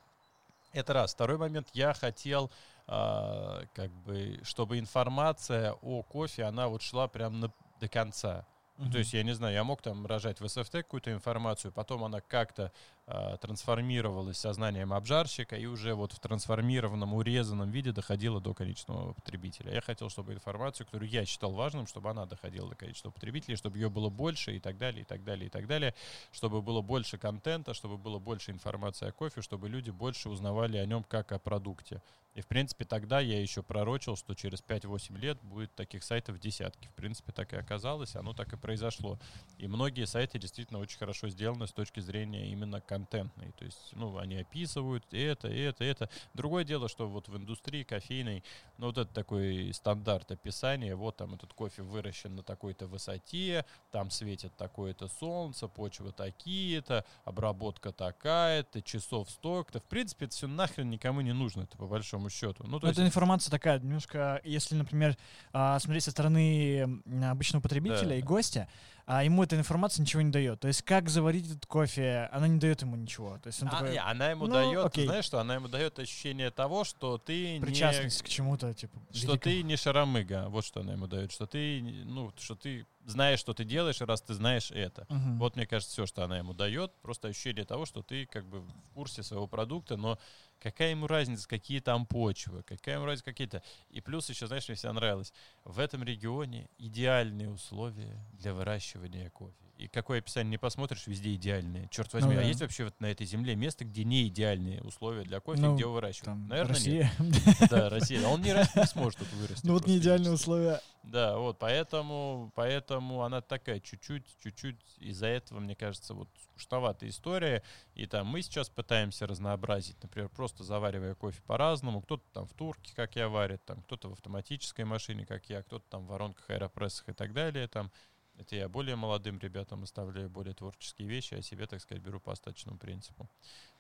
это 0.73 0.93
раз. 0.95 1.13
Второй 1.15 1.37
момент, 1.37 1.69
я 1.75 1.93
хотел, 1.95 2.51
а, 2.87 3.63
как 3.75 3.91
бы, 3.91 4.39
чтобы 4.43 4.79
информация 4.79 5.73
о 5.83 6.03
кофе, 6.03 6.45
она 6.45 6.69
вот 6.69 6.83
шла 6.83 7.09
прям 7.09 7.41
на- 7.41 7.53
до 7.81 7.89
конца. 7.89 8.47
Ну, 8.77 8.85
Мгм. 8.85 8.93
То 8.93 8.99
есть, 8.99 9.15
я 9.15 9.23
не 9.23 9.33
знаю, 9.35 9.55
я 9.55 9.65
мог 9.65 9.83
там 9.83 10.05
рожать 10.07 10.41
в 10.41 10.49
СФТ 10.49 10.73
какую-то 10.83 11.13
информацию, 11.13 11.73
потом 11.73 12.03
она 12.05 12.21
как-то 12.21 12.73
а, 13.07 13.37
трансформировалась 13.37 14.39
сознанием 14.39 14.95
обжарщика 14.95 15.57
и 15.57 15.67
уже 15.67 15.95
вот 15.95 16.13
в 16.13 16.21
трансформированном, 16.21 17.13
урезанном 17.13 17.71
виде 17.71 17.93
доходила 17.93 18.41
до 18.41 18.55
конечного 18.55 19.13
потребителя. 19.13 19.75
Я 19.75 19.83
хотел, 19.83 20.09
чтобы 20.09 20.33
информацию, 20.33 20.87
которую 20.87 21.11
я 21.11 21.27
считал 21.27 21.53
важным, 21.53 21.87
чтобы 21.87 22.09
она 22.09 22.25
доходила 22.25 22.71
до 22.71 22.77
конечного 22.77 23.13
потребителя, 23.13 23.57
чтобы 23.57 23.77
ее 23.77 23.91
было 23.91 24.09
больше 24.09 24.57
и 24.57 24.59
так 24.59 24.79
далее, 24.79 25.03
и 25.03 25.05
так 25.05 25.23
далее, 25.23 25.49
и 25.49 25.51
так 25.51 25.67
далее, 25.67 25.95
чтобы 26.33 26.63
было 26.63 26.81
больше 26.81 27.19
контента, 27.19 27.75
чтобы 27.75 27.99
было 27.99 28.19
больше 28.19 28.53
информации 28.53 29.09
о 29.09 29.13
кофе, 29.13 29.43
чтобы 29.43 29.69
люди 29.69 29.91
больше 29.91 30.31
узнавали 30.31 30.79
о 30.79 30.87
нем 30.87 31.05
как 31.05 31.33
о 31.33 31.39
продукте. 31.39 32.01
И, 32.35 32.41
в 32.41 32.49
принципе, 32.49 32.85
тогда 32.85 33.21
я 33.21 33.41
еще 33.41 33.63
пророчил, 33.63 34.17
что 34.17 34.35
через 34.35 34.61
5-8 34.61 35.17
лет 35.19 35.39
будет 35.43 35.73
таких 35.75 36.03
сайтов 36.03 36.41
десятки. 36.41 36.89
В 36.89 36.95
принципе, 36.95 37.31
так 37.31 37.53
и 37.53 37.57
оказалось, 37.57 38.17
оно 38.17 38.33
так 38.33 38.53
и 38.53 38.57
произошло. 38.57 39.21
И 39.57 39.69
многие 39.69 40.05
сайты 40.05 40.41
действительно 40.41 40.81
очень 40.81 40.99
хорошо 40.99 41.29
сделаны 41.29 41.69
с 41.69 41.73
точки 41.73 42.01
зрения 42.01 42.51
именно 42.51 42.81
контентной. 42.95 43.51
То 43.59 43.65
есть, 43.65 43.91
ну, 43.93 44.17
они 44.19 44.37
описывают 44.37 45.05
это, 45.13 45.49
это, 45.49 45.83
это. 45.85 46.09
Другое 46.33 46.65
дело, 46.65 46.89
что 46.89 47.09
вот 47.09 47.29
в 47.29 47.37
индустрии 47.37 47.83
кофейной, 47.83 48.45
ну, 48.79 48.87
вот 48.87 48.99
это 48.99 49.13
такой 49.13 49.73
стандарт 49.73 50.31
описания, 50.31 50.95
вот 50.95 51.17
там 51.17 51.35
этот 51.35 51.53
кофе 51.53 51.83
выращен 51.83 52.37
на 52.37 52.43
такой-то 52.43 52.87
высоте, 52.87 53.65
там 53.91 54.11
светит 54.11 54.55
такое-то 54.57 55.09
солнце, 55.09 55.67
почва 55.67 56.13
такие-то, 56.13 57.05
обработка 57.25 57.91
такая-то, 57.93 58.81
часов 58.81 59.29
столько-то. 59.29 59.81
В 59.81 59.85
принципе, 59.85 60.27
это 60.27 60.35
все 60.35 60.47
нахрен 60.47 60.89
никому 60.89 61.21
не 61.21 61.33
нужно, 61.33 61.63
это 61.63 61.77
по 61.77 61.87
большому 61.87 62.31
счету. 62.31 62.65
Ну, 62.65 62.79
то 62.79 62.87
есть, 62.87 62.99
это 62.99 63.07
информация 63.07 63.51
такая, 63.51 63.81
немножко, 63.81 64.41
если, 64.45 64.77
например, 64.77 65.17
а, 65.53 65.79
смотреть 65.81 66.05
со 66.05 66.13
стороны 66.13 67.03
обычного 67.25 67.61
потребителя 67.63 68.09
Да. 68.11 68.15
и 68.17 68.23
гостя, 68.23 68.69
а 69.07 69.23
ему 69.23 69.43
эта 69.43 69.57
информация 69.57 70.03
ничего 70.03 70.23
не 70.23 70.31
дает. 70.31 70.61
То 70.61 70.69
есть, 70.69 70.83
как 70.83 71.09
заварить 71.11 71.47
этот 71.51 71.67
кофе, 71.67 72.29
она 72.33 72.49
не 72.49 72.59
дает 72.59 72.83
ему 72.83 72.97
ничего. 72.97 73.39
То 73.39 73.49
есть, 73.49 73.63
он 73.63 73.69
А, 73.69 73.73
такой, 73.73 73.93
не, 73.93 74.01
она 74.01 74.31
ему 74.31 74.47
ну, 74.47 74.55
дает, 74.55 74.87
окей. 74.87 75.05
знаешь 75.07 75.25
что, 75.27 75.41
она 75.41 75.57
ему 75.57 75.69
дает 75.69 75.99
ощущение 75.99 76.51
того, 76.51 76.85
что 76.85 77.19
ты 77.19 77.61
причастность 77.61 78.23
не, 78.23 78.27
к 78.27 78.29
чему-то, 78.31 78.73
типа, 78.73 78.99
что 79.13 79.27
великому. 79.33 79.39
ты 79.39 79.63
не 79.63 79.77
шарамыга, 79.77 80.47
вот 80.49 80.65
что 80.65 80.81
она 80.81 80.93
ему 80.93 81.07
дает, 81.07 81.33
что 81.33 81.47
ты, 81.47 81.83
ну, 82.07 82.33
что 82.39 82.55
ты 82.55 82.87
знаешь, 83.05 83.39
что 83.41 83.53
ты 83.53 83.65
делаешь, 83.65 84.01
раз 84.01 84.23
ты 84.23 84.33
знаешь 84.33 84.71
это. 84.71 85.07
Мгм. 85.11 85.39
Вот, 85.39 85.57
мне 85.57 85.67
кажется, 85.67 85.93
все, 85.93 86.07
что 86.07 86.25
она 86.25 86.39
ему 86.39 86.55
дает, 86.55 86.93
просто 87.03 87.29
ощущение 87.29 87.65
того, 87.67 87.85
что 87.85 88.03
ты 88.03 88.25
как 88.27 88.47
бы 88.47 88.61
в 88.61 88.91
курсе 88.95 89.23
своего 89.23 89.47
продукта, 89.47 89.97
но 89.97 90.19
какая 90.65 90.93
ему 90.93 91.07
разница, 91.07 91.47
какие 91.47 91.81
там 91.81 92.07
почвы, 92.07 92.63
какая 92.63 92.95
ему 92.95 93.05
разница, 93.05 93.27
какие-то. 93.27 93.63
И 93.91 94.01
плюс 94.01 94.31
еще, 94.31 94.47
знаешь, 94.47 94.67
мне 94.67 94.77
всегда 94.77 94.95
нравилось, 94.95 95.33
в 95.65 95.79
этом 95.79 96.03
регионе 96.03 96.71
идеальные 96.79 97.51
условия 97.51 98.19
для 98.33 98.55
выращивания 98.55 99.29
кофе. 99.29 99.64
И 99.85 99.89
какое 99.89 100.21
описание 100.21 100.53
не 100.53 100.57
посмотришь, 100.59 101.07
везде 101.07 101.35
идеальные. 101.35 101.89
Черт 101.91 102.11
возьми, 102.15 102.33
Ну 102.33 102.39
а 102.41 102.43
да. 102.43 102.49
есть 102.49 102.63
вообще 102.63 102.85
вот 102.85 102.99
на 103.01 103.07
этой 103.07 103.27
земле 103.27 103.55
место, 103.55 103.85
где 103.85 104.03
не 104.03 104.29
идеальные 104.29 104.81
условия 104.83 105.25
для 105.25 105.41
кофе, 105.41 105.61
Ну, 105.61 105.75
где 105.75 105.83
его 105.83 105.93
выращивают? 105.93 106.25
Там, 106.25 106.49
Наверное, 106.49 106.75
Россия. 106.75 107.13
нет. 107.19 107.45
Да, 107.71 107.91
Россия. 107.91 108.27
А 108.27 108.31
он 108.31 108.41
не, 108.41 108.55
раз 108.55 108.75
не 108.75 108.87
сможет 108.87 109.19
тут 109.19 109.31
вырасти. 109.35 109.67
Ну, 109.67 109.75
вот 109.75 109.87
не 109.87 109.99
идеальные 109.99 110.33
условия. 110.33 110.81
Да, 111.03 111.37
вот, 111.37 111.59
поэтому, 111.59 112.51
поэтому 112.55 113.25
она 113.25 113.43
такая 113.43 113.79
чуть-чуть, 113.79 114.25
чуть-чуть 114.43 114.81
из-за 115.01 115.27
этого, 115.27 115.61
мне 115.61 115.77
кажется, 115.77 116.15
вот 116.15 116.31
скучноватая 116.43 117.11
история. 117.11 117.63
И 117.95 118.07
там 118.07 118.27
мы 118.27 118.41
сейчас 118.41 118.71
пытаемся 118.71 119.27
разнообразить, 119.27 120.03
например, 120.03 120.31
просто 120.31 120.65
заваривая 120.65 121.15
кофе 121.15 121.43
по-разному. 121.47 122.01
Кто-то 122.01 122.25
там 122.33 122.47
в 122.47 122.55
турке, 122.55 122.95
как 122.97 123.17
я, 123.17 123.29
варит, 123.29 123.63
там 123.67 123.83
кто-то 123.83 124.09
в 124.09 124.13
автоматической 124.15 124.87
машине, 124.87 125.27
как 125.27 125.45
я, 125.51 125.63
кто-то 125.63 125.85
там 125.91 126.07
в 126.07 126.09
воронках, 126.09 126.49
аэропрессах 126.49 127.11
и 127.11 127.13
так 127.13 127.35
далее. 127.35 127.69
Там 127.69 127.93
Это 128.37 128.57
я 128.57 128.69
более 128.69 128.97
молодым 128.97 129.39
ребятам 129.39 129.85
оставляю 129.85 130.29
более 130.29 130.55
творческие 130.55 131.09
вещи, 131.09 131.35
а 131.35 131.43
себе, 131.43 131.67
так 131.67 131.81
сказать, 131.81 132.03
беру 132.03 132.21
по 132.21 132.33
остаточному 132.33 132.79
принципу. 132.79 133.29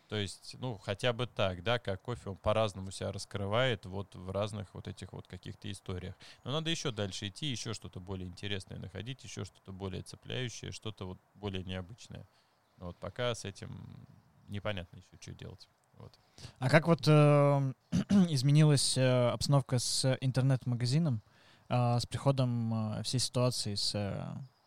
То 0.09 0.17
есть, 0.17 0.57
ну, 0.59 0.77
хотя 0.77 1.13
бы 1.13 1.27
так, 1.27 1.63
да, 1.63 1.79
как 1.79 2.03
кофе, 2.03 2.31
он 2.31 2.37
по-разному 2.37 2.91
себя 2.91 3.11
раскрывает 3.11 3.87
вот 3.87 4.15
в 4.15 4.31
разных 4.31 4.73
вот 4.75 4.87
этих 4.87 5.13
вот 5.13 5.27
каких-то 5.27 5.71
историях. 5.71 6.15
Но 6.45 6.53
надо 6.53 6.71
еще 6.71 6.91
дальше 6.91 7.29
идти, 7.29 7.47
еще 7.47 7.73
что-то 7.73 8.01
более 8.01 8.29
интересное 8.29 8.79
находить, 8.79 9.25
еще 9.25 9.45
что-то 9.45 9.73
более 9.73 10.03
цепляющее, 10.03 10.73
что-то 10.73 11.07
вот 11.07 11.19
более 11.35 11.65
необычное. 11.65 12.29
Вот 12.77 12.97
пока 12.99 13.35
с 13.35 13.45
этим 13.45 14.07
непонятно 14.49 14.99
еще, 14.99 15.17
что 15.19 15.33
делать. 15.33 15.69
Вот. 15.95 16.13
А 16.59 16.69
как 16.69 16.87
вот 16.87 17.07
э, 17.07 17.73
изменилась 18.29 18.99
э, 18.99 19.29
обстановка 19.31 19.79
с 19.79 20.19
интернет-магазином, 20.21 21.23
э, 21.69 21.99
с 21.99 22.07
приходом 22.07 22.99
э, 22.99 23.03
всей 23.03 23.19
ситуации, 23.19 23.75
с, 23.75 23.95
э, 23.95 24.25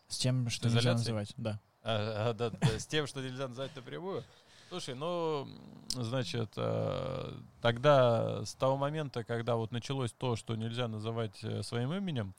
с 0.07 0.17
тем, 0.17 0.49
что 0.49 0.69
нельзя 0.69 0.93
называть? 0.93 1.33
Да. 1.37 1.59
А, 1.83 2.29
а, 2.29 2.33
да, 2.33 2.49
да, 2.49 2.79
с 2.79 2.85
тем, 2.85 3.07
что 3.07 3.21
нельзя 3.21 3.47
назвать 3.47 3.75
напрямую? 3.75 4.23
Слушай, 4.69 4.95
ну, 4.95 5.47
значит, 5.91 6.51
э, 6.57 7.33
тогда 7.61 8.43
с 8.43 8.53
того 8.55 8.75
момента, 8.75 9.23
когда 9.23 9.55
вот 9.55 9.71
началось 9.71 10.11
то, 10.11 10.35
что 10.35 10.57
нельзя 10.57 10.89
называть 10.89 11.41
э, 11.43 11.63
своим 11.63 11.93
именем, 11.93 12.33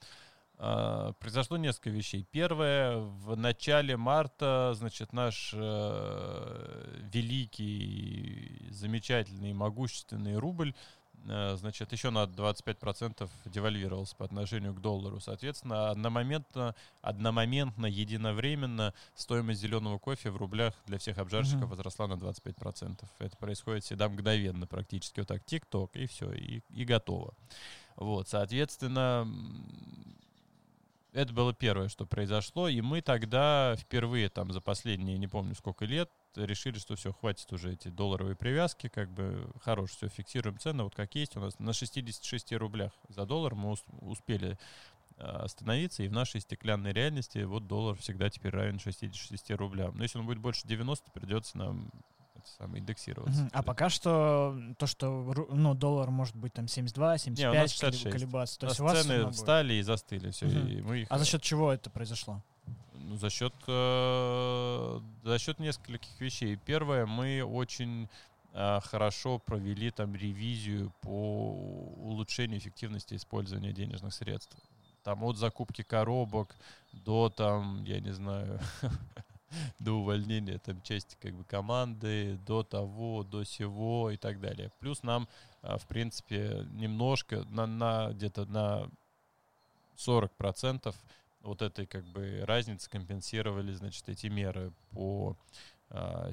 э, 0.58 1.14
произошло 1.18 1.56
несколько 1.56 1.88
вещей. 1.88 2.26
Первое, 2.30 2.98
в 2.98 3.34
начале 3.34 3.96
марта, 3.96 4.74
значит, 4.76 5.14
наш 5.14 5.54
великий, 7.14 8.68
замечательный, 8.70 9.54
могущественный 9.54 10.36
рубль 10.36 10.74
Э, 10.74 10.74
значит, 11.24 11.92
еще 11.92 12.10
на 12.10 12.24
25% 12.24 13.28
девальвировался 13.46 14.16
по 14.16 14.24
отношению 14.24 14.74
к 14.74 14.80
доллару. 14.80 15.20
Соответственно, 15.20 15.90
одномоментно, 15.90 16.74
одномоментно, 17.02 17.86
единовременно 17.86 18.94
стоимость 19.14 19.60
зеленого 19.60 19.98
кофе 19.98 20.30
в 20.30 20.36
рублях 20.36 20.74
для 20.86 20.98
всех 20.98 21.18
обжарщиков 21.18 21.64
mm-hmm. 21.64 21.66
возросла 21.66 22.06
на 22.06 22.14
25%. 22.14 23.04
Это 23.18 23.36
происходит 23.36 23.84
всегда 23.84 24.08
мгновенно, 24.08 24.66
практически 24.66 25.20
вот 25.20 25.28
так, 25.28 25.44
тик-ток, 25.44 25.94
и 25.96 26.06
все, 26.06 26.32
и, 26.32 26.62
и 26.70 26.84
готово. 26.84 27.34
Вот, 27.96 28.28
соответственно, 28.28 29.28
это 31.12 31.32
было 31.32 31.52
первое, 31.52 31.88
что 31.88 32.06
произошло, 32.06 32.68
и 32.68 32.80
мы 32.80 33.00
тогда 33.02 33.74
впервые 33.76 34.28
там 34.28 34.52
за 34.52 34.60
последние, 34.60 35.18
не 35.18 35.26
помню 35.26 35.54
сколько 35.54 35.84
лет, 35.84 36.10
решили, 36.36 36.78
что 36.78 36.96
все, 36.96 37.12
хватит 37.12 37.52
уже 37.52 37.72
эти 37.72 37.88
долларовые 37.88 38.36
привязки, 38.36 38.88
как 38.88 39.10
бы 39.10 39.50
хорош, 39.62 39.90
все, 39.90 40.08
фиксируем 40.08 40.58
цены, 40.58 40.84
вот 40.84 40.94
как 40.94 41.14
есть 41.14 41.36
у 41.36 41.40
нас 41.40 41.58
на 41.58 41.72
66 41.72 42.52
рублях 42.54 42.92
за 43.08 43.26
доллар 43.26 43.54
мы 43.54 43.76
успели 44.00 44.58
а, 45.16 45.44
остановиться, 45.44 46.02
и 46.02 46.08
в 46.08 46.12
нашей 46.12 46.40
стеклянной 46.40 46.92
реальности 46.92 47.38
вот 47.38 47.66
доллар 47.66 47.96
всегда 47.96 48.30
теперь 48.30 48.52
равен 48.52 48.78
66 48.78 49.50
рублям. 49.52 49.96
Но 49.96 50.04
если 50.04 50.18
он 50.18 50.26
будет 50.26 50.38
больше 50.38 50.66
90, 50.66 51.10
придется 51.10 51.58
нам 51.58 51.90
это 52.36 52.48
самое 52.56 52.80
индексироваться. 52.80 53.42
Uh-huh. 53.42 53.50
А 53.52 53.62
пока 53.62 53.88
что 53.88 54.56
то, 54.78 54.86
что 54.86 55.46
ну, 55.50 55.74
доллар 55.74 56.10
может 56.10 56.36
быть 56.36 56.52
там 56.52 56.68
72, 56.68 57.18
75 57.18 57.38
Не, 57.38 57.50
у 57.50 57.62
нас 57.62 57.72
66. 57.72 58.10
колебаться. 58.10 58.58
То 58.60 58.66
есть 58.68 58.80
у 58.80 58.84
вас 58.84 59.02
цены 59.02 59.30
встали 59.30 59.74
и 59.74 59.82
застыли, 59.82 60.30
все. 60.30 60.46
Uh-huh. 60.46 60.70
И 60.70 60.82
мы 60.82 60.98
их... 61.00 61.08
А 61.10 61.18
за 61.18 61.24
счет 61.24 61.42
чего 61.42 61.72
это 61.72 61.90
произошло? 61.90 62.42
Ну, 63.08 63.16
за 63.16 63.30
счет, 63.30 63.54
э, 63.66 65.00
за 65.24 65.38
счет 65.38 65.58
нескольких 65.58 66.20
вещей. 66.20 66.56
Первое, 66.56 67.06
мы 67.06 67.42
очень 67.42 68.08
э, 68.52 68.80
хорошо 68.80 69.38
провели 69.38 69.90
там 69.90 70.14
ревизию 70.14 70.92
по 71.00 71.52
улучшению 71.96 72.58
эффективности 72.58 73.14
использования 73.14 73.72
денежных 73.72 74.12
средств. 74.12 74.56
Там 75.04 75.22
от 75.24 75.36
закупки 75.36 75.82
коробок 75.82 76.54
до 76.92 77.30
там, 77.30 77.82
я 77.84 78.00
не 78.00 78.12
знаю, 78.12 78.60
до 79.78 79.92
увольнения 79.92 80.58
там 80.58 80.82
части 80.82 81.16
как 81.20 81.34
бы 81.34 81.44
команды, 81.44 82.38
до 82.46 82.62
того, 82.62 83.22
до 83.22 83.44
сего 83.44 84.10
и 84.10 84.16
так 84.16 84.40
далее. 84.40 84.70
Плюс 84.80 85.02
нам, 85.02 85.28
э, 85.62 85.78
в 85.78 85.86
принципе, 85.86 86.66
немножко, 86.72 87.44
на, 87.50 87.66
на 87.66 88.10
где-то 88.10 88.44
на 88.46 88.90
40 89.96 90.32
процентов 90.32 90.96
вот 91.40 91.62
этой 91.62 91.86
как 91.86 92.04
бы 92.06 92.42
разницы 92.44 92.90
компенсировали, 92.90 93.72
значит, 93.72 94.08
эти 94.08 94.26
меры 94.26 94.72
по 94.90 95.36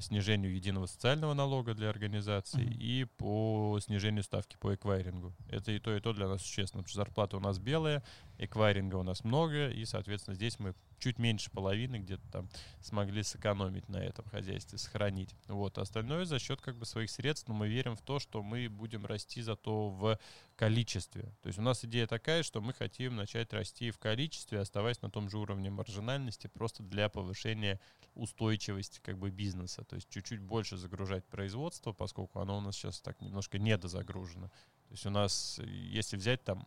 снижению 0.00 0.54
единого 0.54 0.86
социального 0.86 1.32
налога 1.32 1.74
для 1.74 1.88
организаций 1.88 2.64
mm-hmm. 2.64 2.76
и 2.78 3.04
по 3.04 3.78
снижению 3.80 4.22
ставки 4.22 4.56
по 4.60 4.74
эквайрингу. 4.74 5.34
Это 5.48 5.72
и 5.72 5.78
то, 5.78 5.96
и 5.96 6.00
то 6.00 6.12
для 6.12 6.28
нас 6.28 6.42
существенно, 6.42 6.82
потому 6.82 6.90
что 6.90 6.96
зарплата 6.98 7.36
у 7.38 7.40
нас 7.40 7.58
белая, 7.58 8.02
эквайринга 8.36 8.96
у 8.96 9.02
нас 9.02 9.24
много, 9.24 9.70
и, 9.70 9.84
соответственно, 9.86 10.34
здесь 10.34 10.58
мы 10.58 10.74
чуть 10.98 11.18
меньше 11.18 11.50
половины 11.50 11.96
где-то 11.96 12.22
там 12.30 12.48
смогли 12.80 13.22
сэкономить 13.22 13.88
на 13.88 13.98
этом 13.98 14.24
хозяйстве, 14.26 14.78
сохранить. 14.78 15.34
Вот. 15.46 15.78
Остальное 15.78 16.24
за 16.24 16.38
счет 16.38 16.60
как 16.60 16.76
бы 16.76 16.86
своих 16.86 17.10
средств, 17.10 17.48
но 17.48 17.54
мы 17.54 17.68
верим 17.68 17.96
в 17.96 18.02
то, 18.02 18.18
что 18.18 18.42
мы 18.42 18.68
будем 18.68 19.06
расти 19.06 19.42
зато 19.42 19.88
в 19.88 20.18
количестве. 20.56 21.34
То 21.42 21.48
есть 21.48 21.58
у 21.58 21.62
нас 21.62 21.84
идея 21.84 22.06
такая, 22.06 22.42
что 22.42 22.60
мы 22.60 22.72
хотим 22.72 23.16
начать 23.16 23.52
расти 23.52 23.90
в 23.90 23.98
количестве, 23.98 24.58
оставаясь 24.60 25.02
на 25.02 25.10
том 25.10 25.28
же 25.28 25.38
уровне 25.38 25.70
маржинальности, 25.70 26.46
просто 26.46 26.82
для 26.82 27.08
повышения 27.08 27.80
устойчивости 28.16 29.00
как 29.02 29.18
бы 29.18 29.30
бизнеса. 29.30 29.84
То 29.84 29.96
есть 29.96 30.08
чуть-чуть 30.10 30.40
больше 30.40 30.76
загружать 30.76 31.24
производство, 31.26 31.92
поскольку 31.92 32.40
оно 32.40 32.58
у 32.58 32.60
нас 32.60 32.74
сейчас 32.74 33.00
так 33.00 33.20
немножко 33.20 33.58
недозагружено. 33.58 34.48
То 34.48 34.92
есть 34.92 35.06
у 35.06 35.10
нас, 35.10 35.60
если 35.64 36.16
взять 36.16 36.42
там 36.44 36.66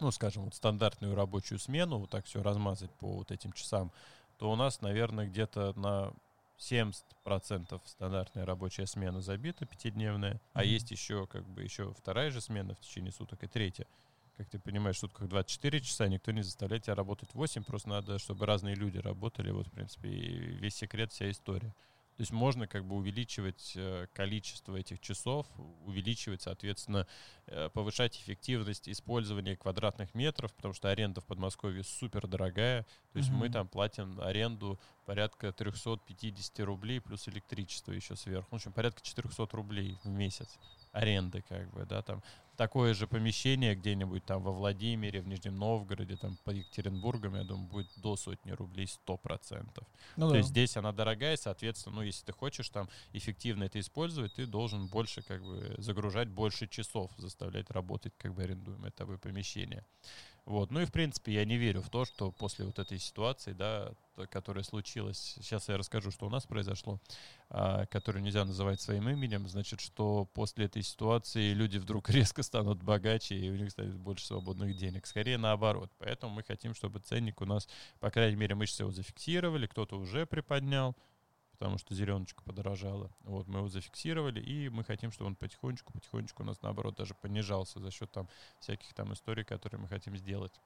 ну, 0.00 0.10
скажем, 0.10 0.44
вот 0.44 0.54
стандартную 0.54 1.14
рабочую 1.14 1.58
смену, 1.58 1.98
вот 1.98 2.10
так 2.10 2.24
все 2.24 2.42
размазать 2.42 2.90
по 2.92 3.12
вот 3.18 3.30
этим 3.30 3.52
часам, 3.52 3.92
то 4.38 4.50
у 4.50 4.56
нас, 4.56 4.80
наверное, 4.80 5.26
где-то 5.26 5.78
на 5.78 6.12
70% 6.58 7.80
стандартная 7.84 8.46
рабочая 8.46 8.86
смена 8.86 9.20
забита, 9.20 9.66
пятидневная, 9.66 10.34
mm-hmm. 10.34 10.50
а 10.54 10.64
есть 10.64 10.90
еще 10.90 11.26
как 11.26 11.46
бы 11.46 11.62
еще 11.62 11.92
вторая 11.94 12.30
же 12.30 12.40
смена 12.40 12.74
в 12.74 12.80
течение 12.80 13.12
суток 13.12 13.42
и 13.44 13.46
третья. 13.46 13.86
Как 14.40 14.48
ты 14.48 14.58
понимаешь, 14.58 14.96
в 14.96 15.00
сутках 15.00 15.28
24 15.28 15.80
часа 15.82 16.08
никто 16.08 16.32
не 16.32 16.40
заставляет 16.40 16.84
тебя 16.84 16.94
работать 16.94 17.28
8, 17.34 17.62
просто 17.62 17.90
надо, 17.90 18.18
чтобы 18.18 18.46
разные 18.46 18.74
люди 18.74 18.96
работали. 18.96 19.50
Вот, 19.50 19.66
в 19.66 19.70
принципе, 19.70 20.08
и 20.08 20.38
весь 20.56 20.76
секрет, 20.76 21.12
вся 21.12 21.30
история. 21.30 21.74
То 22.16 22.22
есть 22.22 22.32
можно 22.32 22.66
как 22.66 22.86
бы 22.86 22.96
увеличивать 22.96 23.74
э, 23.76 24.06
количество 24.14 24.76
этих 24.76 24.98
часов, 25.00 25.46
увеличивать, 25.84 26.40
соответственно, 26.40 27.06
э, 27.48 27.68
повышать 27.68 28.16
эффективность 28.16 28.88
использования 28.88 29.56
квадратных 29.56 30.14
метров, 30.14 30.54
потому 30.54 30.72
что 30.72 30.88
аренда 30.88 31.20
в 31.20 31.26
Подмосковье 31.26 31.84
супер 31.84 32.26
дорогая. 32.26 32.86
То 33.12 33.18
есть 33.18 33.28
mm-hmm. 33.28 33.34
мы 33.34 33.50
там 33.50 33.68
платим 33.68 34.18
аренду 34.22 34.80
порядка 35.04 35.52
350 35.52 36.60
рублей 36.60 37.02
плюс 37.02 37.28
электричество 37.28 37.92
еще 37.92 38.16
сверху. 38.16 38.48
В 38.52 38.54
общем, 38.54 38.72
порядка 38.72 39.02
400 39.02 39.48
рублей 39.52 39.98
в 40.02 40.08
месяц 40.08 40.58
аренды, 40.92 41.42
как 41.48 41.70
бы, 41.70 41.86
да, 41.86 42.02
там 42.02 42.22
такое 42.56 42.92
же 42.92 43.06
помещение 43.06 43.74
где-нибудь 43.74 44.24
там 44.26 44.42
во 44.42 44.52
Владимире, 44.52 45.22
в 45.22 45.28
Нижнем 45.28 45.56
Новгороде, 45.56 46.16
там 46.16 46.36
под 46.44 46.56
Екатеринбургом, 46.56 47.36
я 47.36 47.44
думаю, 47.44 47.66
будет 47.68 47.88
до 47.96 48.16
сотни 48.16 48.50
рублей 48.50 48.86
100%. 48.86 49.86
Ну, 50.16 50.26
То 50.26 50.32
да. 50.32 50.36
есть 50.36 50.50
здесь 50.50 50.76
она 50.76 50.92
дорогая, 50.92 51.36
соответственно, 51.36 51.96
ну, 51.96 52.02
если 52.02 52.26
ты 52.26 52.32
хочешь 52.32 52.68
там 52.68 52.88
эффективно 53.14 53.64
это 53.64 53.80
использовать, 53.80 54.34
ты 54.34 54.46
должен 54.46 54.88
больше 54.88 55.22
как 55.22 55.42
бы 55.42 55.74
загружать 55.78 56.28
больше 56.28 56.66
часов, 56.66 57.10
заставлять 57.16 57.70
работать 57.70 58.12
как 58.18 58.34
бы 58.34 58.42
арендуемое 58.42 58.90
тобой 58.90 59.16
помещение. 59.16 59.84
Вот. 60.50 60.72
Ну 60.72 60.80
и, 60.80 60.84
в 60.84 60.90
принципе, 60.90 61.32
я 61.32 61.44
не 61.44 61.56
верю 61.56 61.80
в 61.80 61.90
то, 61.90 62.04
что 62.04 62.32
после 62.32 62.64
вот 62.64 62.80
этой 62.80 62.98
ситуации, 62.98 63.52
да, 63.52 63.92
которая 64.30 64.64
случилась, 64.64 65.36
сейчас 65.40 65.68
я 65.68 65.78
расскажу, 65.78 66.10
что 66.10 66.26
у 66.26 66.28
нас 66.28 66.44
произошло, 66.44 66.98
а, 67.50 67.86
которую 67.86 68.24
нельзя 68.24 68.44
называть 68.44 68.80
своим 68.80 69.08
именем, 69.08 69.46
значит, 69.46 69.78
что 69.80 70.24
после 70.34 70.64
этой 70.64 70.82
ситуации 70.82 71.52
люди 71.52 71.78
вдруг 71.78 72.10
резко 72.10 72.42
станут 72.42 72.82
богаче, 72.82 73.36
и 73.36 73.48
у 73.48 73.54
них 73.54 73.70
станет 73.70 73.96
больше 73.96 74.26
свободных 74.26 74.76
денег. 74.76 75.06
Скорее 75.06 75.38
наоборот. 75.38 75.92
Поэтому 75.98 76.34
мы 76.34 76.42
хотим, 76.42 76.74
чтобы 76.74 76.98
ценник 76.98 77.40
у 77.40 77.44
нас, 77.44 77.68
по 78.00 78.10
крайней 78.10 78.34
мере, 78.36 78.56
мы 78.56 78.66
сейчас 78.66 78.80
его 78.80 78.90
зафиксировали, 78.90 79.68
кто-то 79.68 80.00
уже 80.00 80.26
приподнял, 80.26 80.96
потому 81.60 81.76
что 81.76 81.94
зеленочка 81.94 82.42
подорожала. 82.42 83.10
Вот, 83.20 83.46
мы 83.46 83.58
его 83.58 83.68
зафиксировали, 83.68 84.40
и 84.40 84.70
мы 84.70 84.82
хотим, 84.82 85.12
чтобы 85.12 85.28
он 85.28 85.36
потихонечку, 85.36 85.92
потихонечку 85.92 86.42
у 86.42 86.46
нас, 86.46 86.62
наоборот, 86.62 86.96
даже 86.96 87.12
понижался 87.12 87.80
за 87.80 87.90
счет 87.90 88.10
там 88.10 88.28
всяких 88.60 88.94
там 88.94 89.12
историй, 89.12 89.44
которые 89.44 89.78
мы 89.78 89.86
хотим 89.86 90.16
сделать. 90.16 90.58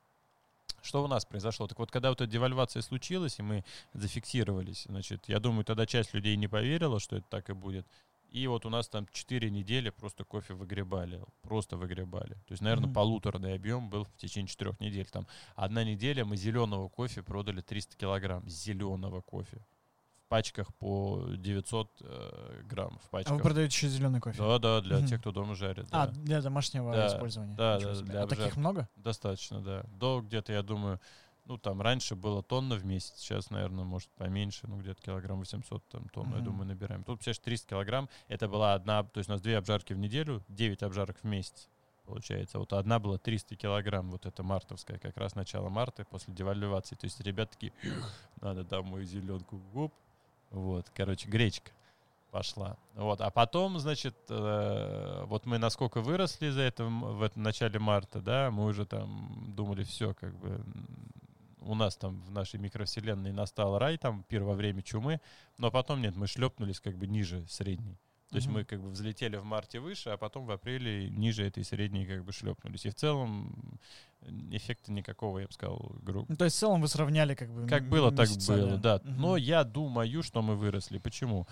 Что 0.83 1.03
у 1.03 1.09
нас 1.09 1.25
произошло? 1.25 1.67
Так 1.67 1.81
вот, 1.81 1.91
когда 1.91 2.11
вот 2.11 2.21
эта 2.21 2.31
девальвация 2.31 2.81
случилась, 2.81 3.41
и 3.41 3.43
мы 3.43 3.65
зафиксировались, 3.93 4.85
значит, 4.85 5.29
я 5.29 5.41
думаю, 5.41 5.65
тогда 5.65 5.85
часть 5.85 6.15
людей 6.15 6.37
не 6.37 6.47
поверила, 6.47 7.01
что 7.01 7.17
это 7.17 7.27
так 7.29 7.51
и 7.51 7.55
будет. 7.55 7.89
И 8.31 8.47
вот 8.47 8.65
у 8.65 8.71
нас 8.71 8.89
там 8.89 9.09
4 9.11 9.51
недели 9.51 9.91
просто 9.91 10.23
кофе 10.23 10.55
выгребали, 10.55 11.21
просто 11.43 11.77
выгребали. 11.77 12.35
То 12.47 12.53
есть, 12.53 12.63
наверное, 12.63 12.89
mm-hmm. 12.89 12.95
полуторный 12.95 13.55
объем 13.55 13.91
был 13.91 14.05
в 14.05 14.17
течение 14.17 14.49
4 14.49 14.77
недель. 14.79 15.07
Там 15.07 15.27
одна 15.57 15.83
неделя 15.83 16.25
мы 16.25 16.37
зеленого 16.37 16.89
кофе 16.89 17.25
продали 17.25 17.63
300 17.63 17.97
килограмм 17.97 18.49
зеленого 18.49 19.21
кофе 19.23 19.65
пачках 20.35 20.75
по 20.75 21.23
900 21.29 21.91
э, 22.01 22.63
грамм 22.65 22.99
в 22.99 23.09
пачках. 23.11 23.33
А 23.33 23.37
вы 23.37 23.41
продаете 23.41 23.73
еще 23.73 23.87
зеленый 23.87 24.21
кофе? 24.21 24.37
Да, 24.37 24.59
да, 24.59 24.81
для 24.81 25.07
тех, 25.07 25.21
кто 25.21 25.31
дома 25.31 25.55
жарит. 25.55 25.87
А, 25.93 26.09
для 26.09 26.43
домашнего 26.43 26.93
да, 26.93 27.07
использования? 27.07 27.55
Да, 27.55 27.79
да. 27.79 28.01
Для 28.01 28.23
а 28.25 28.27
таких 28.27 28.57
много? 28.57 28.89
Достаточно, 28.97 29.61
да. 29.61 29.85
До 29.97 30.21
где-то, 30.21 30.53
я 30.53 30.63
думаю, 30.65 31.01
Ну, 31.47 31.57
там 31.57 31.83
раньше 31.83 32.17
было 32.17 32.43
тонна 32.43 32.75
в 32.75 32.85
месяц, 32.85 33.19
сейчас, 33.19 33.51
наверное, 33.51 33.85
может 33.85 34.09
поменьше, 34.17 34.67
ну, 34.67 34.81
где-то 34.81 35.03
килограмм 35.03 35.39
800 35.39 35.89
там 35.89 36.09
тонн, 36.09 36.31
mm-hmm. 36.31 36.39
я 36.39 36.45
думаю, 36.45 36.67
набираем. 36.67 37.05
Тут, 37.05 37.23
сейчас 37.23 37.39
300 37.39 37.69
килограмм, 37.69 38.09
это 38.29 38.49
была 38.49 38.75
одна, 38.75 39.05
то 39.05 39.19
есть 39.19 39.31
у 39.31 39.33
нас 39.35 39.43
две 39.43 39.59
обжарки 39.59 39.93
в 39.93 39.99
неделю, 39.99 40.43
9 40.49 40.83
обжарок 40.83 41.19
в 41.23 41.25
месяц 41.25 41.69
получается. 42.05 42.59
Вот 42.59 42.73
одна 42.73 42.99
была 42.99 43.19
300 43.19 43.57
килограмм, 43.57 44.11
вот 44.11 44.27
это 44.27 44.43
мартовская, 44.43 44.99
как 44.99 45.17
раз 45.17 45.35
начало 45.35 45.69
марта, 45.69 46.05
после 46.05 46.35
девальвации. 46.35 46.97
То 46.97 47.05
есть 47.07 47.21
ребят 47.21 47.51
такие, 47.51 47.73
надо 48.41 48.65
домой 48.65 49.05
зеленку, 49.05 49.59
губ. 49.73 49.93
Вот, 50.55 50.87
короче, 50.95 51.29
гречка 51.29 51.73
пошла. 52.31 52.77
Вот, 52.95 53.21
а 53.21 53.31
потом, 53.31 53.79
значит, 53.79 54.15
э, 54.29 55.25
вот 55.27 55.47
мы 55.47 55.59
насколько 55.59 56.01
выросли 56.01 56.51
за 56.51 56.63
это 56.63 56.85
в 56.85 57.23
этом 57.23 57.43
начале 57.43 57.79
марта, 57.81 58.21
да, 58.21 58.51
мы 58.53 58.67
уже 58.67 58.87
там 58.87 59.53
думали, 59.57 59.83
все, 59.83 60.15
как 60.15 60.35
бы 60.37 60.61
у 61.61 61.75
нас 61.75 61.97
там 61.97 62.21
в 62.23 62.31
нашей 62.31 62.61
микровселенной 62.61 63.33
настал 63.33 63.79
рай, 63.79 63.99
там 63.99 64.23
пир 64.29 64.45
во 64.45 64.55
время 64.55 64.83
чумы, 64.83 65.21
но 65.59 65.73
потом 65.73 66.01
нет, 66.01 66.15
мы 66.15 66.29
шлепнулись 66.29 66.81
как 66.81 66.97
бы 66.97 67.09
ниже 67.09 67.45
средней. 67.49 67.99
То 68.35 68.39
есть 68.39 68.49
мы 68.49 68.65
как 68.65 68.83
бы 68.83 68.91
взлетели 68.91 69.37
в 69.37 69.45
марте 69.45 69.79
выше, 69.79 70.11
а 70.11 70.17
потом 70.17 70.45
в 70.45 70.51
апреле 70.51 71.09
ниже 71.09 71.47
этой 71.47 71.63
средней 71.63 72.05
как 72.05 72.25
бы 72.25 72.33
шлепнулись. 72.33 72.85
И 72.85 72.91
в 72.91 72.95
целом 72.97 73.79
эффекта 74.51 74.91
никакого, 74.91 75.39
я 75.39 75.47
бы 75.47 75.53
сказал, 75.53 75.93
группы. 76.03 76.27
Ну, 76.31 76.37
то 76.37 76.45
есть 76.45 76.57
в 76.57 76.59
целом 76.59 76.81
вы 76.81 76.89
сравняли 76.89 77.37
как 77.37 77.49
бы 77.49 77.69
Как 77.69 77.89
было, 77.89 78.11
так 78.11 78.29
было, 78.49 78.77
да. 78.77 78.97
Угу. 78.97 79.09
Но 79.09 79.37
я 79.37 79.63
думаю, 79.63 80.25
что 80.25 80.43
мы 80.43 80.57
выросли. 80.57 80.99
Почему? 80.99 81.47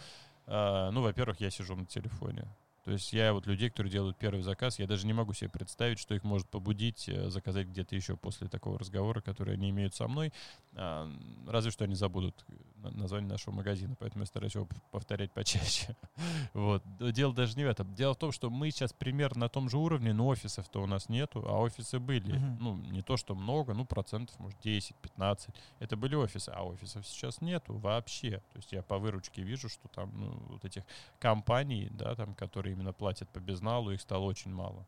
А, 0.46 0.90
ну, 0.90 1.02
во-первых, 1.02 1.40
я 1.40 1.50
сижу 1.50 1.76
на 1.76 1.86
телефоне. 1.86 2.48
То 2.84 2.90
есть 2.90 3.12
я 3.12 3.32
вот 3.32 3.46
людей, 3.46 3.70
которые 3.70 3.92
делают 3.92 4.16
первый 4.16 4.42
заказ, 4.42 4.78
я 4.78 4.86
даже 4.86 5.06
не 5.06 5.12
могу 5.12 5.32
себе 5.32 5.50
представить, 5.50 5.98
что 5.98 6.14
их 6.14 6.24
может 6.24 6.48
побудить 6.48 7.08
э, 7.08 7.30
заказать 7.30 7.68
где-то 7.68 7.94
еще 7.94 8.16
после 8.16 8.48
такого 8.48 8.78
разговора, 8.78 9.20
который 9.20 9.54
они 9.54 9.70
имеют 9.70 9.94
со 9.94 10.08
мной. 10.08 10.32
А, 10.74 11.08
разве 11.46 11.70
что 11.70 11.84
они 11.84 11.94
забудут 11.94 12.44
название 12.90 13.30
нашего 13.30 13.54
магазина, 13.54 13.94
поэтому 13.98 14.22
я 14.22 14.26
стараюсь 14.26 14.54
его 14.54 14.66
повторять 14.90 15.30
почаще. 15.32 15.96
вот. 16.52 16.82
Дело 16.98 17.32
даже 17.32 17.56
не 17.56 17.64
в 17.64 17.68
этом. 17.68 17.94
Дело 17.94 18.14
в 18.14 18.18
том, 18.18 18.32
что 18.32 18.50
мы 18.50 18.70
сейчас 18.70 18.92
примерно 18.92 19.42
на 19.42 19.48
том 19.48 19.68
же 19.68 19.78
уровне, 19.78 20.12
но 20.12 20.26
офисов-то 20.26 20.82
у 20.82 20.86
нас 20.86 21.08
нету, 21.08 21.44
а 21.46 21.58
офисы 21.60 21.98
были. 21.98 22.34
Uh-huh. 22.34 22.56
Ну, 22.60 22.76
не 22.76 23.02
то, 23.02 23.16
что 23.16 23.34
много, 23.34 23.74
ну, 23.74 23.84
процентов, 23.84 24.38
может, 24.38 24.58
10-15. 24.64 25.50
Это 25.78 25.96
были 25.96 26.14
офисы, 26.14 26.50
а 26.50 26.64
офисов 26.64 27.06
сейчас 27.06 27.40
нету 27.40 27.74
вообще. 27.74 28.42
То 28.52 28.56
есть 28.56 28.72
я 28.72 28.82
по 28.82 28.98
выручке 28.98 29.42
вижу, 29.42 29.68
что 29.68 29.88
там, 29.88 30.10
ну, 30.14 30.42
вот 30.48 30.64
этих 30.64 30.82
компаний, 31.18 31.88
да, 31.92 32.14
там, 32.14 32.34
которые 32.34 32.71
именно 32.72 32.92
платят 32.92 33.28
по 33.30 33.38
безналу, 33.38 33.90
их 33.92 34.00
стало 34.00 34.24
очень 34.24 34.52
мало. 34.52 34.86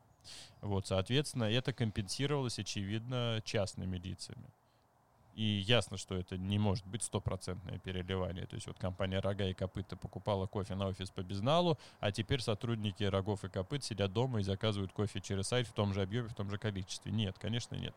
Вот, 0.60 0.86
соответственно, 0.86 1.44
это 1.44 1.72
компенсировалось, 1.72 2.58
очевидно, 2.58 3.42
частными 3.44 3.98
лицами. 3.98 4.48
И 5.34 5.64
ясно, 5.66 5.96
что 5.96 6.14
это 6.14 6.38
не 6.38 6.58
может 6.58 6.86
быть 6.86 7.02
стопроцентное 7.02 7.78
переливание. 7.78 8.46
То 8.46 8.54
есть 8.54 8.68
вот 8.68 8.78
компания 8.78 9.18
«Рога 9.18 9.46
и 9.46 9.54
копыта» 9.54 9.96
покупала 9.96 10.46
кофе 10.46 10.76
на 10.76 10.86
офис 10.86 11.10
по 11.10 11.22
безналу, 11.22 11.76
а 11.98 12.12
теперь 12.12 12.40
сотрудники 12.40 13.02
«Рогов 13.02 13.44
и 13.44 13.48
копыт» 13.48 13.82
сидят 13.82 14.12
дома 14.12 14.40
и 14.40 14.44
заказывают 14.44 14.92
кофе 14.92 15.20
через 15.20 15.48
сайт 15.48 15.66
в 15.66 15.72
том 15.72 15.92
же 15.92 16.02
объеме, 16.02 16.28
в 16.28 16.34
том 16.34 16.50
же 16.50 16.58
количестве. 16.58 17.10
Нет, 17.10 17.36
конечно, 17.38 17.74
нет. 17.74 17.94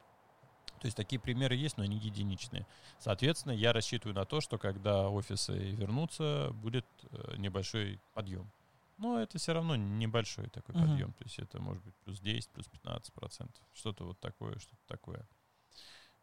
То 0.80 0.86
есть 0.86 0.98
такие 0.98 1.20
примеры 1.20 1.56
есть, 1.56 1.78
но 1.78 1.84
они 1.84 1.98
единичные. 1.98 2.66
Соответственно, 3.00 3.54
я 3.54 3.72
рассчитываю 3.74 4.16
на 4.16 4.26
то, 4.26 4.42
что 4.42 4.58
когда 4.58 5.10
офисы 5.10 5.54
вернутся, 5.58 6.52
будет 6.54 6.86
э, 7.12 7.36
небольшой 7.38 8.00
подъем. 8.14 8.50
Но 8.98 9.20
это 9.20 9.38
все 9.38 9.54
равно 9.54 9.76
небольшой 9.76 10.50
такой 10.50 10.76
uh-huh. 10.76 10.82
подъем. 10.82 11.14
То 11.14 11.24
есть 11.24 11.39
это 11.39 11.62
может 11.62 11.84
быть 11.84 11.95
плюс 11.98 12.20
10, 12.20 12.50
плюс 12.50 12.68
15 12.68 13.14
процентов. 13.14 13.64
Что-то 13.74 14.06
вот 14.06 14.20
такое, 14.20 14.58
что-то 14.58 14.82
такое. 14.88 15.28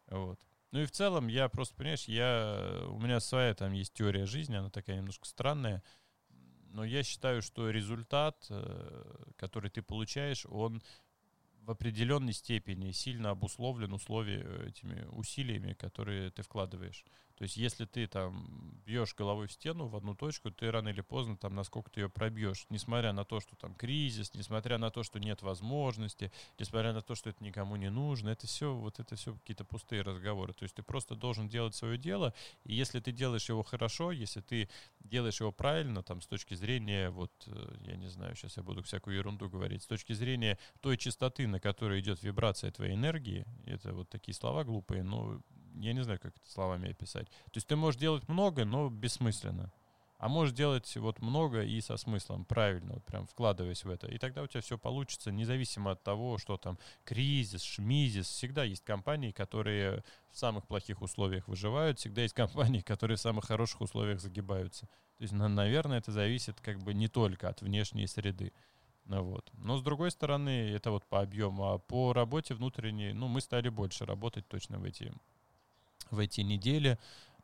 Вот. 0.07 0.39
Ну 0.71 0.81
и 0.81 0.85
в 0.85 0.91
целом 0.91 1.27
я 1.27 1.47
просто, 1.47 1.73
понимаешь, 1.75 2.05
я, 2.05 2.83
у 2.89 2.99
меня 2.99 3.21
своя 3.21 3.53
там 3.53 3.71
есть 3.71 3.93
теория 3.93 4.25
жизни, 4.25 4.55
она 4.55 4.69
такая 4.69 4.97
немножко 4.97 5.25
странная, 5.25 5.81
но 6.75 6.83
я 6.83 7.01
считаю, 7.03 7.41
что 7.41 7.69
результат, 7.69 8.45
э, 8.49 9.31
который 9.37 9.69
ты 9.69 9.81
получаешь, 9.81 10.45
он 10.47 10.83
в 11.61 11.71
определенной 11.71 12.33
степени 12.33 12.91
сильно 12.91 13.29
обусловлен 13.29 13.93
условиями, 13.93 14.43
э, 14.45 14.67
этими 14.67 15.05
усилиями, 15.11 15.73
которые 15.73 16.31
ты 16.31 16.43
вкладываешь. 16.43 17.05
То 17.37 17.43
есть, 17.43 17.57
если 17.57 17.85
ты 17.85 18.07
там 18.07 18.81
бьешь 18.85 19.13
головой 19.13 19.47
в 19.47 19.51
стену 19.51 19.87
в 19.87 19.95
одну 19.95 20.15
точку, 20.15 20.51
ты 20.51 20.71
рано 20.71 20.89
или 20.89 21.01
поздно 21.01 21.35
там 21.35 21.53
насколько 21.53 21.91
ты 21.91 22.01
ее 22.01 22.09
пробьешь, 22.09 22.65
несмотря 22.69 23.11
на 23.11 23.25
то, 23.25 23.41
что 23.41 23.55
там 23.57 23.75
кризис, 23.75 24.33
несмотря 24.33 24.77
на 24.77 24.89
то, 24.89 25.03
что 25.03 25.19
нет 25.19 25.41
возможности, 25.41 26.31
несмотря 26.57 26.93
на 26.93 27.01
то, 27.01 27.13
что 27.13 27.29
это 27.29 27.43
никому 27.43 27.75
не 27.75 27.89
нужно, 27.89 28.29
это 28.29 28.47
все 28.47 28.73
вот 28.73 28.99
это 28.99 29.15
все 29.15 29.33
какие-то 29.33 29.65
пустые 29.65 30.01
разговоры. 30.01 30.53
То 30.53 30.63
есть 30.63 30.75
ты 30.75 30.83
просто 30.83 31.15
должен 31.15 31.49
делать 31.49 31.75
свое 31.75 31.97
дело, 31.97 32.33
и 32.63 32.73
если 32.73 33.01
ты 33.01 33.11
делаешь 33.11 33.49
его 33.49 33.63
хорошо, 33.63 34.11
если 34.13 34.39
ты 34.39 34.69
делаешь 35.01 35.41
его 35.41 35.51
правильно, 35.51 36.03
там 36.03 36.21
с 36.21 36.27
точки 36.27 36.53
зрения 36.53 37.09
вот 37.09 37.31
э, 37.47 37.75
я 37.81 37.97
не 37.97 38.07
знаю, 38.07 38.35
сейчас 38.35 38.55
я 38.55 38.63
буду 38.63 38.81
всякую 38.81 39.17
ерунду 39.17 39.49
говорить, 39.49 39.83
с 39.83 39.87
точки 39.87 40.13
зрения 40.13 40.57
той 40.79 40.97
частоты, 40.97 41.47
на 41.47 41.59
которой 41.59 41.99
идет 41.99 42.23
вибрация 42.23 42.71
твоей 42.71 42.93
энергии, 42.93 43.45
это 43.65 43.93
вот 43.93 44.09
такие 44.09 44.33
слова 44.33 44.63
глупые, 44.63 45.03
но 45.03 45.41
я 45.79 45.93
не 45.93 46.03
знаю, 46.03 46.19
как 46.19 46.35
это 46.35 46.49
словами 46.49 46.91
описать. 46.91 47.27
То 47.27 47.55
есть 47.55 47.67
ты 47.67 47.75
можешь 47.75 47.99
делать 47.99 48.27
много, 48.27 48.65
но 48.65 48.89
бессмысленно. 48.89 49.71
А 50.17 50.29
можешь 50.29 50.53
делать 50.53 50.95
вот 50.95 51.21
много 51.21 51.63
и 51.63 51.81
со 51.81 51.97
смыслом, 51.97 52.45
правильно, 52.45 52.93
вот 52.93 53.03
прям 53.03 53.27
вкладываясь 53.27 53.83
в 53.83 53.89
это. 53.89 54.07
И 54.07 54.17
тогда 54.17 54.43
у 54.43 54.47
тебя 54.47 54.61
все 54.61 54.77
получится, 54.77 55.31
независимо 55.31 55.91
от 55.91 56.03
того, 56.03 56.37
что 56.37 56.57
там 56.57 56.79
кризис, 57.03 57.61
шмизис. 57.61 58.27
Всегда 58.27 58.63
есть 58.63 58.83
компании, 58.83 59.31
которые 59.31 60.03
в 60.31 60.37
самых 60.37 60.65
плохих 60.67 61.01
условиях 61.01 61.47
выживают, 61.47 61.99
всегда 61.99 62.21
есть 62.21 62.33
компании, 62.33 62.79
которые 62.79 63.17
в 63.17 63.21
самых 63.21 63.45
хороших 63.45 63.81
условиях 63.81 64.21
загибаются. 64.21 64.87
То 65.17 65.23
есть, 65.23 65.33
наверное, 65.33 65.97
это 65.97 66.11
зависит 66.11 66.61
как 66.61 66.79
бы 66.79 66.93
не 66.93 67.09
только 67.09 67.49
от 67.49 67.61
внешней 67.61 68.07
среды. 68.07 68.53
Ну, 69.05 69.21
вот. 69.21 69.51
Но 69.53 69.77
с 69.77 69.83
другой 69.83 70.11
стороны, 70.11 70.71
это 70.71 70.91
вот 70.91 71.05
по 71.05 71.21
объему, 71.21 71.73
а 71.73 71.77
по 71.77 72.13
работе 72.13 72.55
внутренней, 72.55 73.13
ну, 73.13 73.27
мы 73.27 73.41
стали 73.41 73.69
больше 73.69 74.05
работать 74.05 74.47
точно 74.47 74.79
в 74.79 74.83
эти 74.83 75.13
в 76.11 76.19
эти 76.19 76.41
недели. 76.41 76.97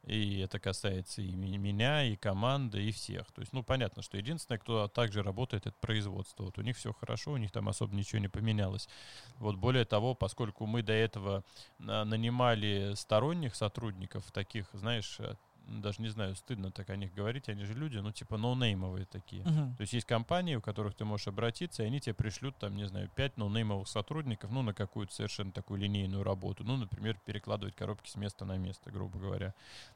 И 0.04 0.40
это 0.40 0.60
касается 0.60 1.22
и 1.22 1.32
меня, 1.32 2.04
и 2.04 2.16
команды, 2.16 2.84
и 2.84 2.92
всех. 2.92 3.32
То 3.34 3.42
есть, 3.42 3.54
ну, 3.54 3.62
понятно, 3.62 4.02
что 4.02 4.18
единственное, 4.18 4.58
кто 4.58 4.88
также 4.88 5.22
работает, 5.22 5.68
это 5.68 5.76
производство. 5.80 6.46
Вот 6.46 6.58
у 6.58 6.64
них 6.64 6.76
все 6.76 6.92
хорошо, 6.92 7.34
у 7.34 7.38
них 7.38 7.52
там 7.52 7.70
особо 7.70 7.96
ничего 7.96 8.20
не 8.20 8.28
поменялось. 8.28 8.90
Вот 9.38 9.58
более 9.58 9.86
того, 9.86 10.16
поскольку 10.16 10.66
мы 10.66 10.82
до 10.82 10.94
этого 10.94 11.44
нанимали 11.78 12.94
сторонних 12.96 13.54
сотрудников, 13.54 14.32
таких, 14.32 14.66
знаешь, 14.74 15.20
даже 15.68 16.02
не 16.02 16.10
знаю, 16.10 16.36
стыдно 16.36 16.72
так 16.72 16.90
о 16.90 16.96
них 16.96 17.14
говорить, 17.14 17.50
они 17.50 17.64
же 17.66 17.74
люди, 17.74 17.98
ну, 17.98 18.12
типа, 18.12 18.38
ноунеймовые 18.38 19.06
такие. 19.06 19.44
Uh-huh. 19.44 19.76
То 19.76 19.82
есть 19.82 19.94
есть 19.94 20.08
компании, 20.08 20.56
у 20.56 20.62
которых 20.62 20.96
ты 20.96 21.06
можешь 21.06 21.28
обратиться, 21.28 21.84
и 21.84 21.86
они 21.86 22.00
тебе 22.00 22.14
пришлют, 22.14 22.58
там, 22.58 22.76
не 22.76 22.88
знаю, 22.88 23.10
пять 23.16 23.38
ноунеймовых 23.38 23.88
сотрудников, 23.88 24.52
ну, 24.52 24.62
на 24.62 24.74
какую-то 24.74 25.14
совершенно 25.14 25.52
такую 25.52 25.80
линейную 25.80 26.24
работу. 26.24 26.64
Ну, 26.64 26.78
например, 26.78 27.18
перекладывать 27.26 27.76
коробки 27.76 28.10
с 28.10 28.16
места 28.16 28.46
на 28.46 28.58
место, 28.58 28.92
грубо 28.92 29.20
говоря. 29.20 29.54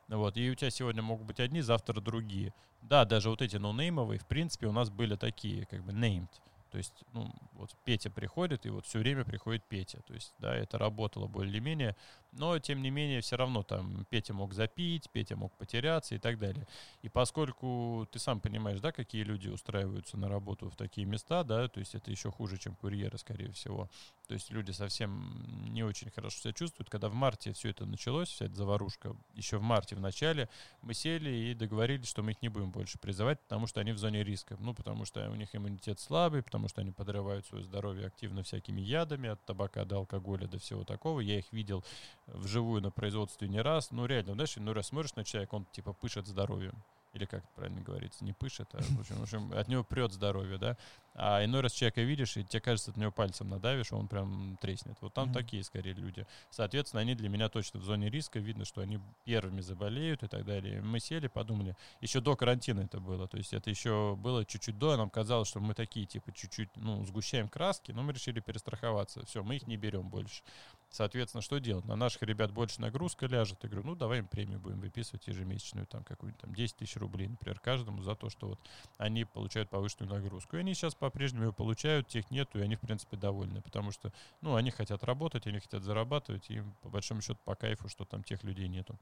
Вот, 0.08 0.38
и 0.38 0.50
у 0.50 0.56
тебя 0.56 0.70
сегодня 0.70 1.02
могут 1.02 1.28
быть 1.28 1.40
одни, 1.40 1.62
завтра 1.62 2.00
другие. 2.00 2.54
Да, 2.82 3.06
даже 3.06 3.30
вот 3.30 3.42
эти 3.42 3.58
ноунеймовые, 3.58 4.20
в 4.20 4.26
принципе, 4.28 4.68
у 4.68 4.72
нас 4.72 4.90
были 4.90 5.16
такие, 5.16 5.66
как 5.66 5.84
бы, 5.84 5.92
named. 5.92 6.30
То 6.76 6.80
есть, 6.80 7.06
ну, 7.14 7.34
вот 7.54 7.72
Петя 7.86 8.10
приходит, 8.10 8.66
и 8.66 8.70
вот 8.70 8.86
все 8.86 9.00
время 9.00 9.24
приходит 9.24 9.64
Петя. 9.64 10.02
То 10.02 10.14
есть, 10.14 10.34
да, 10.40 10.54
это 10.54 10.78
работало 10.78 11.26
более-менее. 11.26 11.96
Но, 12.38 12.60
тем 12.60 12.82
не 12.82 12.90
менее, 12.90 13.22
все 13.22 13.38
равно 13.38 13.64
там 13.64 14.06
Петя 14.10 14.34
мог 14.34 14.54
запить, 14.54 15.10
Петя 15.10 15.36
мог 15.36 15.56
потеряться 15.58 16.16
и 16.16 16.18
так 16.18 16.38
далее. 16.38 16.68
И 17.02 17.10
поскольку 17.10 18.08
ты 18.12 18.20
сам 18.20 18.42
понимаешь, 18.42 18.82
да, 18.82 18.92
какие 18.92 19.24
люди 19.24 19.48
устраиваются 19.48 20.18
на 20.18 20.28
работу 20.28 20.70
в 20.70 20.76
такие 20.76 21.08
места, 21.08 21.44
да, 21.44 21.68
то 21.68 21.80
есть 21.80 21.96
это 21.96 22.12
еще 22.12 22.32
хуже, 22.32 22.58
чем 22.58 22.76
курьеры, 22.76 23.18
скорее 23.18 23.52
всего. 23.52 23.90
То 24.28 24.34
есть 24.34 24.52
люди 24.52 24.72
совсем 24.72 25.74
не 25.74 25.84
очень 25.84 26.10
хорошо 26.10 26.40
себя 26.40 26.54
чувствуют. 26.54 26.90
Когда 26.90 27.10
в 27.10 27.14
марте 27.14 27.54
все 27.54 27.70
это 27.70 27.86
началось, 27.86 28.30
вся 28.30 28.46
эта 28.46 28.56
заварушка, 28.56 29.16
еще 29.34 29.58
в 29.58 29.62
марте 29.62 29.96
в 29.96 30.00
начале, 30.00 30.50
мы 30.82 30.94
сели 30.94 31.30
и 31.30 31.54
договорились, 31.54 32.08
что 32.08 32.24
мы 32.24 32.32
их 32.32 32.42
не 32.42 32.50
будем 32.50 32.72
больше 32.72 32.98
призывать, 32.98 33.40
потому 33.42 33.68
что 33.68 33.80
они 33.82 33.92
в 33.92 33.98
зоне 33.98 34.24
риска. 34.24 34.58
Ну, 34.60 34.74
потому 34.74 35.06
что 35.06 35.30
у 35.30 35.36
них 35.36 35.56
иммунитет 35.56 36.00
слабый, 36.00 36.44
потому 36.44 36.68
что 36.68 36.82
они 36.82 36.92
подрывают 36.92 37.46
свое 37.46 37.64
здоровье 37.64 38.08
активно 38.08 38.44
всякими 38.44 38.82
ядами, 38.82 39.30
от 39.30 39.46
табака 39.46 39.86
до 39.86 39.98
алкоголя 39.98 40.48
до 40.48 40.60
всего 40.60 40.84
такого. 40.84 41.20
Я 41.20 41.40
их 41.40 41.52
видел 41.52 41.84
вживую 42.28 42.82
на 42.82 42.92
производстве 42.92 43.48
не 43.48 43.62
раз. 43.62 43.92
Ну, 43.92 44.06
реально, 44.06 44.34
знаешь, 44.34 44.56
ну, 44.58 44.74
раз 44.74 44.88
смотришь 44.88 45.16
на 45.16 45.24
человека, 45.24 45.56
он 45.56 45.66
типа 45.66 45.94
пышет 45.94 46.28
здоровьем 46.28 46.84
или 47.16 47.26
как 47.26 47.40
это 47.44 47.54
правильно 47.56 47.82
говорится, 47.82 48.26
не 48.26 48.34
пышет, 48.34 48.68
а 48.74 48.82
в 48.82 49.00
общем, 49.00 49.16
в 49.16 49.24
общем 49.24 49.54
от 49.54 49.68
него 49.70 49.84
прет 49.84 50.12
здоровье, 50.12 50.58
да. 50.58 50.78
А 51.18 51.44
иной 51.46 51.62
раз 51.62 51.72
человека 51.72 52.02
видишь, 52.02 52.36
и 52.36 52.44
тебе 52.44 52.60
кажется, 52.60 52.92
ты 52.92 53.00
на 53.00 53.04
него 53.04 53.12
пальцем 53.12 53.50
надавишь, 53.50 53.94
он 53.94 54.08
прям 54.10 54.58
треснет. 54.62 54.98
Вот 55.00 55.14
там 55.14 55.30
mm-hmm. 55.30 55.34
такие 55.34 55.64
скорее 55.64 55.94
люди. 55.94 56.28
Соответственно, 56.50 57.02
они 57.02 57.16
для 57.16 57.30
меня 57.30 57.48
точно 57.48 57.80
в 57.80 57.84
зоне 57.84 58.10
риска. 58.10 58.40
Видно, 58.40 58.66
что 58.66 58.82
они 58.82 59.00
первыми 59.24 59.62
заболеют 59.62 60.24
и 60.24 60.28
так 60.28 60.46
далее. 60.46 60.82
Мы 60.82 61.00
сели, 61.00 61.28
подумали. 61.28 61.78
Еще 62.02 62.20
до 62.20 62.36
карантина 62.36 62.82
это 62.82 63.00
было. 63.00 63.30
То 63.30 63.38
есть 63.38 63.54
это 63.54 63.70
еще 63.70 64.18
было 64.18 64.46
чуть-чуть 64.46 64.78
до. 64.78 64.98
Нам 64.98 65.10
казалось, 65.10 65.48
что 65.48 65.62
мы 65.62 65.74
такие, 65.74 66.06
типа, 66.06 66.34
чуть-чуть, 66.34 66.70
ну, 66.76 67.06
сгущаем 67.06 67.48
краски, 67.48 67.94
но 67.94 68.04
мы 68.04 68.12
решили 68.12 68.42
перестраховаться. 68.42 69.26
Все, 69.26 69.42
мы 69.42 69.56
их 69.56 69.68
не 69.68 69.78
берем 69.78 70.10
больше. 70.10 70.44
Соответственно, 70.90 71.42
что 71.42 71.60
делать? 71.60 71.86
На 71.86 71.96
наших 71.96 72.22
ребят 72.22 72.52
больше 72.52 72.80
нагрузка 72.80 73.26
ляжет. 73.26 73.60
Я 73.64 73.70
говорю, 73.70 73.88
ну, 73.88 73.96
давай 73.96 74.20
им 74.20 74.28
премию 74.28 74.60
будем 74.60 74.80
выписывать 74.80 75.28
ежемесячную, 75.28 75.88
там, 75.88 76.04
какую-нибудь 76.04 76.40
там 76.42 76.54
10 76.54 76.78
тысяч 76.78 76.96
рублей, 76.96 77.28
например, 77.28 77.60
каждому 77.60 78.02
за 78.02 78.16
то, 78.16 78.30
что 78.30 78.48
вот 78.48 78.60
они 78.98 79.26
получают 79.26 79.70
повышенную 79.70 80.14
нагрузку. 80.14 80.56
И 80.56 80.60
они 80.60 80.74
сейчас 80.74 80.96
по-прежнему 81.10 81.46
ее 81.46 81.54
получают, 81.54 82.08
тех 82.08 82.32
нету, 82.32 82.60
и 82.60 82.62
они, 82.64 82.76
в 82.76 82.80
принципе, 82.82 83.18
довольны, 83.18 83.62
потому 83.62 83.92
что, 83.92 84.12
ну, 84.42 84.56
они 84.56 84.72
хотят 84.72 85.04
работать, 85.04 85.46
они 85.48 85.60
хотят 85.60 85.84
зарабатывать, 85.84 86.50
и, 86.50 86.64
по 86.82 86.90
большому 86.90 87.22
счету, 87.22 87.40
по 87.46 87.56
кайфу, 87.56 87.88
что 87.90 88.06
там 88.06 88.24
тех 88.24 88.44
людей 88.44 88.68
нету. 88.68 88.98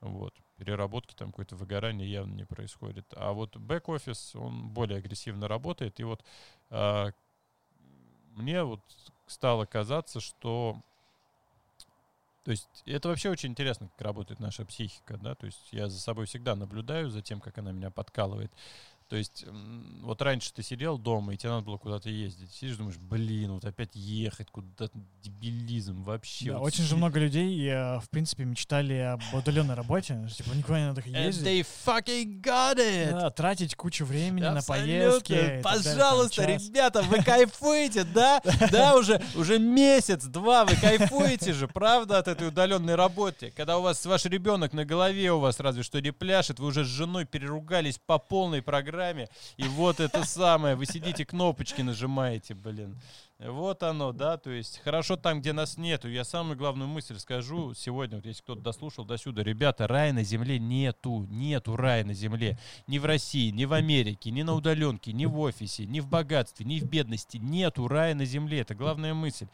Вот. 0.00 0.34
Переработки, 0.56 1.14
там 1.14 1.30
какое-то 1.30 1.56
выгорание 1.56 2.10
явно 2.10 2.34
не 2.34 2.44
происходит. 2.44 3.06
А 3.16 3.32
вот 3.32 3.56
бэк-офис, 3.56 4.34
он 4.34 4.68
более 4.70 4.98
агрессивно 4.98 5.48
работает, 5.48 6.00
и 6.00 6.04
вот 6.04 6.24
а, 6.70 7.10
мне 8.34 8.64
вот 8.64 8.80
стало 9.26 9.66
казаться, 9.66 10.20
что 10.20 10.82
то 12.44 12.50
есть 12.50 12.68
это 12.84 13.08
вообще 13.08 13.30
очень 13.30 13.50
интересно, 13.50 13.88
как 13.88 14.02
работает 14.02 14.38
наша 14.38 14.66
психика, 14.66 15.16
да, 15.16 15.34
то 15.34 15.46
есть 15.46 15.72
я 15.72 15.88
за 15.88 15.98
собой 15.98 16.26
всегда 16.26 16.54
наблюдаю 16.54 17.08
за 17.08 17.22
тем, 17.22 17.40
как 17.40 17.56
она 17.56 17.72
меня 17.72 17.90
подкалывает. 17.90 18.52
То 19.14 19.18
есть, 19.18 19.44
вот 20.02 20.20
раньше 20.22 20.52
ты 20.52 20.64
сидел 20.64 20.98
дома, 20.98 21.34
и 21.34 21.36
тебе 21.36 21.50
надо 21.50 21.64
было 21.64 21.76
куда-то 21.76 22.10
ездить. 22.10 22.50
Сидишь, 22.50 22.74
думаешь, 22.74 22.96
блин, 22.96 23.52
вот 23.52 23.64
опять 23.64 23.90
ехать 23.94 24.50
куда-то, 24.50 24.90
дебилизм 25.22 26.02
вообще. 26.02 26.46
Да, 26.46 26.58
вот 26.58 26.66
очень 26.66 26.82
же 26.82 26.96
много 26.96 27.20
людей, 27.20 27.70
в 27.70 28.06
принципе, 28.10 28.42
мечтали 28.44 28.94
об 28.94 29.20
удаленной 29.32 29.76
работе. 29.76 30.28
Типа, 30.36 30.48
никуда 30.52 30.80
не 30.80 30.86
надо 30.86 31.00
ездить. 31.02 31.46
And 31.46 31.46
they 31.46 31.64
fucking 31.86 32.42
got 32.42 32.78
it! 32.78 33.12
Да, 33.12 33.30
тратить 33.30 33.76
кучу 33.76 34.04
времени 34.04 34.46
Абсолютно. 34.46 34.74
на 34.74 34.82
поездки. 34.82 35.60
Пожалуйста, 35.62 36.42
далее, 36.42 36.58
ребята, 36.58 37.02
вы 37.02 37.22
кайфуете, 37.22 38.02
да? 38.02 38.42
Да, 38.72 38.96
уже, 38.96 39.22
уже 39.36 39.60
месяц-два 39.60 40.64
вы 40.64 40.74
кайфуете 40.74 41.52
же, 41.52 41.68
правда, 41.68 42.18
от 42.18 42.26
этой 42.26 42.48
удаленной 42.48 42.96
работы. 42.96 43.52
Когда 43.54 43.78
у 43.78 43.82
вас 43.82 44.04
ваш 44.06 44.24
ребенок 44.24 44.72
на 44.72 44.84
голове 44.84 45.30
у 45.30 45.38
вас 45.38 45.60
разве 45.60 45.84
что 45.84 46.00
не 46.00 46.10
пляшет, 46.10 46.58
вы 46.58 46.66
уже 46.66 46.84
с 46.84 46.88
женой 46.88 47.26
переругались 47.26 48.00
по 48.04 48.18
полной 48.18 48.60
программе 48.60 49.03
программе, 49.04 49.28
и 49.56 49.64
вот 49.64 50.00
это 50.00 50.24
самое, 50.24 50.74
вы 50.74 50.86
сидите, 50.86 51.24
кнопочки 51.24 51.82
нажимаете, 51.82 52.54
блин. 52.54 52.98
Вот 53.46 53.82
оно, 53.82 54.12
да, 54.12 54.38
то 54.38 54.50
есть 54.50 54.80
хорошо 54.82 55.16
там, 55.16 55.40
где 55.40 55.52
нас 55.52 55.76
нету. 55.76 56.08
Я 56.08 56.24
самую 56.24 56.56
главную 56.56 56.88
мысль 56.88 57.18
скажу 57.18 57.74
сегодня, 57.74 58.16
вот 58.16 58.24
если 58.24 58.40
кто-то 58.40 58.62
дослушал 58.62 59.04
до 59.04 59.18
сюда, 59.18 59.42
ребята, 59.42 59.86
рая 59.86 60.14
на 60.14 60.22
земле 60.24 60.58
нету, 60.58 61.26
нету 61.28 61.76
рая 61.76 62.04
на 62.04 62.14
земле. 62.14 62.58
Ни 62.86 62.96
в 62.96 63.04
России, 63.04 63.50
ни 63.50 63.66
в 63.66 63.74
Америке, 63.74 64.30
ни 64.30 64.42
на 64.42 64.54
удаленке, 64.54 65.12
ни 65.12 65.26
в 65.26 65.38
офисе, 65.38 65.84
ни 65.84 66.00
в 66.00 66.08
богатстве, 66.08 66.64
ни 66.64 66.80
в 66.80 66.84
бедности. 66.84 67.36
Нету 67.36 67.86
рая 67.86 68.14
на 68.14 68.24
земле, 68.24 68.60
это 68.60 68.74
главная 68.74 69.12
мысль. 69.12 69.46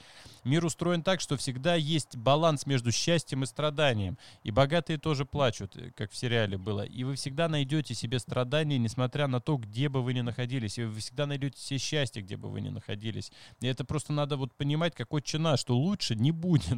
Мир 0.45 0.64
устроен 0.64 1.03
так, 1.03 1.20
что 1.20 1.36
всегда 1.36 1.74
есть 1.74 2.16
баланс 2.16 2.66
между 2.66 2.93
счастьем 2.93 3.43
и 3.43 3.47
страданием. 3.47 4.16
И 4.45 4.53
богатые 4.53 4.99
тоже 4.99 5.24
плачут, 5.24 5.76
э, 5.76 5.91
как 5.97 6.12
в 6.12 6.16
сериале 6.16 6.57
было. 6.57 6.82
И 6.82 7.03
вы 7.03 7.16
всегда 7.16 7.49
найдете 7.49 7.95
себе 7.95 8.20
страдания, 8.20 8.78
несмотря 8.78 9.26
на 9.26 9.41
то, 9.41 9.57
где 9.57 9.88
бы 9.88 10.01
вы 10.01 10.14
ни 10.14 10.20
находились. 10.20 10.78
И 10.78 10.84
вы 10.84 11.01
всегда 11.01 11.26
найдете 11.26 11.61
себе 11.61 11.78
счастье, 11.78 12.22
где 12.22 12.36
бы 12.36 12.49
вы 12.49 12.61
ни 12.61 12.68
находились. 12.70 13.32
И 13.61 13.66
это 13.81 13.87
просто 13.87 14.12
надо 14.12 14.37
вот 14.37 14.55
понимать, 14.55 14.95
какой 14.95 15.22
чина, 15.22 15.57
что 15.57 15.74
лучше 15.74 16.14
не 16.14 16.33
будет. 16.33 16.76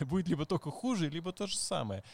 Будет 0.00 0.28
либо 0.28 0.46
только 0.46 0.70
хуже, 0.70 1.10
либо 1.10 1.32
то 1.32 1.48
же 1.48 1.56
самое. 1.56 2.04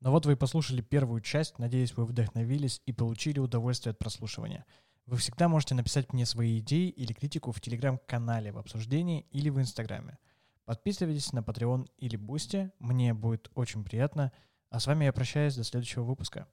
Ну 0.00 0.12
вот 0.12 0.26
вы 0.26 0.32
и 0.32 0.36
послушали 0.36 0.80
первую 0.80 1.20
часть. 1.20 1.58
Надеюсь, 1.58 1.96
вы 1.96 2.06
вдохновились 2.06 2.80
и 2.86 2.92
получили 2.92 3.40
удовольствие 3.40 3.90
от 3.90 3.98
прослушивания. 3.98 4.64
Вы 5.06 5.16
всегда 5.16 5.48
можете 5.48 5.74
написать 5.74 6.12
мне 6.12 6.24
свои 6.24 6.60
идеи 6.60 6.88
или 6.88 7.12
критику 7.12 7.50
в 7.50 7.60
телеграм-канале 7.60 8.52
в 8.52 8.58
обсуждении 8.58 9.26
или 9.32 9.50
в 9.50 9.58
инстаграме. 9.58 10.18
Подписывайтесь 10.66 11.32
на 11.32 11.40
Patreon 11.40 11.88
или 11.98 12.14
Boosty, 12.14 12.70
мне 12.78 13.12
будет 13.12 13.50
очень 13.56 13.82
приятно. 13.82 14.30
А 14.70 14.78
с 14.78 14.86
вами 14.86 15.06
я 15.06 15.12
прощаюсь 15.12 15.56
до 15.56 15.64
следующего 15.64 16.04
выпуска. 16.04 16.46